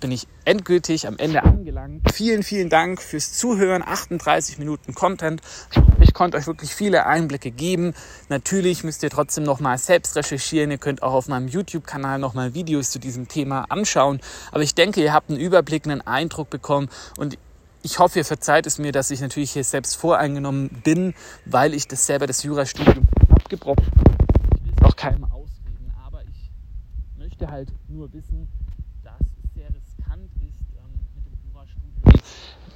Bin 0.00 0.10
ich 0.10 0.26
endgültig 0.44 1.06
am 1.06 1.16
Ende 1.18 1.42
angelangt. 1.42 2.12
Vielen, 2.12 2.42
vielen 2.42 2.68
Dank 2.68 3.00
fürs 3.00 3.32
Zuhören. 3.32 3.82
38 3.82 4.58
Minuten 4.58 4.94
Content. 4.94 5.40
Ich 6.00 6.12
konnte 6.12 6.36
euch 6.36 6.46
wirklich 6.46 6.74
viele 6.74 7.06
Einblicke 7.06 7.50
geben. 7.50 7.94
Natürlich 8.28 8.84
müsst 8.84 9.02
ihr 9.02 9.10
trotzdem 9.10 9.44
nochmal 9.44 9.78
selbst 9.78 10.16
recherchieren. 10.16 10.70
Ihr 10.70 10.78
könnt 10.78 11.02
auch 11.02 11.14
auf 11.14 11.28
meinem 11.28 11.48
YouTube-Kanal 11.48 12.18
nochmal 12.18 12.54
Videos 12.54 12.90
zu 12.90 12.98
diesem 12.98 13.28
Thema 13.28 13.64
anschauen. 13.70 14.20
Aber 14.52 14.62
ich 14.62 14.74
denke, 14.74 15.02
ihr 15.02 15.12
habt 15.12 15.30
einen 15.30 15.40
Überblick, 15.40 15.86
einen 15.86 16.02
Eindruck 16.02 16.50
bekommen 16.50 16.88
und 17.16 17.38
ich 17.82 17.98
hoffe, 17.98 18.18
ihr 18.18 18.24
verzeiht 18.24 18.66
es 18.66 18.78
mir, 18.78 18.92
dass 18.92 19.10
ich 19.10 19.20
natürlich 19.20 19.52
hier 19.52 19.64
selbst 19.64 19.96
voreingenommen 19.96 20.70
bin, 20.82 21.14
weil 21.44 21.74
ich 21.74 21.86
das 21.86 22.06
selber 22.06 22.26
das 22.26 22.42
Jurastudium 22.42 23.06
abgebrochen 23.28 23.86
habe. 23.86 24.26
Ich 24.56 24.64
will 24.64 24.72
es 24.74 24.82
auch 24.84 24.96
keinem 24.96 25.24
ausreden, 25.24 25.92
aber 26.04 26.22
ich 26.22 26.50
möchte 27.18 27.50
halt 27.50 27.70
nur 27.88 28.10
wissen, 28.14 28.48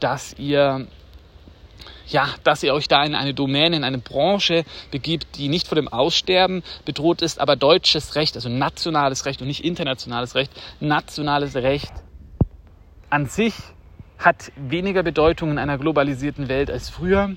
dass 0.00 0.34
ihr 0.38 0.86
ja, 2.06 2.28
dass 2.42 2.62
ihr 2.62 2.72
euch 2.72 2.88
da 2.88 3.04
in 3.04 3.14
eine 3.14 3.34
Domäne, 3.34 3.76
in 3.76 3.84
eine 3.84 3.98
Branche 3.98 4.64
begibt, 4.90 5.36
die 5.36 5.48
nicht 5.48 5.68
vor 5.68 5.76
dem 5.76 5.88
Aussterben 5.88 6.62
bedroht 6.84 7.22
ist, 7.22 7.40
aber 7.40 7.54
deutsches 7.54 8.14
Recht, 8.14 8.34
also 8.34 8.48
nationales 8.48 9.26
Recht 9.26 9.42
und 9.42 9.48
nicht 9.48 9.64
internationales 9.64 10.34
Recht, 10.34 10.50
nationales 10.80 11.54
Recht 11.54 11.92
an 13.10 13.26
sich 13.26 13.54
hat 14.18 14.52
weniger 14.56 15.02
Bedeutung 15.02 15.50
in 15.50 15.58
einer 15.58 15.78
globalisierten 15.78 16.48
Welt 16.48 16.70
als 16.70 16.90
früher. 16.90 17.36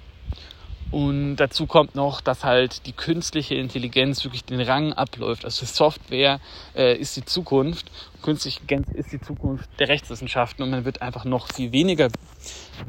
Und 0.92 1.38
dazu 1.38 1.68
kommt 1.68 1.96
noch, 1.96 2.20
dass 2.20 2.44
halt 2.44 2.86
die 2.86 2.92
künstliche 2.92 3.56
Intelligenz 3.56 4.24
wirklich 4.26 4.44
den 4.44 4.60
Rang 4.60 4.92
abläuft. 4.92 5.46
Also 5.46 5.66
Software 5.66 6.40
äh, 6.76 6.98
ist 6.98 7.16
die 7.16 7.24
Zukunft. 7.24 7.90
Künstliche 8.22 8.60
Intelligenz 8.60 8.98
ist 8.98 9.14
die 9.14 9.22
Zukunft 9.22 9.70
der 9.80 9.88
Rechtswissenschaften 9.88 10.64
und 10.64 10.70
man 10.70 10.84
wird 10.84 11.02
einfach 11.02 11.24
noch 11.24 11.48
viel 11.52 11.72
weniger 11.72 12.10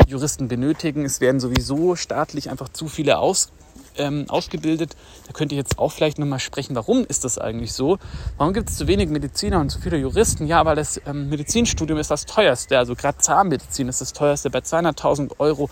Juristen 0.08 0.48
benötigen. 0.48 1.04
Es 1.04 1.20
werden 1.20 1.38
sowieso 1.38 1.94
staatlich 1.94 2.50
einfach 2.50 2.68
zu 2.70 2.88
viele 2.88 3.18
aus, 3.18 3.52
ähm, 3.96 4.24
ausgebildet. 4.28 4.96
Da 5.26 5.32
könnt 5.32 5.52
ihr 5.52 5.58
jetzt 5.58 5.78
auch 5.78 5.92
vielleicht 5.92 6.18
nochmal 6.18 6.40
sprechen, 6.40 6.74
warum 6.74 7.04
ist 7.04 7.24
das 7.24 7.38
eigentlich 7.38 7.72
so? 7.72 7.98
Warum 8.36 8.52
gibt 8.52 8.68
es 8.68 8.76
zu 8.76 8.88
wenig 8.88 9.08
Mediziner 9.10 9.60
und 9.60 9.70
zu 9.70 9.80
viele 9.80 9.96
Juristen? 9.96 10.46
Ja, 10.46 10.64
weil 10.64 10.76
das 10.76 11.00
ähm, 11.06 11.28
Medizinstudium 11.28 11.98
ist 11.98 12.10
das 12.10 12.26
teuerste. 12.26 12.78
Also 12.78 12.96
gerade 12.96 13.18
Zahnmedizin 13.18 13.88
ist 13.88 14.00
das 14.00 14.12
teuerste 14.12 14.50
bei 14.50 14.58
200.000 14.58 15.38
Euro 15.38 15.70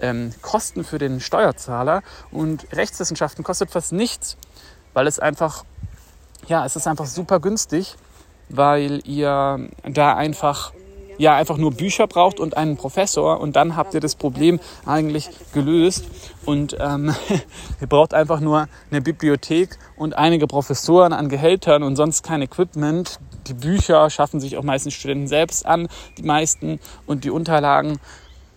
ähm, 0.00 0.32
Kosten 0.42 0.84
für 0.84 0.98
den 0.98 1.20
Steuerzahler 1.20 2.02
und 2.30 2.66
Rechtswissenschaften 2.72 3.44
kostet 3.44 3.70
fast 3.70 3.92
nichts, 3.92 4.36
weil 4.94 5.06
es 5.06 5.18
einfach, 5.18 5.64
ja, 6.46 6.64
es 6.64 6.76
ist 6.76 6.86
einfach 6.86 7.06
super 7.06 7.40
günstig, 7.40 7.96
weil 8.48 9.00
ihr 9.04 9.68
da 9.84 10.14
einfach 10.14 10.72
ja 11.18 11.34
einfach 11.34 11.58
nur 11.58 11.72
Bücher 11.72 12.06
braucht 12.06 12.40
und 12.40 12.56
einen 12.56 12.76
Professor 12.76 13.40
und 13.40 13.56
dann 13.56 13.76
habt 13.76 13.92
ihr 13.92 14.00
das 14.00 14.14
Problem 14.14 14.60
eigentlich 14.86 15.28
gelöst. 15.52 16.06
Und 16.46 16.76
ähm, 16.80 17.14
ihr 17.80 17.86
braucht 17.86 18.14
einfach 18.14 18.40
nur 18.40 18.68
eine 18.90 19.02
Bibliothek 19.02 19.76
und 19.96 20.16
einige 20.16 20.46
Professoren 20.46 21.12
an 21.12 21.28
Gehältern 21.28 21.82
und 21.82 21.96
sonst 21.96 22.22
kein 22.22 22.40
Equipment. 22.40 23.18
Die 23.48 23.54
Bücher 23.54 24.08
schaffen 24.10 24.40
sich 24.40 24.56
auch 24.56 24.62
meistens 24.62 24.94
Studenten 24.94 25.26
selbst 25.26 25.66
an, 25.66 25.88
die 26.16 26.22
meisten 26.22 26.80
und 27.06 27.24
die 27.24 27.30
Unterlagen. 27.30 27.98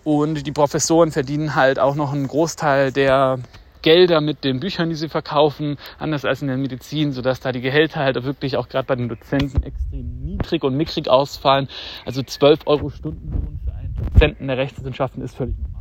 Und 0.04 0.46
die 0.46 0.52
Professoren 0.52 1.12
verdienen 1.12 1.54
halt 1.54 1.78
auch 1.78 1.94
noch 1.94 2.12
einen 2.12 2.26
Großteil 2.26 2.92
der 2.92 3.38
Gelder 3.82 4.20
mit 4.20 4.44
den 4.44 4.60
Büchern, 4.60 4.88
die 4.88 4.94
sie 4.94 5.08
verkaufen, 5.08 5.76
anders 5.98 6.24
als 6.24 6.40
in 6.40 6.48
der 6.48 6.56
Medizin, 6.56 7.12
sodass 7.12 7.40
da 7.40 7.52
die 7.52 7.60
Gehälter 7.60 8.00
halt 8.00 8.22
wirklich 8.22 8.56
auch 8.56 8.68
gerade 8.68 8.86
bei 8.86 8.94
den 8.94 9.08
Dozenten 9.08 9.62
extrem 9.62 10.22
niedrig 10.22 10.62
und 10.62 10.76
mickrig 10.76 11.08
ausfallen. 11.08 11.68
Also 12.06 12.22
12 12.22 12.60
Euro 12.66 12.90
Stundenlohn 12.90 13.60
für 13.64 13.72
einen 13.72 13.94
Dozenten 13.94 14.46
der 14.46 14.56
Rechtswissenschaften 14.56 15.22
ist 15.22 15.36
völlig 15.36 15.56
normal. 15.58 15.72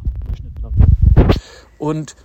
Und 1.77 2.15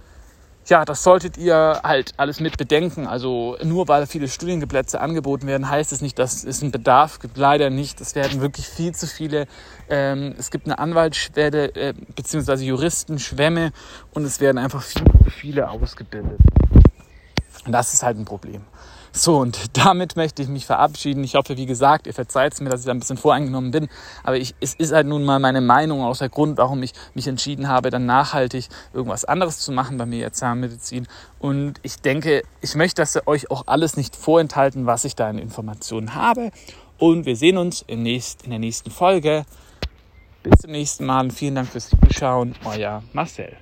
ja, 0.69 0.85
das 0.85 1.03
solltet 1.03 1.37
ihr 1.37 1.81
halt 1.83 2.15
alles 2.17 2.41
mit 2.41 2.57
bedenken. 2.57 3.07
Also 3.07 3.57
nur 3.63 3.89
weil 3.89 4.07
viele 4.07 4.29
Studienplätze 4.29 5.01
angeboten 5.01 5.47
werden, 5.47 5.69
heißt 5.69 5.93
es 5.93 6.01
nicht, 6.01 6.19
dass 6.19 6.45
es 6.45 6.63
einen 6.63 6.73
Bedarf 6.73 7.21
gibt. 7.21 7.37
Leider 7.37 7.71
nicht. 7.71 8.01
Es 8.01 8.15
werden 8.15 8.41
wirklich 8.41 8.67
viel 8.67 8.95
zu 8.95 9.07
viele. 9.07 9.47
Ähm, 9.89 10.35
es 10.39 10.51
gibt 10.51 10.67
eine 10.67 10.79
Anwaltsschwelle 10.79 11.75
äh, 11.75 11.95
beziehungsweise 12.15 12.65
Juristenschwämme 12.65 13.73
und 14.13 14.25
es 14.25 14.41
werden 14.41 14.59
einfach 14.59 14.83
viel 14.83 15.05
zu 15.05 15.31
viele 15.31 15.71
ausgebildet. 15.71 16.41
Und 17.65 17.73
das 17.73 17.95
ist 17.95 18.03
halt 18.03 18.19
ein 18.19 18.25
Problem. 18.25 18.63
So, 19.17 19.39
und 19.39 19.75
damit 19.79 20.15
möchte 20.15 20.43
ich 20.43 20.49
mich 20.49 20.67
verabschieden. 20.67 21.25
Ich 21.25 21.37
hoffe, 21.37 21.57
wie 21.57 21.65
gesagt, 21.65 22.07
ihr 22.07 22.13
verzeiht 22.13 22.53
es 22.53 22.61
mir, 22.61 22.69
dass 22.69 22.81
ich 22.81 22.87
da 22.87 22.93
ein 22.93 22.99
bisschen 22.99 23.17
voreingenommen 23.17 23.71
bin. 23.71 23.89
Aber 24.25 24.37
ich, 24.37 24.55
es 24.61 24.75
ist 24.75 24.93
halt 24.93 25.07
nun 25.07 25.25
mal 25.25 25.39
meine 25.39 25.63
Meinung, 25.63 26.03
auch 26.03 26.19
der 26.19 26.29
Grund, 26.29 26.59
warum 26.59 26.83
ich 26.83 26.93
mich 27.15 27.27
entschieden 27.27 27.67
habe, 27.67 27.89
dann 27.89 28.05
nachhaltig 28.05 28.69
irgendwas 28.93 29.25
anderes 29.25 29.61
zu 29.61 29.73
machen 29.73 29.97
bei 29.97 30.05
mir 30.05 30.19
jetzt 30.19 30.37
Zahnmedizin. 30.37 31.09
Und 31.39 31.81
ich 31.83 31.97
denke, 32.03 32.43
ich 32.61 32.75
möchte 32.75 33.01
dass 33.01 33.17
ihr 33.17 33.27
euch 33.27 33.51
auch 33.51 33.63
alles 33.67 33.97
nicht 33.97 34.15
vorenthalten, 34.15 34.85
was 34.85 35.07
ich 35.07 35.17
da 35.17 35.31
in 35.31 35.39
Informationen 35.39 36.15
habe. 36.15 36.51
Und 36.99 37.25
wir 37.25 37.37
sehen 37.37 37.57
uns 37.57 37.83
in, 37.87 38.03
nächst, 38.03 38.43
in 38.43 38.51
der 38.51 38.59
nächsten 38.59 38.91
Folge. 38.91 39.47
Bis 40.43 40.61
zum 40.61 40.73
nächsten 40.73 41.07
Mal 41.07 41.31
vielen 41.31 41.55
Dank 41.55 41.69
fürs 41.69 41.89
Zuschauen. 41.89 42.55
Euer 42.67 43.03
Marcel. 43.15 43.57